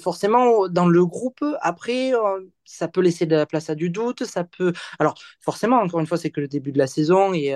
forcément, 0.00 0.68
dans 0.68 0.86
le 0.88 1.06
groupe, 1.06 1.44
après, 1.60 2.12
ça 2.64 2.88
peut 2.88 3.00
laisser 3.00 3.26
de 3.26 3.36
la 3.36 3.46
place 3.46 3.70
à 3.70 3.74
du 3.74 3.90
doute. 3.90 4.24
Ça 4.24 4.44
peut. 4.44 4.72
Alors, 4.98 5.14
forcément, 5.40 5.76
encore 5.78 6.00
une 6.00 6.06
fois, 6.06 6.18
c'est 6.18 6.30
que 6.30 6.40
le 6.40 6.48
début 6.48 6.72
de 6.72 6.78
la 6.78 6.86
saison 6.86 7.32
et, 7.34 7.54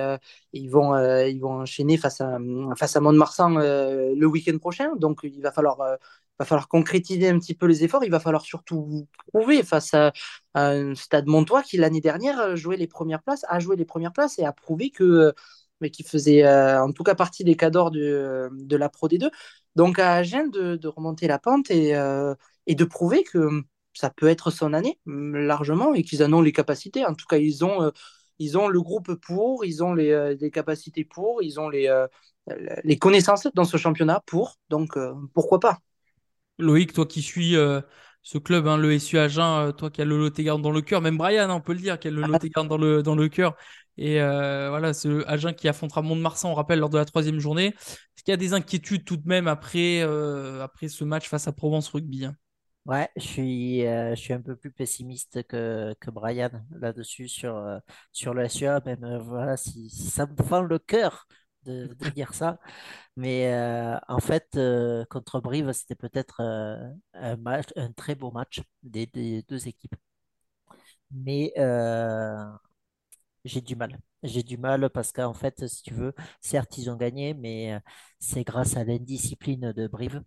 ils, 0.53 0.67
vont, 0.69 0.95
ils 1.25 1.39
vont 1.39 1.61
enchaîner 1.61 1.97
face 1.97 2.21
à, 2.21 2.37
face 2.77 2.95
à 2.95 3.01
Mont-de-Marsan 3.01 3.57
le 3.59 4.25
week-end 4.25 4.57
prochain. 4.57 4.95
Donc, 4.95 5.19
il 5.23 5.41
va 5.41 5.51
falloir 5.51 5.97
va 6.39 6.45
falloir 6.45 6.67
concrétiser 6.67 7.29
un 7.29 7.39
petit 7.39 7.53
peu 7.55 7.65
les 7.67 7.83
efforts. 7.83 8.03
Il 8.03 8.11
va 8.11 8.19
falloir 8.19 8.43
surtout 8.43 9.07
prouver 9.27 9.63
face 9.63 9.93
à, 9.93 10.11
un 10.53 10.95
stade 10.95 11.27
montois 11.27 11.63
qui 11.63 11.77
l'année 11.77 12.01
dernière 12.01 12.39
euh, 12.39 12.55
jouait 12.55 12.77
les 12.77 12.87
premières 12.87 13.21
places, 13.23 13.45
a 13.47 13.59
joué 13.59 13.75
les 13.75 13.85
premières 13.85 14.11
places 14.11 14.37
et 14.39 14.45
a 14.45 14.51
prouvé 14.51 14.89
que 14.89 15.03
euh, 15.03 15.31
mais 15.81 15.89
qui 15.89 16.03
faisait 16.03 16.43
euh, 16.43 16.83
en 16.83 16.91
tout 16.91 17.03
cas 17.03 17.15
partie 17.15 17.43
des 17.43 17.55
cadors 17.55 17.89
de, 17.91 18.49
de 18.51 18.75
la 18.75 18.89
Pro 18.89 19.07
D2. 19.07 19.31
Donc 19.75 19.99
à 19.99 20.13
Agen 20.15 20.49
de, 20.49 20.87
remonter 20.87 21.27
la 21.27 21.39
pente 21.39 21.71
et, 21.71 21.93
et 22.67 22.75
de 22.75 22.83
prouver 22.85 23.23
que 23.23 23.63
ça 23.93 24.09
peut 24.09 24.27
être 24.27 24.51
son 24.51 24.73
année 24.73 24.99
largement 25.05 25.93
et 25.93 26.03
qu'ils 26.03 26.23
en 26.23 26.33
ont 26.33 26.41
les 26.41 26.51
capacités. 26.51 27.05
En 27.05 27.15
tout 27.15 27.25
cas, 27.25 27.37
ils 27.37 27.65
ont, 27.65 27.91
ils 28.37 28.57
ont 28.57 28.67
le 28.67 28.81
groupe 28.81 29.15
pour, 29.15 29.65
ils 29.65 29.83
ont 29.83 29.93
les, 29.93 30.35
les 30.39 30.51
capacités 30.51 31.05
pour, 31.05 31.41
ils 31.41 31.59
ont 31.59 31.69
les, 31.69 32.05
les 32.83 32.97
connaissances 32.99 33.47
dans 33.55 33.65
ce 33.65 33.77
championnat 33.77 34.21
pour. 34.27 34.57
Donc 34.69 34.97
pourquoi 35.33 35.59
pas? 35.59 35.79
Loïc, 36.61 36.93
toi 36.93 37.05
qui 37.05 37.21
suis 37.21 37.55
euh, 37.55 37.81
ce 38.21 38.37
club, 38.37 38.67
hein, 38.67 38.77
le 38.77 38.91
SU 38.93 39.17
Agen, 39.17 39.67
euh, 39.67 39.71
toi 39.71 39.89
qui 39.89 40.01
as 40.01 40.05
le 40.05 40.17
Lot-et-Garonne 40.17 40.61
dans 40.61 40.71
le 40.71 40.81
cœur, 40.81 41.01
même 41.01 41.17
Brian, 41.17 41.49
hein, 41.49 41.53
on 41.55 41.61
peut 41.61 41.73
le 41.73 41.79
dire, 41.79 41.99
qui 41.99 42.07
a 42.07 42.11
le 42.11 42.21
Lot-et-Garonne 42.21 42.67
dans 42.67 42.77
le, 42.77 43.03
dans 43.03 43.15
le 43.15 43.27
cœur. 43.29 43.55
Et 43.97 44.21
euh, 44.21 44.69
voilà, 44.69 44.93
ce 44.93 45.25
Agen 45.27 45.53
qui 45.53 45.67
affrontera 45.67 46.01
Mont-de-Marsan, 46.01 46.51
on 46.51 46.53
rappelle, 46.53 46.79
lors 46.79 46.89
de 46.89 46.97
la 46.97 47.05
troisième 47.05 47.39
journée. 47.39 47.67
Est-ce 47.67 48.23
qu'il 48.23 48.31
y 48.31 48.33
a 48.33 48.37
des 48.37 48.53
inquiétudes 48.53 49.03
tout 49.03 49.17
de 49.17 49.27
même 49.27 49.47
après, 49.47 50.01
après 50.01 50.87
ce 50.87 51.03
match 51.03 51.27
face 51.27 51.47
à 51.47 51.51
Provence 51.51 51.89
Rugby 51.89 52.25
hein? 52.25 52.35
Ouais, 52.85 53.09
je 53.15 53.21
suis, 53.21 53.81
je 53.81 54.15
suis 54.15 54.33
un 54.33 54.41
peu 54.41 54.55
plus 54.55 54.71
pessimiste 54.71 55.43
que, 55.43 55.93
que 55.99 56.09
Brian 56.09 56.49
là-dessus 56.71 57.27
sur, 57.27 57.79
sur 58.11 58.33
le 58.33 58.47
SUA. 58.47 58.81
Même 58.85 59.19
voilà, 59.19 59.55
si, 59.55 59.89
si, 59.89 60.09
ça 60.09 60.25
me 60.25 60.43
fend 60.43 60.61
le 60.61 60.79
cœur 60.79 61.27
de, 61.65 61.87
dire 62.15 62.33
ça. 62.33 62.59
Mais 63.17 63.53
euh, 63.53 63.97
en 64.07 64.19
fait, 64.19 64.49
euh, 64.57 65.05
contre 65.09 65.39
Brive, 65.41 65.71
c'était 65.73 65.95
peut-être 65.95 66.41
euh, 66.41 66.91
un 67.13 67.37
match, 67.37 67.69
un 67.75 67.91
très 67.93 68.15
beau 68.15 68.31
match 68.31 68.61
des 68.83 69.07
deux 69.07 69.67
équipes. 69.67 69.95
Mais 71.11 71.51
j'ai 73.45 73.61
du 73.61 73.75
mal. 73.75 73.99
J'ai 74.23 74.43
du 74.43 74.57
mal 74.57 74.89
parce 74.89 75.11
qu'en 75.11 75.33
fait, 75.33 75.67
si 75.67 75.81
tu 75.83 75.93
veux, 75.93 76.13
certes, 76.41 76.77
ils 76.77 76.89
ont 76.89 76.95
gagné, 76.95 77.33
mais 77.33 77.79
c'est 78.19 78.43
grâce 78.43 78.77
à 78.77 78.83
l'indiscipline 78.83 79.71
de 79.73 79.87
Brive 79.87 80.23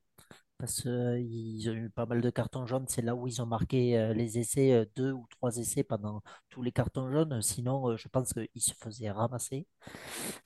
parce 0.58 0.82
qu'ils 0.82 1.68
ont 1.70 1.72
eu 1.74 1.90
pas 1.90 2.06
mal 2.06 2.20
de 2.20 2.30
cartons 2.30 2.66
jaunes. 2.66 2.86
C'est 2.88 3.02
là 3.02 3.14
où 3.14 3.26
ils 3.26 3.42
ont 3.42 3.46
marqué 3.46 3.98
euh, 3.98 4.14
les 4.14 4.38
essais, 4.38 4.72
euh, 4.72 4.84
deux 4.96 5.12
ou 5.12 5.26
trois 5.30 5.56
essais 5.58 5.82
pendant 5.84 6.22
tous 6.50 6.62
les 6.62 6.72
cartons 6.72 7.10
jaunes. 7.10 7.42
Sinon, 7.42 7.90
euh, 7.90 7.96
je 7.96 8.08
pense 8.08 8.32
qu'ils 8.32 8.62
se 8.62 8.72
faisaient 8.74 9.10
ramasser. 9.10 9.66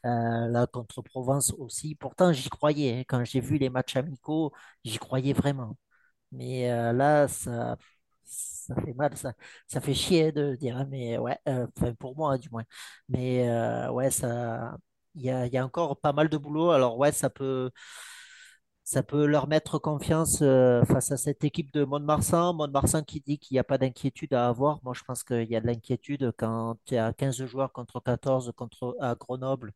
là, 0.04 0.66
contre 0.66 1.02
Provence 1.02 1.52
aussi. 1.58 1.94
Pourtant, 1.94 2.32
j'y 2.32 2.48
croyais. 2.50 3.00
Hein. 3.00 3.04
Quand 3.08 3.24
j'ai 3.24 3.40
vu 3.40 3.58
les 3.58 3.70
matchs 3.70 3.96
amicaux, 3.96 4.52
j'y 4.84 4.98
croyais 4.98 5.32
vraiment. 5.32 5.76
Mais 6.32 6.68
là, 6.94 7.28
ça, 7.28 7.76
ça 8.24 8.74
fait 8.76 8.94
mal, 8.94 9.16
ça, 9.16 9.34
ça 9.68 9.80
fait 9.80 9.94
chier 9.94 10.32
de 10.32 10.56
dire, 10.56 10.76
hein, 10.78 10.86
mais 10.90 11.18
ouais, 11.18 11.38
pour 12.00 12.16
moi 12.16 12.38
du 12.38 12.50
moins. 12.50 12.64
Mais 13.08 13.48
ouais, 13.90 14.10
ça, 14.10 14.76
il 15.14 15.22
y 15.24 15.30
a, 15.30 15.46
y 15.46 15.56
a 15.58 15.64
encore 15.64 16.00
pas 16.00 16.12
mal 16.12 16.28
de 16.28 16.36
boulot. 16.38 16.70
Alors 16.70 16.98
ouais, 16.98 17.12
ça 17.12 17.30
peut 17.30 17.70
ça 18.88 19.02
peut 19.02 19.26
leur 19.26 19.48
mettre 19.48 19.78
confiance 19.78 20.38
euh, 20.40 20.82
face 20.86 21.12
à 21.12 21.18
cette 21.18 21.44
équipe 21.44 21.70
de 21.74 21.84
Mont-de-Marsan. 21.84 22.54
Mont-de-Marsan 22.54 23.02
qui 23.04 23.20
dit 23.20 23.38
qu'il 23.38 23.54
n'y 23.54 23.58
a 23.58 23.64
pas 23.64 23.76
d'inquiétude 23.76 24.32
à 24.32 24.48
avoir. 24.48 24.80
Moi, 24.82 24.94
je 24.94 25.02
pense 25.04 25.22
qu'il 25.24 25.44
y 25.44 25.56
a 25.56 25.60
de 25.60 25.66
l'inquiétude 25.66 26.32
quand 26.38 26.76
tu 26.86 26.96
à 26.96 27.12
15 27.12 27.44
joueurs 27.44 27.70
contre 27.72 28.00
14 28.00 28.50
contre, 28.56 28.96
à 29.00 29.14
Grenoble, 29.14 29.72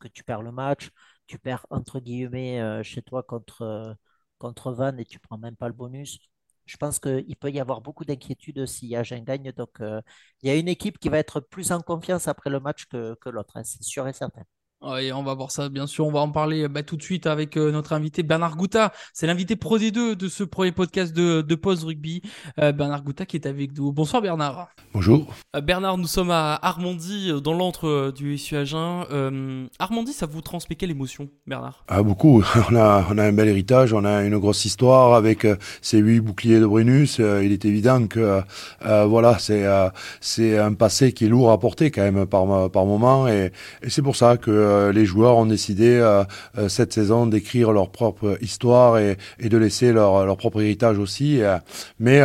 que 0.00 0.08
tu 0.08 0.24
perds 0.24 0.42
le 0.42 0.50
match. 0.50 0.90
Tu 1.28 1.38
perds, 1.38 1.64
entre 1.70 2.00
guillemets, 2.00 2.60
euh, 2.60 2.82
chez 2.82 3.02
toi 3.02 3.22
contre, 3.22 3.62
euh, 3.62 3.94
contre 4.38 4.72
Vannes 4.72 4.98
et 4.98 5.04
tu 5.04 5.20
prends 5.20 5.38
même 5.38 5.54
pas 5.56 5.68
le 5.68 5.74
bonus. 5.74 6.18
Je 6.64 6.76
pense 6.76 6.98
qu'il 6.98 7.36
peut 7.36 7.50
y 7.52 7.60
avoir 7.60 7.80
beaucoup 7.82 8.04
d'inquiétude 8.04 8.66
si 8.66 8.96
Agen 8.96 9.22
gagne. 9.22 9.52
Donc, 9.52 9.78
il 9.80 10.48
y 10.48 10.50
a 10.50 10.56
une 10.56 10.68
équipe 10.68 10.98
qui 10.98 11.08
va 11.08 11.18
être 11.18 11.38
plus 11.40 11.70
en 11.70 11.80
confiance 11.82 12.26
après 12.26 12.50
le 12.50 12.58
match 12.58 12.86
que, 12.86 13.14
que 13.20 13.28
l'autre, 13.28 13.56
hein, 13.56 13.64
c'est 13.64 13.84
sûr 13.84 14.08
et 14.08 14.12
certain. 14.12 14.42
Ouais, 14.86 15.10
on 15.10 15.24
va 15.24 15.34
voir 15.34 15.50
ça, 15.50 15.68
bien 15.68 15.88
sûr. 15.88 16.06
On 16.06 16.12
va 16.12 16.20
en 16.20 16.30
parler 16.30 16.68
bah, 16.68 16.84
tout 16.84 16.96
de 16.96 17.02
suite 17.02 17.26
avec 17.26 17.56
euh, 17.56 17.72
notre 17.72 17.92
invité 17.92 18.22
Bernard 18.22 18.56
Gouta. 18.56 18.92
C'est 19.12 19.26
l'invité 19.26 19.56
Pro 19.56 19.78
D2 19.78 20.14
de 20.14 20.28
ce 20.28 20.44
premier 20.44 20.70
podcast 20.70 21.12
de, 21.12 21.42
de 21.42 21.54
Pause 21.56 21.82
Rugby. 21.82 22.22
Euh, 22.60 22.70
Bernard 22.70 23.02
Gouta 23.02 23.26
qui 23.26 23.36
est 23.36 23.46
avec 23.46 23.76
nous. 23.76 23.90
Bonsoir 23.90 24.22
Bernard. 24.22 24.68
Bonjour. 24.94 25.26
Euh, 25.56 25.60
Bernard, 25.60 25.98
nous 25.98 26.06
sommes 26.06 26.30
à 26.30 26.54
Armandie, 26.62 27.32
dans 27.42 27.52
l'antre 27.52 28.12
du 28.14 28.38
SU 28.38 28.56
Agen. 28.56 29.66
Armandie, 29.80 30.12
ça 30.12 30.26
vous 30.26 30.40
transmet 30.40 30.76
quelle 30.76 30.92
émotion, 30.92 31.30
Bernard? 31.48 31.84
Ah, 31.88 32.04
beaucoup. 32.04 32.44
On 32.70 32.76
a, 32.76 33.06
on 33.10 33.18
a 33.18 33.24
un 33.24 33.32
bel 33.32 33.48
héritage, 33.48 33.92
on 33.92 34.04
a 34.04 34.22
une 34.22 34.38
grosse 34.38 34.64
histoire 34.64 35.14
avec 35.14 35.46
ces 35.82 35.98
huit 35.98 36.20
boucliers 36.20 36.60
de 36.60 36.66
Brunus. 36.66 37.18
il 37.18 37.52
est 37.52 37.64
évident 37.64 38.06
que 38.06 38.42
voilà, 38.82 39.38
c'est 39.38 39.64
c'est 40.20 40.58
un 40.58 40.74
passé 40.74 41.12
qui 41.12 41.26
est 41.26 41.28
lourd 41.28 41.50
à 41.50 41.58
porter 41.58 41.90
quand 41.90 42.02
même 42.02 42.26
par, 42.26 42.70
par 42.70 42.86
moment. 42.86 43.28
Et, 43.28 43.52
et 43.82 43.90
c'est 43.90 44.02
pour 44.02 44.16
ça 44.16 44.36
que 44.36 44.75
euh, 44.76 44.92
les 44.92 45.04
joueurs 45.04 45.36
ont 45.36 45.46
décidé 45.46 45.96
euh, 45.96 46.24
euh, 46.58 46.68
cette 46.68 46.92
saison 46.92 47.26
d'écrire 47.26 47.72
leur 47.72 47.90
propre 47.90 48.38
histoire 48.40 48.98
et, 48.98 49.16
de 49.42 49.56
laisser 49.56 49.92
leur, 49.92 50.36
propre 50.36 50.60
héritage 50.60 50.98
aussi. 50.98 51.40
mais 51.98 52.20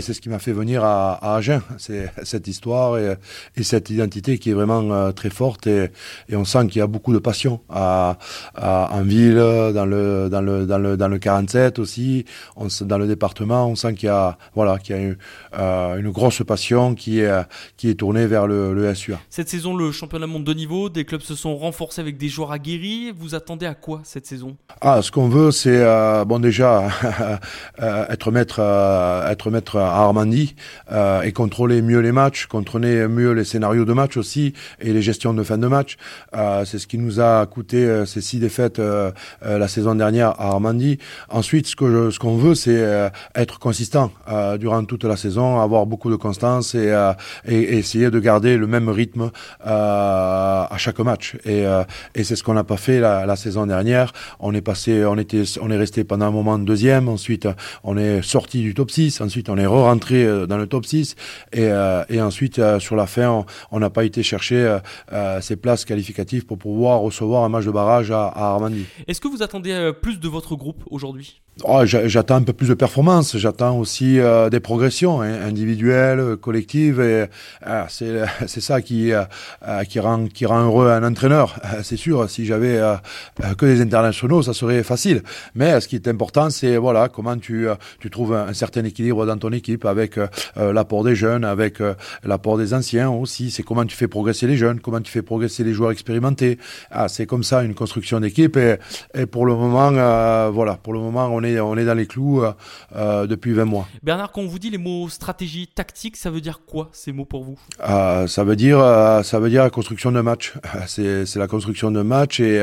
c'est 0.00 0.12
ce 0.12 0.20
qui 0.20 0.28
m'a 0.28 0.38
fait 0.38 0.52
venir 0.52 0.84
à, 0.84 1.12
à 1.14 1.36
Agen, 1.36 1.60
c'est 1.78 2.10
cette 2.22 2.48
histoire 2.48 2.98
et, 2.98 3.16
cette 3.62 3.90
identité 3.90 4.38
qui 4.38 4.50
est 4.50 4.54
vraiment 4.54 5.12
très 5.12 5.30
forte 5.30 5.66
et, 5.66 5.90
on 6.32 6.44
sent 6.44 6.68
qu'il 6.68 6.78
y 6.78 6.82
a 6.82 6.86
beaucoup 6.86 7.12
de 7.12 7.18
passion 7.18 7.60
en 7.68 9.02
ville, 9.02 9.36
dans 9.36 9.86
le 9.86 10.28
dans 10.30 10.40
le 10.40 10.66
dans 10.66 10.78
le 10.78 10.96
dans 10.96 11.08
le 11.08 11.18
47 11.18 11.78
aussi, 11.78 12.24
dans 12.82 12.98
le 12.98 13.06
département, 13.06 13.66
on 13.66 13.76
sent 13.76 13.94
qu'il 13.94 14.06
y 14.06 14.12
a 14.12 14.36
une, 14.66 16.10
grosse 16.10 16.42
passion 16.42 16.94
qui 16.94 17.20
est 17.20 17.94
tournée 17.98 18.26
vers 18.26 18.46
le, 18.46 18.74
le 18.74 18.94
SUA. 18.94 19.20
Cette 19.28 19.48
saison, 19.48 19.76
le 19.76 19.92
championnat 19.92 20.26
monde 20.26 20.44
de 20.44 20.54
niveau, 20.54 20.88
des 20.88 21.04
clubs 21.04 21.20
se 21.20 21.34
sont 21.34 21.49
renforcé 21.56 22.00
avec 22.00 22.16
des 22.16 22.28
joueurs 22.28 22.52
aguerris. 22.52 23.12
Vous 23.16 23.34
attendez 23.34 23.66
à 23.66 23.74
quoi 23.74 24.00
cette 24.04 24.26
saison? 24.26 24.56
Ah, 24.80 25.02
ce 25.02 25.10
qu'on 25.10 25.28
veut, 25.28 25.50
c'est 25.50 25.76
euh, 25.76 26.24
bon 26.24 26.38
déjà 26.38 26.88
euh, 27.82 28.06
être 28.08 28.30
maître, 28.30 28.60
euh, 28.60 29.30
être 29.30 29.50
maître 29.50 29.76
à 29.76 29.96
Armandie 29.96 30.54
et 31.24 31.32
contrôler 31.32 31.82
mieux 31.82 32.00
les 32.00 32.12
matchs, 32.12 32.46
contrôler 32.46 33.06
mieux 33.08 33.32
les 33.32 33.44
scénarios 33.44 33.84
de 33.84 33.92
match 33.92 34.16
aussi 34.16 34.54
et 34.80 34.92
les 34.92 35.02
gestions 35.02 35.34
de 35.34 35.42
fin 35.42 35.58
de 35.58 35.66
match. 35.66 35.96
c'est 36.64 36.78
ce 36.78 36.86
qui 36.86 36.98
nous 36.98 37.20
a 37.20 37.46
coûté 37.46 38.04
ces 38.06 38.20
six 38.20 38.38
défaites 38.38 38.80
la 39.42 39.68
saison 39.68 39.94
dernière 39.94 40.30
à 40.40 40.48
Armandie. 40.48 40.98
Ensuite, 41.28 41.66
ce 41.66 41.76
que 41.76 42.10
ce 42.10 42.18
qu'on 42.18 42.36
veut, 42.36 42.54
c'est 42.54 43.10
être 43.34 43.58
consistant 43.58 44.10
durant 44.58 44.84
toute 44.84 45.04
la 45.04 45.16
saison, 45.16 45.60
avoir 45.60 45.86
beaucoup 45.86 46.10
de 46.10 46.16
constance 46.16 46.74
et 46.74 46.92
essayer 47.46 48.10
de 48.10 48.18
garder 48.18 48.56
le 48.56 48.66
même 48.66 48.88
rythme 48.88 49.30
à 49.60 50.76
chaque 50.76 50.98
match. 50.98 51.36
Et, 51.44 51.66
euh, 51.66 51.84
et 52.14 52.24
c'est 52.24 52.36
ce 52.36 52.44
qu'on 52.44 52.54
n'a 52.54 52.64
pas 52.64 52.76
fait 52.76 53.00
la, 53.00 53.26
la, 53.26 53.36
saison 53.36 53.66
dernière. 53.66 54.12
On 54.38 54.54
est 54.54 54.60
passé, 54.60 55.04
on 55.04 55.16
était, 55.16 55.42
on 55.60 55.70
est 55.70 55.76
resté 55.76 56.04
pendant 56.04 56.26
un 56.26 56.30
moment 56.30 56.58
deuxième. 56.58 57.08
Ensuite, 57.08 57.48
on 57.84 57.96
est 57.96 58.22
sorti 58.22 58.60
du 58.62 58.74
top 58.74 58.90
6. 58.90 59.20
Ensuite, 59.20 59.48
on 59.48 59.56
est 59.56 59.66
re-rentré 59.66 60.24
euh, 60.24 60.46
dans 60.46 60.58
le 60.58 60.66
top 60.66 60.86
6. 60.86 61.16
Et, 61.52 61.68
euh, 61.68 62.04
et 62.08 62.20
ensuite, 62.20 62.60
sur 62.78 62.96
la 62.96 63.06
fin, 63.06 63.44
on 63.70 63.78
n'a 63.78 63.90
pas 63.90 64.04
été 64.04 64.22
chercher 64.22 64.78
ces 65.40 65.56
places 65.56 65.84
qualificatives 65.84 66.46
pour 66.46 66.58
pouvoir 66.58 67.00
recevoir 67.00 67.44
un 67.44 67.48
match 67.48 67.64
de 67.64 67.70
barrage 67.70 68.10
à, 68.10 68.26
à 68.26 68.44
Armandie. 68.52 68.86
Est-ce 69.06 69.20
que 69.20 69.28
vous 69.28 69.42
attendez 69.42 69.92
plus 70.00 70.18
de 70.20 70.28
votre 70.28 70.56
groupe 70.56 70.84
aujourd'hui? 70.90 71.40
Oh, 71.64 71.82
j'attends 71.84 72.36
un 72.36 72.42
peu 72.42 72.52
plus 72.52 72.68
de 72.68 72.74
performance, 72.74 73.36
j'attends 73.36 73.76
aussi 73.76 74.18
euh, 74.18 74.48
des 74.48 74.60
progressions 74.60 75.20
hein, 75.20 75.42
individuelles, 75.42 76.36
collectives, 76.36 77.00
et 77.00 77.26
euh, 77.66 77.84
c'est 78.46 78.60
ça 78.60 78.80
qui 78.80 79.12
euh, 79.12 79.24
qui 79.88 80.00
rend 80.00 80.26
qui 80.26 80.46
rend 80.46 80.64
heureux 80.64 80.88
un 80.88 81.04
entraîneur. 81.04 81.58
c'est 81.82 81.96
sûr, 81.96 82.30
si 82.30 82.46
j'avais 82.46 82.80
que 83.58 83.66
des 83.66 83.82
internationaux, 83.82 84.42
ça 84.42 84.54
serait 84.54 84.82
facile. 84.82 85.22
Mais 85.54 85.80
ce 85.80 85.88
qui 85.88 85.96
est 85.96 86.08
important, 86.08 86.48
c'est 86.50 86.76
voilà 86.76 87.08
comment 87.08 87.36
tu 87.36 87.66
tu 87.98 88.10
trouves 88.10 88.34
un, 88.34 88.54
certain 88.54 88.84
équilibre 88.84 89.26
dans 89.26 89.36
ton 89.36 89.52
équipe 89.52 89.84
avec 89.84 90.18
l'apport 90.56 91.04
des 91.04 91.14
jeunes, 91.14 91.44
avec 91.44 91.78
l'apport 92.24 92.56
des 92.56 92.72
anciens 92.72 93.10
aussi. 93.10 93.50
C'est 93.50 93.62
comment 93.62 93.84
tu 93.84 93.96
fais 93.96 94.08
progresser 94.08 94.46
les 94.46 94.56
jeunes, 94.56 94.80
comment 94.80 95.00
tu 95.00 95.10
fais 95.10 95.22
progresser 95.22 95.64
les 95.64 95.74
joueurs 95.74 95.90
expérimentés. 95.90 96.58
Ah, 96.90 97.08
c'est 97.08 97.26
comme 97.26 97.42
ça 97.42 97.62
une 97.62 97.74
construction 97.74 98.20
d'équipe. 98.20 98.56
Et, 98.56 98.76
et 99.14 99.26
pour 99.26 99.44
le 99.46 99.54
moment, 99.54 99.90
voilà, 100.50 100.78
pour 100.82 100.92
le 100.92 101.00
moment, 101.00 101.28
on 101.30 101.42
est 101.42 101.49
est, 101.54 101.60
on 101.60 101.76
est 101.76 101.84
dans 101.84 101.94
les 101.94 102.06
clous 102.06 102.42
depuis 102.94 103.52
20 103.52 103.64
mois. 103.64 103.88
Bernard, 104.02 104.32
quand 104.32 104.40
on 104.42 104.46
vous 104.46 104.58
dit 104.58 104.70
les 104.70 104.78
mots 104.78 105.08
stratégie, 105.08 105.68
tactique, 105.68 106.16
ça 106.16 106.30
veut 106.30 106.40
dire 106.40 106.60
quoi 106.66 106.88
ces 106.92 107.12
mots 107.12 107.24
pour 107.24 107.44
vous? 107.44 107.58
Ça 107.78 108.44
veut 108.44 108.56
dire, 108.56 108.78
ça 109.24 109.38
veut 109.38 109.50
dire 109.50 109.62
la 109.62 109.70
construction 109.70 110.12
de 110.12 110.20
match. 110.20 110.54
C'est, 110.86 111.26
c'est 111.26 111.38
la 111.38 111.46
construction 111.46 111.90
de 111.90 112.02
match 112.02 112.40
et, 112.40 112.56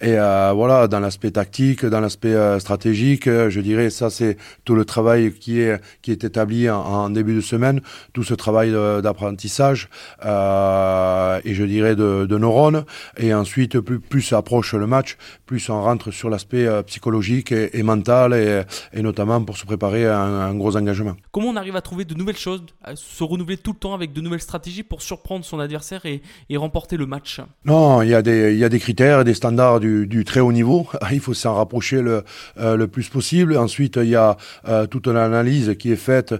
et 0.00 0.14
voilà, 0.14 0.88
dans 0.88 1.00
l'aspect 1.00 1.30
tactique, 1.30 1.84
dans 1.86 2.00
l'aspect 2.00 2.34
stratégique, 2.60 3.24
je 3.26 3.60
dirais, 3.60 3.90
ça 3.90 4.10
c'est 4.10 4.36
tout 4.64 4.74
le 4.74 4.84
travail 4.84 5.32
qui 5.32 5.60
est, 5.60 5.80
qui 6.02 6.10
est 6.10 6.24
établi 6.24 6.68
en, 6.68 6.80
en 6.80 7.10
début 7.10 7.34
de 7.34 7.40
semaine, 7.40 7.80
tout 8.12 8.24
ce 8.24 8.34
travail 8.34 8.72
d'apprentissage 9.02 9.88
et 10.22 11.54
je 11.54 11.64
dirais 11.64 11.96
de, 11.96 12.26
de 12.26 12.38
neurones. 12.38 12.84
Et 13.16 13.32
ensuite, 13.34 13.80
plus, 13.80 14.00
plus 14.00 14.32
approche 14.32 14.74
le 14.74 14.86
match, 14.86 15.16
plus 15.46 15.70
on 15.70 15.80
rentre 15.80 16.10
sur 16.10 16.28
l'aspect 16.28 16.66
euh, 16.66 16.82
psychologique 16.82 17.52
et, 17.52 17.82
mental, 17.82 18.34
et, 18.34 18.62
et, 18.92 19.02
notamment 19.02 19.42
pour 19.42 19.56
se 19.56 19.64
préparer 19.64 20.06
à 20.06 20.20
un, 20.20 20.54
gros 20.54 20.76
engagement. 20.76 21.16
Comment 21.30 21.48
on 21.48 21.56
arrive 21.56 21.76
à 21.76 21.80
trouver 21.80 22.04
de 22.04 22.14
nouvelles 22.14 22.36
choses, 22.36 22.64
à 22.82 22.96
se 22.96 23.22
renouveler 23.22 23.56
tout 23.56 23.72
le 23.72 23.78
temps 23.78 23.94
avec 23.94 24.12
de 24.12 24.20
nouvelles 24.20 24.40
stratégies 24.40 24.82
pour 24.82 25.02
surprendre 25.02 25.44
son 25.44 25.60
adversaire 25.60 26.04
et, 26.04 26.20
et 26.50 26.56
remporter 26.56 26.96
le 26.96 27.06
match? 27.06 27.40
Non, 27.64 28.02
il 28.02 28.08
y, 28.08 28.14
a 28.14 28.22
des, 28.22 28.52
il 28.52 28.58
y 28.58 28.64
a 28.64 28.68
des 28.68 28.80
critères, 28.80 29.24
des 29.24 29.34
standards 29.34 29.78
du, 29.78 30.06
du 30.06 30.24
très 30.24 30.40
haut 30.40 30.52
niveau. 30.52 30.88
Il 31.12 31.20
faut 31.20 31.34
s'en 31.34 31.54
rapprocher 31.54 32.02
le, 32.02 32.24
euh, 32.58 32.76
le 32.76 32.88
plus 32.88 33.08
possible. 33.08 33.56
Ensuite, 33.56 33.96
il 33.96 34.08
y 34.08 34.16
a 34.16 34.36
euh, 34.68 34.86
toute 34.86 35.06
l'analyse 35.06 35.76
qui 35.78 35.92
est 35.92 35.96
faite 35.96 36.34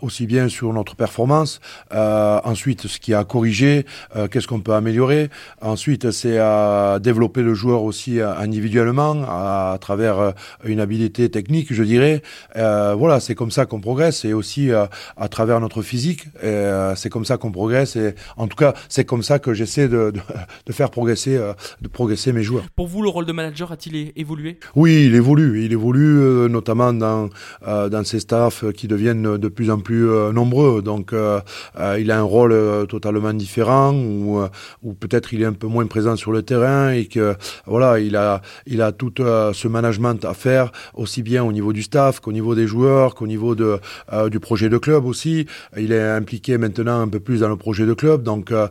aussi 0.00 0.26
bien 0.26 0.48
sur 0.48 0.72
notre 0.72 0.96
performance, 0.96 1.60
ensuite 1.90 2.86
ce 2.86 2.98
qui 2.98 3.14
a 3.14 3.24
corrigé, 3.24 3.84
qu'est-ce 4.30 4.46
qu'on 4.46 4.60
peut 4.60 4.74
améliorer. 4.74 5.30
Ensuite, 5.60 6.10
c'est 6.10 6.38
à 6.38 6.98
développer 7.00 7.42
le 7.42 7.54
joueur 7.54 7.82
aussi 7.82 8.20
individuellement 8.38 9.24
à, 9.28 9.76
travers 9.80 10.32
une 10.64 10.80
habileté 10.80 11.28
technique, 11.28 11.72
je 11.72 11.82
dirais. 11.82 12.22
voilà, 12.54 13.20
c'est 13.20 13.34
comme 13.34 13.50
ça 13.50 13.66
qu'on 13.66 13.80
progresse 13.80 14.24
et 14.24 14.32
aussi 14.32 14.70
à 14.72 15.28
travers 15.28 15.60
notre 15.60 15.82
physique. 15.82 16.24
c'est 16.42 17.10
comme 17.10 17.24
ça 17.24 17.36
qu'on 17.36 17.52
progresse 17.52 17.96
et 17.96 18.14
en 18.36 18.46
tout 18.46 18.56
cas, 18.56 18.74
c'est 18.88 19.04
comme 19.04 19.22
ça 19.22 19.38
que 19.38 19.54
j'essaie 19.54 19.88
de, 19.88 20.10
de, 20.10 20.20
de, 20.66 20.72
faire 20.72 20.90
progresser, 20.90 21.38
de 21.80 21.88
progresser 21.88 22.32
mes 22.32 22.42
joueurs. 22.42 22.64
Pour 22.76 22.86
vous, 22.86 23.02
le 23.02 23.08
rôle 23.08 23.26
de 23.26 23.32
manager 23.32 23.72
a-t-il 23.72 24.12
évolué? 24.16 24.58
Oui, 24.74 25.06
il 25.06 25.14
évolue. 25.14 25.64
Il 25.64 25.72
évolue 25.72 26.48
notamment 26.48 26.92
dans 26.92 27.28
dans 27.66 28.04
ses 28.04 28.20
staffs 28.20 28.64
qui 28.72 28.88
deviennent 28.88 29.36
de 29.36 29.48
plus 29.48 29.70
en 29.70 29.78
plus 29.78 30.06
nombreux. 30.32 30.82
Donc, 30.82 31.12
il 31.12 32.10
a 32.10 32.18
un 32.18 32.22
rôle 32.22 32.86
totalement 32.88 33.32
différent 33.32 33.94
ou, 33.94 34.40
ou 34.82 34.94
peut-être 34.94 35.32
il 35.34 35.42
est 35.42 35.46
un 35.46 35.52
peu 35.52 35.66
moins 35.66 35.86
présent 35.86 36.16
sur 36.16 36.32
le 36.32 36.42
terrain 36.42 36.90
et 36.90 37.06
que 37.06 37.34
voilà, 37.66 37.98
il 37.98 38.16
a 38.16 38.27
il 38.66 38.82
a 38.82 38.92
tout 38.92 39.14
euh, 39.20 39.52
ce 39.52 39.68
management 39.68 40.24
à 40.24 40.34
faire 40.34 40.72
aussi 40.94 41.22
bien 41.22 41.44
au 41.44 41.52
niveau 41.52 41.72
du 41.72 41.82
staff 41.82 42.20
qu'au 42.20 42.32
niveau 42.32 42.54
des 42.54 42.66
joueurs, 42.66 43.14
qu'au 43.14 43.26
niveau 43.26 43.54
de 43.54 43.78
euh, 44.12 44.28
du 44.28 44.40
projet 44.40 44.68
de 44.68 44.78
club 44.78 45.04
aussi. 45.04 45.46
Il 45.76 45.92
est 45.92 46.08
impliqué 46.08 46.58
maintenant 46.58 47.00
un 47.00 47.08
peu 47.08 47.20
plus 47.20 47.40
dans 47.40 47.48
le 47.48 47.56
projet 47.56 47.86
de 47.86 47.94
club, 47.94 48.22
donc 48.22 48.50
euh, 48.52 48.68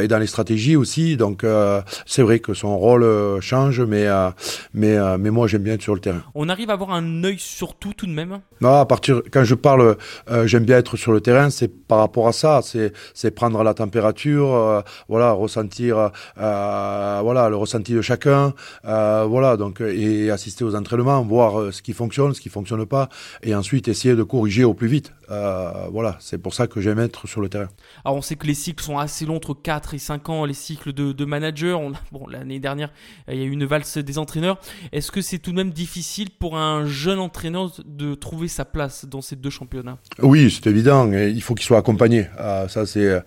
et, 0.00 0.08
dans 0.08 0.18
les 0.18 0.26
stratégies 0.26 0.76
aussi. 0.76 1.16
Donc 1.16 1.44
c'est 2.06 2.22
vrai 2.22 2.38
que 2.38 2.54
son 2.54 2.76
rôle 2.78 3.04
change, 3.40 3.80
mais 3.80 4.06
mais 4.72 4.96
mais 5.18 5.30
moi 5.30 5.46
j'aime 5.46 5.62
bien 5.62 5.74
être 5.74 5.82
sur 5.82 5.94
le 5.94 6.00
terrain. 6.00 6.22
On 6.34 6.48
arrive 6.48 6.70
à 6.70 6.74
avoir 6.74 6.92
un 6.92 7.24
œil 7.24 7.38
sur 7.38 7.74
tout 7.74 7.94
tout 7.94 8.06
de 8.06 8.12
même? 8.12 8.40
Non, 8.60 8.80
à 8.80 8.86
partir 8.86 9.22
quand 9.30 9.44
je 9.44 9.54
parle, 9.54 9.96
j'aime 10.44 10.64
bien 10.64 10.78
être 10.78 10.96
sur 10.96 11.12
le 11.12 11.20
terrain, 11.20 11.50
c'est 11.50 11.68
par 11.68 11.98
rapport 11.98 12.28
à 12.28 12.32
ça, 12.32 12.60
c'est 12.62 12.92
c'est 13.14 13.30
prendre 13.30 13.62
la 13.62 13.74
température, 13.74 14.82
voilà, 15.08 15.32
ressentir 15.32 16.10
voilà 16.36 17.48
le 17.48 17.56
ressenti 17.56 17.94
de 17.94 18.02
chacun, 18.02 18.52
euh, 18.86 19.24
voilà 19.28 19.56
donc 19.56 19.80
et 19.80 20.30
assister 20.30 20.64
aux 20.64 20.74
entraînements, 20.74 21.22
voir 21.22 21.60
euh, 21.60 21.72
ce 21.72 21.82
qui 21.82 21.92
fonctionne, 21.92 22.34
ce 22.34 22.40
qui 22.40 22.48
fonctionne 22.48 22.84
pas, 22.86 23.08
et 23.42 23.54
ensuite 23.54 23.88
essayer 23.88 24.14
de 24.14 24.22
corriger 24.22 24.64
au 24.64 24.74
plus 24.74 24.88
vite. 24.88 25.12
voilà, 25.28 26.16
c'est 26.20 26.38
pour 26.38 26.54
ça 26.54 26.66
que 26.66 26.80
j'aime 26.80 26.98
être 26.98 27.26
sur 27.26 27.40
le 27.40 27.48
terrain. 27.48 27.68
Alors 28.04 28.18
on 28.18 28.22
sait 28.22 28.36
que 28.36 28.46
les 28.46 28.54
cycles 28.54 28.82
sont 28.82 28.98
assez 28.98 29.24
longs, 29.26 29.36
entre 29.36 29.54
4 29.54 29.94
et 29.94 29.98
5 29.98 30.28
ans, 30.28 30.44
les 30.44 30.54
cycles 30.54 30.92
de, 30.92 31.12
de 31.12 31.24
manager. 31.24 31.80
On 31.80 31.92
bon, 32.12 32.26
l'année 32.28 32.60
dernière, 32.60 32.90
il 33.28 33.38
y 33.38 33.42
a 33.42 33.44
eu 33.44 33.50
une 33.50 33.64
valse 33.64 33.98
des 33.98 34.18
entraîneurs. 34.18 34.58
Est-ce 34.92 35.10
que 35.10 35.20
c'est 35.20 35.38
tout 35.38 35.50
de 35.50 35.56
même 35.56 35.70
difficile 35.70 36.30
pour 36.30 36.56
un 36.56 36.86
jeune 36.86 37.18
entraîneur 37.18 37.72
de 37.84 38.14
trouver 38.14 38.48
sa 38.48 38.64
place 38.64 39.06
dans 39.06 39.20
ces 39.22 39.36
deux 39.36 39.50
championnats? 39.50 39.98
Oui, 40.22 40.50
c'est 40.50 40.68
évident. 40.68 41.10
il 41.12 41.42
faut 41.42 41.54
qu'il 41.54 41.66
soit 41.66 41.78
accompagné. 41.78 42.26
ça, 42.68 42.86
c'est 42.86 43.22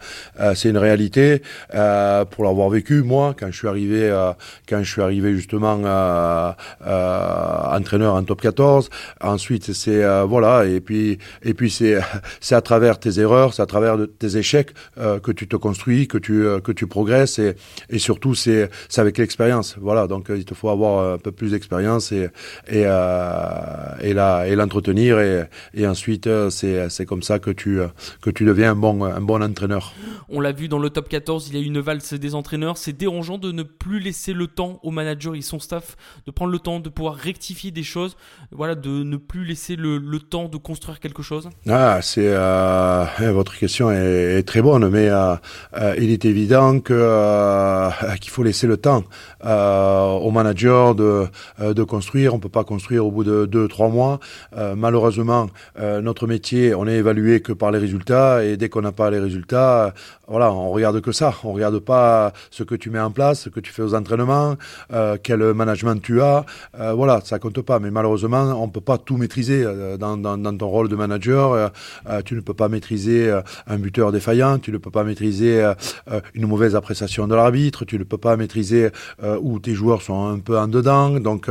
c'est 0.56 0.70
une 0.70 0.78
réalité. 0.78 1.42
pour 1.72 2.44
l'avoir 2.44 2.70
vécu, 2.70 3.02
moi, 3.02 3.36
quand 3.38 3.48
je 3.52 3.58
suis 3.58 3.68
arrivé, 3.68 4.04
euh, 4.04 4.34
quand 4.68 4.84
je 4.84 4.92
suis 4.92 5.02
arrivé 5.02 5.34
justement 5.36 5.47
euh, 5.54 6.52
euh, 6.86 7.78
entraîneur 7.78 8.16
en 8.16 8.24
top 8.24 8.42
14. 8.42 8.90
Ensuite, 9.22 9.74
c'est 9.74 10.04
voilà, 10.26 10.66
et 10.66 10.80
puis 10.80 11.18
et 11.44 11.54
puis 11.54 11.70
c'est 11.70 11.98
c'est 12.40 12.56
à 12.56 12.62
travers 12.62 13.00
tes 13.00 13.20
erreurs, 13.20 13.54
c'est 13.54 13.62
à 13.62 13.66
travers 13.66 13.98
tes 14.20 14.38
échecs 14.38 14.74
que 14.96 15.32
tu 15.32 15.48
te 15.48 15.56
construis, 15.56 16.08
que 16.08 16.18
tu 16.18 16.46
que 16.64 16.72
tu 16.72 16.88
progresses 16.88 17.40
et 17.40 17.56
et 17.90 18.00
surtout 18.00 18.36
c'est 18.36 18.70
c'est 18.90 19.02
avec 19.02 19.18
l'expérience. 19.18 19.76
Voilà, 19.80 20.08
donc 20.08 20.28
il 20.30 20.46
te 20.46 20.54
faut 20.54 20.70
avoir 20.70 21.14
un 21.14 21.18
peu 21.18 21.32
plus 21.32 21.52
d'expérience 21.52 22.12
et 22.12 22.30
et 22.70 22.82
et 22.82 24.14
la 24.14 24.48
et 24.48 24.56
l'entretenir 24.56 25.20
et 25.20 25.44
et 25.74 25.88
ensuite 25.88 26.30
c'est 26.50 26.90
c'est 26.90 27.06
comme 27.06 27.24
ça 27.24 27.40
que 27.40 27.52
tu 27.52 27.80
que 28.22 28.30
tu 28.30 28.46
deviens 28.46 28.72
un 28.72 28.76
bon 28.76 29.04
un 29.04 29.22
bon 29.22 29.42
entraîneur. 29.44 29.94
On 30.30 30.40
l'a 30.40 30.52
vu 30.52 30.68
dans 30.68 30.80
le 30.80 30.90
top 30.90 31.10
14, 31.10 31.50
il 31.50 31.58
y 31.58 31.64
a 31.64 31.66
une 31.66 31.80
valse 31.80 32.14
des 32.14 32.36
entraîneurs 32.36 32.78
c'est 32.78 32.94
dérangeant 32.94 33.38
de 33.38 33.52
ne 33.52 33.64
plus 33.64 34.00
laisser 34.00 34.34
le 34.34 34.48
temps 34.48 34.80
aux 34.84 34.92
managers 34.92 35.37
et 35.38 35.42
son 35.42 35.60
staff 35.60 35.96
de 36.26 36.32
prendre 36.32 36.52
le 36.52 36.60
temps 36.60 36.80
de 36.80 36.90
pouvoir 36.90 37.16
rectifier 37.16 37.72
des 37.72 37.84
choses, 37.84 38.18
voilà, 38.52 38.76
de 38.76 39.04
ne 39.04 39.18
plus 39.18 39.46
laisser 39.46 39.76
le, 39.76 40.00
temps 40.20 40.50
de 40.50 40.58
construire 40.58 41.00
quelque 41.00 41.22
chose 41.22 41.50
Ah, 41.70 42.00
c'est 42.02 42.28
euh, 42.28 43.06
eh, 43.22 43.28
votre 43.28 43.56
question 43.56 43.92
est, 43.92 44.44
très 44.44 44.62
bonne, 44.62 44.90
mais 44.90 45.10
euh, 45.10 45.36
euh, 45.76 45.96
il 45.98 46.10
est 46.10 46.26
évident 46.26 46.80
que 46.80 47.90
qu'il 48.20 48.32
faut 48.32 48.44
laisser 48.44 48.68
le 48.68 48.78
temps 48.78 49.04
aux 49.44 50.32
managers 50.32 50.94
de 50.96 51.28
de 51.60 51.84
construire. 51.84 52.34
On 52.34 52.40
peut 52.40 52.50
pas 52.50 52.64
construire 52.64 53.06
au 53.06 53.12
bout 53.12 53.24
de 53.24 53.46
deux 53.46 53.68
trois 53.68 53.90
mois. 53.90 54.20
malheureusement, 54.76 55.48
notre 55.78 56.28
métier, 56.28 56.74
on 56.74 56.88
est 56.88 56.96
évalué 56.96 57.42
que 57.42 57.54
par 57.54 57.72
les 57.72 57.80
résultats, 57.80 58.44
et 58.44 58.58
dès 58.58 58.70
qu'on 58.70 58.82
n'a 58.82 58.92
pas 58.92 59.10
les 59.12 59.20
résultats, 59.20 59.94
voilà, 60.28 60.52
on 60.52 60.72
regarde 60.72 61.00
que 61.02 61.12
ça. 61.12 61.34
On 61.44 61.54
regarde 61.54 61.80
pas 61.80 62.34
ce 62.52 62.64
que 62.64 62.76
tu 62.76 62.90
mets 62.90 63.00
en 63.00 63.12
place, 63.12 63.42
ce 63.42 63.50
que 63.50 63.60
tu 63.60 63.72
fais 63.72 63.84
aux 63.84 63.94
entraînements, 63.94 64.56
quel 65.28 65.54
management 65.54 66.02
tu 66.02 66.22
as. 66.22 66.46
Euh, 66.80 66.94
voilà, 66.94 67.20
ça 67.22 67.38
compte 67.38 67.62
pas. 67.62 67.80
Mais 67.80 67.92
malheureusement, 67.92 68.64
on 68.64 68.70
peut 68.70 68.80
pas 68.80 68.98
tout 68.98 69.18
maîtriser 69.18 69.62
euh, 69.66 69.98
dans, 69.98 70.58
ton 70.58 70.70
rôle 70.70 70.88
de 70.88 70.96
manager. 70.96 71.52
Euh, 71.52 71.68
euh, 72.10 72.22
tu 72.24 72.34
ne 72.36 72.40
peux 72.40 72.54
pas 72.54 72.70
maîtriser 72.70 73.18
un 73.68 73.78
buteur 73.78 74.14
défaillant. 74.14 74.58
Tu 74.58 74.72
ne 74.72 74.78
peux 74.78 74.90
pas 74.90 75.04
maîtriser 75.04 75.52
une 76.34 76.48
mauvaise 76.48 76.76
appréciation 76.78 77.28
de 77.28 77.36
l'arbitre. 77.36 77.84
Tu 77.84 78.00
ne 78.00 78.06
peux 78.06 78.18
pas 78.18 78.38
maîtriser 78.38 78.90
où 79.42 79.60
tes 79.60 79.74
joueurs 79.74 80.02
sont 80.02 80.28
un 80.28 80.40
peu 80.40 80.58
en 80.58 80.70
dedans. 80.70 81.20
Donc 81.20 81.50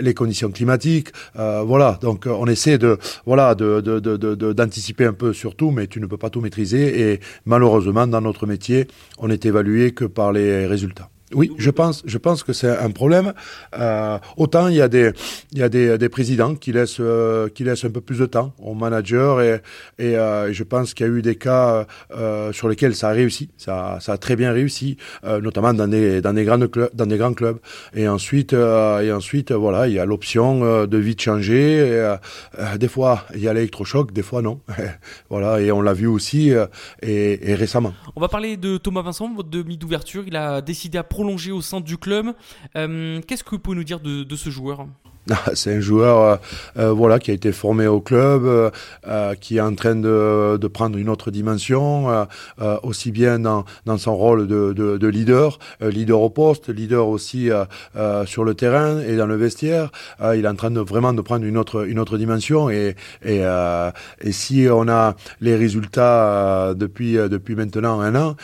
les 0.00 0.14
conditions 0.14 0.50
climatiques. 0.50 1.08
voilà. 1.34 1.98
Donc 2.00 2.26
on 2.26 2.46
essaie 2.46 2.78
de 2.78 2.98
voilà 3.26 3.54
d'anticiper 3.54 5.04
un 5.04 5.12
peu 5.12 5.32
sur 5.32 5.54
tout, 5.54 5.70
mais 5.70 5.86
tu 5.86 6.00
ne 6.00 6.06
peux 6.06 6.18
pas 6.18 6.30
tout 6.30 6.40
maîtriser. 6.40 6.84
Et 7.02 7.20
malheureusement, 7.44 8.06
dans 8.06 8.22
notre 8.22 8.46
métier, 8.46 8.88
on 9.18 9.28
est 9.30 9.44
évalué 9.44 9.92
que 9.92 10.06
par 10.06 10.32
les 10.32 10.66
résultats. 10.66 11.10
Oui, 11.32 11.52
je 11.58 11.70
pense, 11.70 12.02
je 12.04 12.18
pense 12.18 12.42
que 12.42 12.52
c'est 12.52 12.76
un 12.76 12.90
problème. 12.90 13.32
Euh, 13.78 14.18
autant 14.36 14.66
il 14.66 14.74
y 14.74 14.80
a 14.80 14.88
des, 14.88 15.12
il 15.52 15.58
y 15.58 15.62
a 15.62 15.68
des, 15.68 15.96
des 15.96 16.08
présidents 16.08 16.56
qui 16.56 16.72
laissent, 16.72 16.98
euh, 17.00 17.48
qui 17.48 17.62
laissent 17.62 17.84
un 17.84 17.90
peu 17.90 18.00
plus 18.00 18.18
de 18.18 18.26
temps 18.26 18.52
aux 18.58 18.74
managers 18.74 19.60
et, 19.98 20.04
et, 20.04 20.16
euh, 20.16 20.52
je 20.52 20.64
pense 20.64 20.92
qu'il 20.92 21.06
y 21.06 21.08
a 21.08 21.12
eu 21.12 21.22
des 21.22 21.36
cas 21.36 21.86
euh, 22.12 22.52
sur 22.52 22.68
lesquels 22.68 22.94
ça 22.96 23.10
a 23.10 23.12
réussi, 23.12 23.50
ça, 23.56 23.98
ça 24.00 24.14
a 24.14 24.18
très 24.18 24.34
bien 24.34 24.52
réussi, 24.52 24.96
euh, 25.24 25.40
notamment 25.40 25.72
dans 25.72 25.86
des, 25.86 26.20
dans 26.20 26.32
des 26.32 26.44
grands 26.44 26.66
clubs, 26.66 26.90
dans 26.94 27.06
des 27.06 27.16
grands 27.16 27.34
clubs. 27.34 27.58
Et 27.94 28.08
ensuite, 28.08 28.52
euh, 28.52 29.00
et 29.00 29.12
ensuite, 29.12 29.52
voilà, 29.52 29.86
il 29.86 29.94
y 29.94 29.98
a 29.98 30.04
l'option 30.04 30.86
de 30.86 30.98
vite 30.98 31.20
changer. 31.20 31.78
Et, 31.78 32.78
des 32.78 32.88
fois, 32.88 33.24
il 33.34 33.40
y 33.40 33.48
a 33.48 33.54
l'électrochoc, 33.54 34.12
des 34.12 34.22
fois 34.22 34.42
non. 34.42 34.60
voilà, 35.30 35.60
et 35.60 35.70
on 35.70 35.80
l'a 35.80 35.92
vu 35.92 36.06
aussi 36.06 36.52
et, 37.02 37.50
et 37.50 37.54
récemment. 37.54 37.94
On 38.16 38.20
va 38.20 38.28
parler 38.28 38.56
de 38.56 38.78
Thomas 38.78 39.02
Vincent, 39.02 39.32
votre 39.34 39.50
demi 39.50 39.76
d'ouverture. 39.76 40.24
Il 40.26 40.36
a 40.36 40.60
décidé 40.60 40.98
à 40.98 41.02
prolongé 41.20 41.52
au 41.52 41.60
sein 41.60 41.82
du 41.82 41.98
club. 41.98 42.34
Euh, 42.76 43.20
qu'est-ce 43.26 43.44
que 43.44 43.50
vous 43.50 43.58
pouvez 43.58 43.76
nous 43.76 43.84
dire 43.84 44.00
de, 44.00 44.24
de 44.24 44.36
ce 44.36 44.48
joueur? 44.48 44.86
C'est 45.54 45.76
un 45.76 45.80
joueur 45.80 46.20
euh, 46.20 46.36
euh, 46.78 46.92
voilà, 46.92 47.18
qui 47.18 47.30
a 47.30 47.34
été 47.34 47.52
formé 47.52 47.86
au 47.86 48.00
club, 48.00 48.42
euh, 49.06 49.34
qui 49.34 49.56
est 49.56 49.60
en 49.60 49.74
train 49.74 49.94
de, 49.94 50.58
prendre 50.72 50.96
une 50.98 51.08
autre 51.08 51.30
dimension, 51.30 52.26
aussi 52.82 53.10
bien 53.10 53.40
dans, 53.40 53.64
son 53.98 54.16
rôle 54.16 54.46
de, 54.46 54.72
de, 54.72 54.96
de 54.96 55.08
leader, 55.08 55.58
leader 55.80 56.20
au 56.20 56.30
poste, 56.30 56.68
leader 56.68 57.08
aussi 57.08 57.50
sur 58.26 58.44
le 58.44 58.54
terrain 58.54 59.00
et 59.00 59.16
dans 59.16 59.26
le 59.26 59.36
vestiaire. 59.36 59.90
il 60.22 60.44
est 60.44 60.48
en 60.48 60.54
train 60.54 60.70
de 60.70 60.80
vraiment 60.80 61.12
de 61.12 61.20
prendre 61.20 61.44
une 61.44 61.56
autre, 61.56 61.86
une 61.88 61.98
autre 61.98 62.18
dimension 62.18 62.70
et, 62.70 62.94
et, 63.24 63.42
si 64.30 64.66
on 64.70 64.88
a 64.88 65.16
les 65.40 65.56
résultats 65.56 66.74
depuis, 66.74 67.14
depuis 67.14 67.56
maintenant 67.56 68.00
un 68.00 68.14
an, 68.14 68.36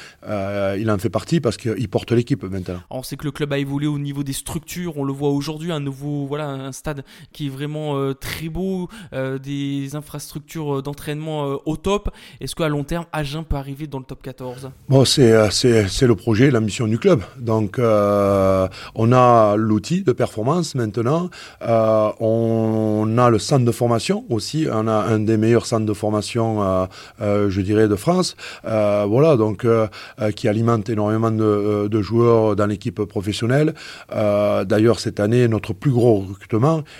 il 0.76 0.91
en 0.91 0.99
fait 0.99 1.11
partie 1.11 1.41
parce 1.41 1.57
qu'il 1.57 1.89
porte 1.89 2.11
l'équipe 2.11 2.43
maintenant. 2.43 2.80
On 2.91 3.03
sait 3.05 3.16
que 3.16 3.24
le 3.24 3.32
club 3.32 3.53
a 3.53 3.59
évolué 3.59 3.87
au 3.87 3.99
niveau 3.99 4.24
des 4.24 4.32
structures, 4.32 4.99
on 4.99 5.05
le 5.05 5.12
voit 5.12 5.30
aujourd'hui, 5.30 5.70
un 5.70 5.80
nouveau 5.80 6.26
voilà 6.26 6.72
stade 6.77 7.05
qui 7.33 7.47
est 7.47 7.51
vraiment 7.51 8.12
très 8.14 8.49
beau, 8.49 8.89
des 9.12 9.95
infrastructures 9.95 10.83
d'entraînement 10.83 11.59
au 11.64 11.77
top. 11.77 12.11
Est-ce 12.41 12.55
qu'à 12.55 12.68
long 12.68 12.85
terme, 12.85 13.07
Agen 13.12 13.45
peut 13.45 13.57
arriver 13.57 13.87
dans 13.87 13.99
le 13.99 14.05
top 14.05 14.22
14 14.22 14.70
Bon, 14.89 15.05
c'est 15.05 15.33
le 15.33 16.14
projet, 16.14 16.51
la 16.51 16.61
mission 16.61 16.87
du 16.87 16.99
club. 16.99 17.22
Donc, 17.39 17.79
on 17.79 19.12
a 19.12 19.57
l'outil 19.57 20.03
de 20.03 20.12
performance 20.12 20.74
maintenant. 20.74 21.31
on 21.61 23.18
a 23.18 23.31
le 23.31 23.39
centre 23.39 23.64
de 23.64 23.72
formation 23.72 24.24
aussi. 24.31 24.66
On 24.70 24.87
a 24.89 24.93
un 24.93 25.18
des 25.18 25.37
meilleurs 25.37 25.66
centres 25.66 25.87
de 25.87 25.95
formation, 25.95 26.89
je 27.20 27.61
dirais, 27.61 27.89
de 27.89 27.97
France. 27.97 28.37
voilà, 28.64 29.37
donc 29.37 29.66
qui 30.37 30.49
alimente 30.49 30.89
énormément 30.89 31.31
de, 31.31 31.89
de 31.89 32.03
joueurs 32.03 32.57
dans 32.57 32.66
l'équipe 32.66 33.03
professionnelle. 33.05 33.74
Euh, 34.12 34.64
d'ailleurs, 34.64 35.01
cette 35.01 35.20
année, 35.20 35.49
notre 35.49 35.72
plus 35.72 35.91
gros 35.91 36.20
recrutement, 36.20 36.56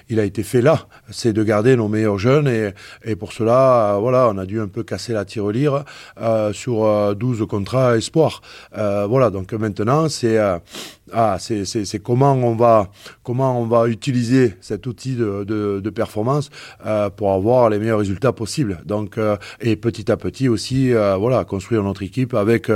il 0.09 0.21
a 0.21 0.25
été 0.25 0.43
fait 0.43 0.63
là. 0.63 0.87
C'est 1.11 1.33
de 1.33 1.43
garder 1.43 1.77
nos 1.77 1.89
meilleurs 1.89 2.19
jeunes 2.19 2.49
et, 2.49 2.73
et 3.05 3.17
pour 3.17 3.33
cela, 3.33 3.95
euh, 3.95 3.99
voilà, 3.99 4.29
on 4.33 4.39
a 4.39 4.47
dû 4.47 4.61
un 4.61 4.69
peu 4.69 4.83
casser 4.83 5.13
la 5.13 5.25
tirelire 5.25 5.85
euh, 6.21 6.53
sur 6.53 7.15
12 7.15 7.47
contrats 7.49 7.97
espoirs. 7.97 8.43
voilà, 8.73 9.31
donc 9.31 9.53
maintenant, 9.53 10.09
c'est 10.09 10.39
ah, 11.13 11.37
c'est 11.39 12.03
comment 12.03 12.33
on 12.33 12.57
va 12.57 12.91
comment 13.23 13.61
on 13.61 13.67
va 13.67 13.87
utiliser 13.87 14.55
cet 14.61 14.87
outil 14.89 15.15
de, 15.15 15.45
de, 15.45 15.91
performance 15.91 16.51
euh, 16.85 17.11
pour 17.11 17.33
avoir 17.33 17.71
les 17.71 17.79
meilleurs 17.79 18.01
résultats 18.01 18.33
possibles. 18.33 18.81
Donc 18.85 19.17
euh, 19.17 19.37
et 19.61 19.77
petit 19.77 20.11
à 20.11 20.17
petit 20.17 20.49
aussi 20.49 20.93
euh, 20.93 21.15
voilà 21.17 21.45
construire 21.45 21.85
notre 21.85 22.03
équipe 22.03 22.35
avec 22.35 22.71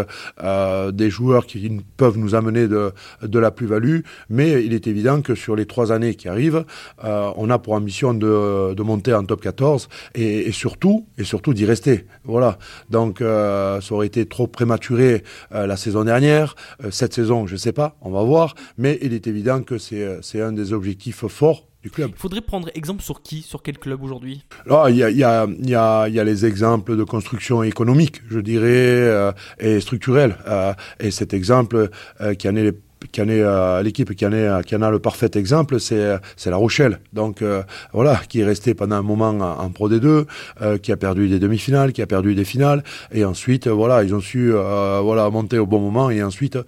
des 0.93 1.11
joueurs 1.11 1.47
qui 1.47 1.81
peuvent 1.97 2.19
nous 2.19 2.35
amener 2.35 2.69
de 2.69 2.93
de 3.23 3.39
la 3.39 3.51
plus-value. 3.51 4.01
Mais 4.29 4.65
il 4.65 4.75
est 4.75 4.87
évident 4.87 5.23
que 5.23 5.35
sur 5.35 5.57
les 5.57 5.67
trois 5.67 5.91
années 5.91 6.15
qui 6.15 6.29
arrivent, 6.29 6.65
on 7.03 7.51
a 7.51 7.59
pour 7.59 7.75
ambition 7.75 8.15
de, 8.15 8.75
de 8.75 8.83
monter 8.83 9.13
en 9.13 9.25
top 9.25 9.41
14 9.41 9.89
et, 10.15 10.49
et 10.49 10.53
surtout 10.53 11.07
et 11.19 11.25
surtout 11.25 11.53
d'y 11.53 11.65
rester. 11.65 12.07
Voilà. 12.25 12.59
Donc 12.91 13.19
ça 13.21 13.81
aurait 13.91 14.07
été 14.07 14.27
trop 14.27 14.47
prématuré 14.47 15.25
la 15.51 15.77
saison 15.77 16.05
dernière. 16.05 16.55
cette 16.91 17.15
saison, 17.15 17.47
je 17.47 17.57
sais 17.57 17.73
pas. 17.73 17.97
On 18.01 18.11
va 18.11 18.20
voir, 18.25 18.55
mais 18.79 18.99
il 19.03 19.13
est 19.13 19.27
évident 19.27 19.63
que 19.63 19.79
c'est 19.79 20.41
un 20.41 20.53
des 20.53 20.73
objectifs 20.73 21.27
forts 21.27 21.67
du 21.83 21.91
club. 21.91 22.11
Il 22.15 22.19
faudrait 22.19 22.41
prendre 22.41 22.71
exemple 22.75 23.03
sur 23.03 23.23
qui, 23.23 23.43
sur 23.43 23.63
quel 23.63 23.79
club 23.79 24.03
aujourd'hui? 24.03 24.45
Il 24.67 24.97
y 24.97 25.03
a, 25.03 25.11
y, 25.11 25.25
a, 25.25 25.47
y, 25.47 25.75
a, 25.75 26.09
y 26.09 26.19
a, 26.19 26.25
les 26.25 26.45
exemples 26.45 26.97
de 26.97 27.05
construction 27.05 27.63
économique, 27.63 28.21
je 28.29 28.41
dirais, 28.41 28.67
euh, 28.67 29.33
et 29.59 29.81
structurelle. 29.81 30.37
Euh, 30.47 30.75
et 30.99 31.11
cet 31.11 31.33
exemple 31.33 31.91
euh, 32.21 32.35
qui 32.35 32.49
en 32.49 32.57
est 32.57 32.77
qui 33.13 33.23
en 33.23 33.29
est 33.29 33.41
euh, 33.41 33.83
l'équipe 33.83 34.15
qui 34.15 34.27
en 34.27 34.33
est 34.33 34.65
qui 34.65 34.77
en 34.77 34.83
a 34.83 34.91
le 34.91 34.99
parfait 34.99 35.31
exemple, 35.35 35.81
c'est 35.81 36.19
c'est 36.37 36.51
La 36.51 36.57
Rochelle. 36.57 37.01
Donc 37.13 37.43
euh, 37.43 37.63
voilà, 37.93 38.21
qui 38.29 38.41
est 38.41 38.45
resté 38.45 38.75
pendant 38.75 38.97
un 38.97 39.03
moment 39.03 39.31
en, 39.31 39.71
Pro 39.71 39.89
D2, 39.89 40.27
euh, 40.61 40.79
qui 40.79 40.93
a 40.93 40.97
perdu 40.97 41.29
des 41.29 41.39
demi-finales, 41.39 41.93
qui 41.93 42.03
a 42.03 42.07
perdu 42.07 42.35
des 42.35 42.45
finales, 42.45 42.83
et 43.13 43.25
ensuite 43.25 43.69
voilà, 43.69 44.05
ils 44.05 44.15
ont 44.15 44.21
su 44.21 44.53
voilà 44.53 45.29
monter 45.31 45.59
au 45.59 45.67
bon 45.67 45.81
moment 45.81 46.11
et 46.11 46.23
ensuite 46.23 46.59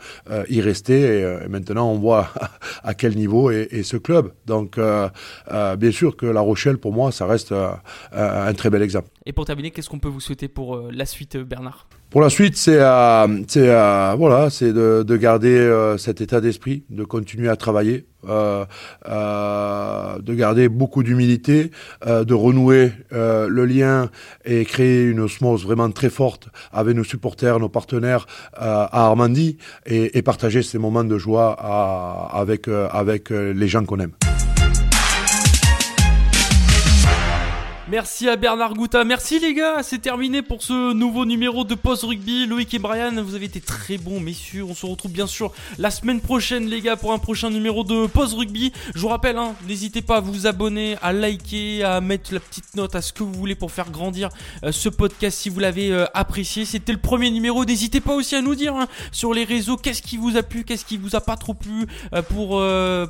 y 0.49 0.61
rester. 0.61 1.21
Et, 1.21 1.49
maintenant, 1.49 1.91
on 1.91 1.99
voit 1.99 2.29
à 2.85 2.95
quel 2.95 3.17
niveau 3.17 3.51
est, 3.51 3.69
est 3.73 3.83
ce 3.83 3.97
club. 3.97 4.33
Donc 4.47 4.79
bien 4.79 5.91
sûr 5.91 6.17
que 6.17 6.27
La 6.27 6.41
Rochelle, 6.41 6.79
pour 6.79 6.93
moi, 6.93 7.13
ça 7.13 7.27
reste 7.27 7.55
un 8.13 8.55
très 8.55 8.71
bel 8.71 8.83
exemple. 8.83 9.09
Et 9.27 9.33
pour 9.33 9.45
terminer, 9.45 9.71
qu'est-ce 9.71 9.89
qu'on 9.89 9.99
peut 9.99 10.09
vous 10.09 10.21
souhaiter 10.21 10.49
pour 10.49 10.81
la 10.91 11.07
suite, 11.07 11.37
Bernard? 11.37 11.87
Pour 12.13 12.21
la 12.21 12.29
suite, 12.29 12.59
c'est 12.59 12.79
euh, 12.79 13.27
c'est 13.49 13.71
euh, 13.71 14.15
voilà, 14.19 14.51
c'est 14.51 14.75
de, 14.75 15.03
de, 15.03 15.17
garder 15.17 15.57
euh, 15.57 15.97
cet 15.97 16.21
état 16.21 16.43
d'esprit, 16.43 16.85
de 16.91 17.05
continuer 17.05 17.49
à 17.49 17.57
travailler, 17.57 18.05
euh, 18.29 18.67
euh, 19.09 20.19
de 20.19 20.35
garder 20.35 20.69
beaucoup 20.69 21.03
d'humilité, 21.03 21.71
de 22.07 22.35
renouer 22.35 22.93
le 23.11 23.65
lien 23.65 24.11
et 24.45 24.67
créer 24.67 25.05
une 25.05 25.21
osmose 25.21 25.65
vraiment 25.65 25.91
très 25.91 26.11
forte 26.11 26.49
avec 26.71 26.95
nos 26.95 27.05
supporters, 27.05 27.59
nos 27.59 27.71
partenaires 27.71 28.27
à 28.53 29.07
Armandie 29.07 29.57
et, 29.87 30.19
et, 30.19 30.23
partager 30.23 30.63
ces 30.63 30.77
moments 30.77 31.05
de 31.05 31.17
joie 31.17 31.57
à, 31.59 32.29
avec 32.35 32.69
avec 32.69 33.31
les 33.31 33.69
gens 33.69 33.85
qu'on 33.85 34.01
aime. 34.01 34.32
Merci 37.93 38.27
à 38.27 38.37
Bernard 38.37 38.73
Gouta. 38.73 39.05
Merci 39.05 39.39
les 39.39 39.53
gars. 39.53 39.83
C'est 39.83 39.99
terminé 39.99 40.41
pour 40.41 40.63
ce 40.63 40.95
nouveau 40.95 41.27
numéro 41.27 41.63
de 41.63 41.75
Post 41.75 42.05
Rugby. 42.05 42.47
Loïc 42.47 42.73
et 42.73 42.79
Brian, 42.79 43.23
vous 43.23 43.35
avez 43.35 43.45
été 43.45 43.61
très 43.61 43.99
bons, 43.99 44.19
messieurs. 44.19 44.65
On 44.65 44.75
se 44.75 44.87
retrouve 44.87 45.13
bien 45.13 45.27
sûr 45.27 45.53
la 45.77 45.91
semaine 45.91 46.23
prochaine, 46.23 46.71
les 46.71 46.81
gars, 46.81 46.97
pour 46.97 47.13
un 47.13 47.19
prochain 47.19 47.51
numéro 47.51 47.85
de 47.85 48.07
Post 48.07 48.33
Rugby. 48.33 48.73
Je 48.95 49.01
vous 49.03 49.09
rappelle, 49.09 49.37
hein, 49.37 49.55
n'hésitez 49.69 50.01
pas 50.01 50.17
à 50.17 50.21
vous 50.21 50.47
abonner, 50.47 50.97
à 51.03 51.13
liker, 51.13 51.85
à 51.85 52.01
mettre 52.01 52.33
la 52.33 52.41
petite 52.41 52.75
note, 52.77 52.95
à 52.95 53.03
ce 53.03 53.13
que 53.13 53.23
vous 53.23 53.35
voulez 53.35 53.55
pour 53.55 53.71
faire 53.71 53.91
grandir 53.91 54.31
euh, 54.65 54.73
ce 54.73 54.89
podcast 54.89 55.39
si 55.39 55.51
vous 55.51 55.61
l'avez 55.61 55.93
euh, 55.93 56.07
apprécié. 56.15 56.65
C'était 56.65 56.93
le 56.93 56.99
premier 56.99 57.31
numéro. 57.31 57.63
N'hésitez 57.67 58.01
pas 58.01 58.15
aussi 58.15 58.35
à 58.35 58.41
nous 58.41 58.55
dire 58.55 58.75
hein, 58.75 58.89
sur 59.11 59.35
les 59.35 59.45
réseaux 59.45 59.77
qu'est-ce 59.77 60.01
qui 60.01 60.17
vous 60.17 60.39
a 60.39 60.43
plu, 60.43 60.65
qu'est-ce 60.65 60.87
qui 60.87 60.97
vous 60.97 61.15
a 61.15 61.21
pas 61.21 61.37
trop 61.37 61.53
plu 61.53 61.87
euh, 62.15 62.23
pour, 62.23 62.63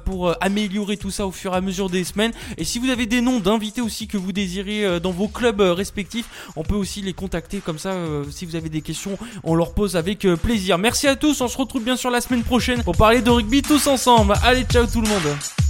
pour 0.04 0.34
améliorer 0.42 0.96
tout 0.96 1.12
ça 1.12 1.24
au 1.24 1.30
fur 1.30 1.54
et 1.54 1.56
à 1.58 1.60
mesure 1.60 1.88
des 1.88 2.02
semaines. 2.02 2.32
Et 2.58 2.64
si 2.64 2.80
vous 2.80 2.90
avez 2.90 3.06
des 3.06 3.20
noms 3.20 3.38
d'invités 3.38 3.80
aussi 3.80 4.08
que 4.08 4.16
vous 4.16 4.32
désirez 4.32 4.71
euh, 4.80 5.00
dans 5.00 5.10
vos 5.10 5.28
clubs 5.28 5.60
euh, 5.60 5.72
respectifs. 5.72 6.26
On 6.56 6.62
peut 6.62 6.74
aussi 6.74 7.02
les 7.02 7.12
contacter 7.12 7.58
comme 7.58 7.78
ça. 7.78 7.90
Euh, 7.90 8.24
si 8.30 8.46
vous 8.46 8.56
avez 8.56 8.68
des 8.68 8.80
questions, 8.80 9.18
on 9.44 9.54
leur 9.54 9.74
pose 9.74 9.96
avec 9.96 10.26
plaisir. 10.42 10.78
Merci 10.78 11.06
à 11.08 11.16
tous. 11.16 11.40
On 11.40 11.48
se 11.48 11.56
retrouve 11.56 11.84
bien 11.84 11.96
sûr 11.96 12.10
la 12.10 12.20
semaine 12.20 12.42
prochaine 12.42 12.82
pour 12.82 12.96
parler 12.96 13.20
de 13.20 13.30
rugby 13.30 13.62
tous 13.62 13.86
ensemble. 13.86 14.34
Allez, 14.42 14.64
ciao 14.64 14.86
tout 14.86 15.00
le 15.00 15.08
monde. 15.08 15.61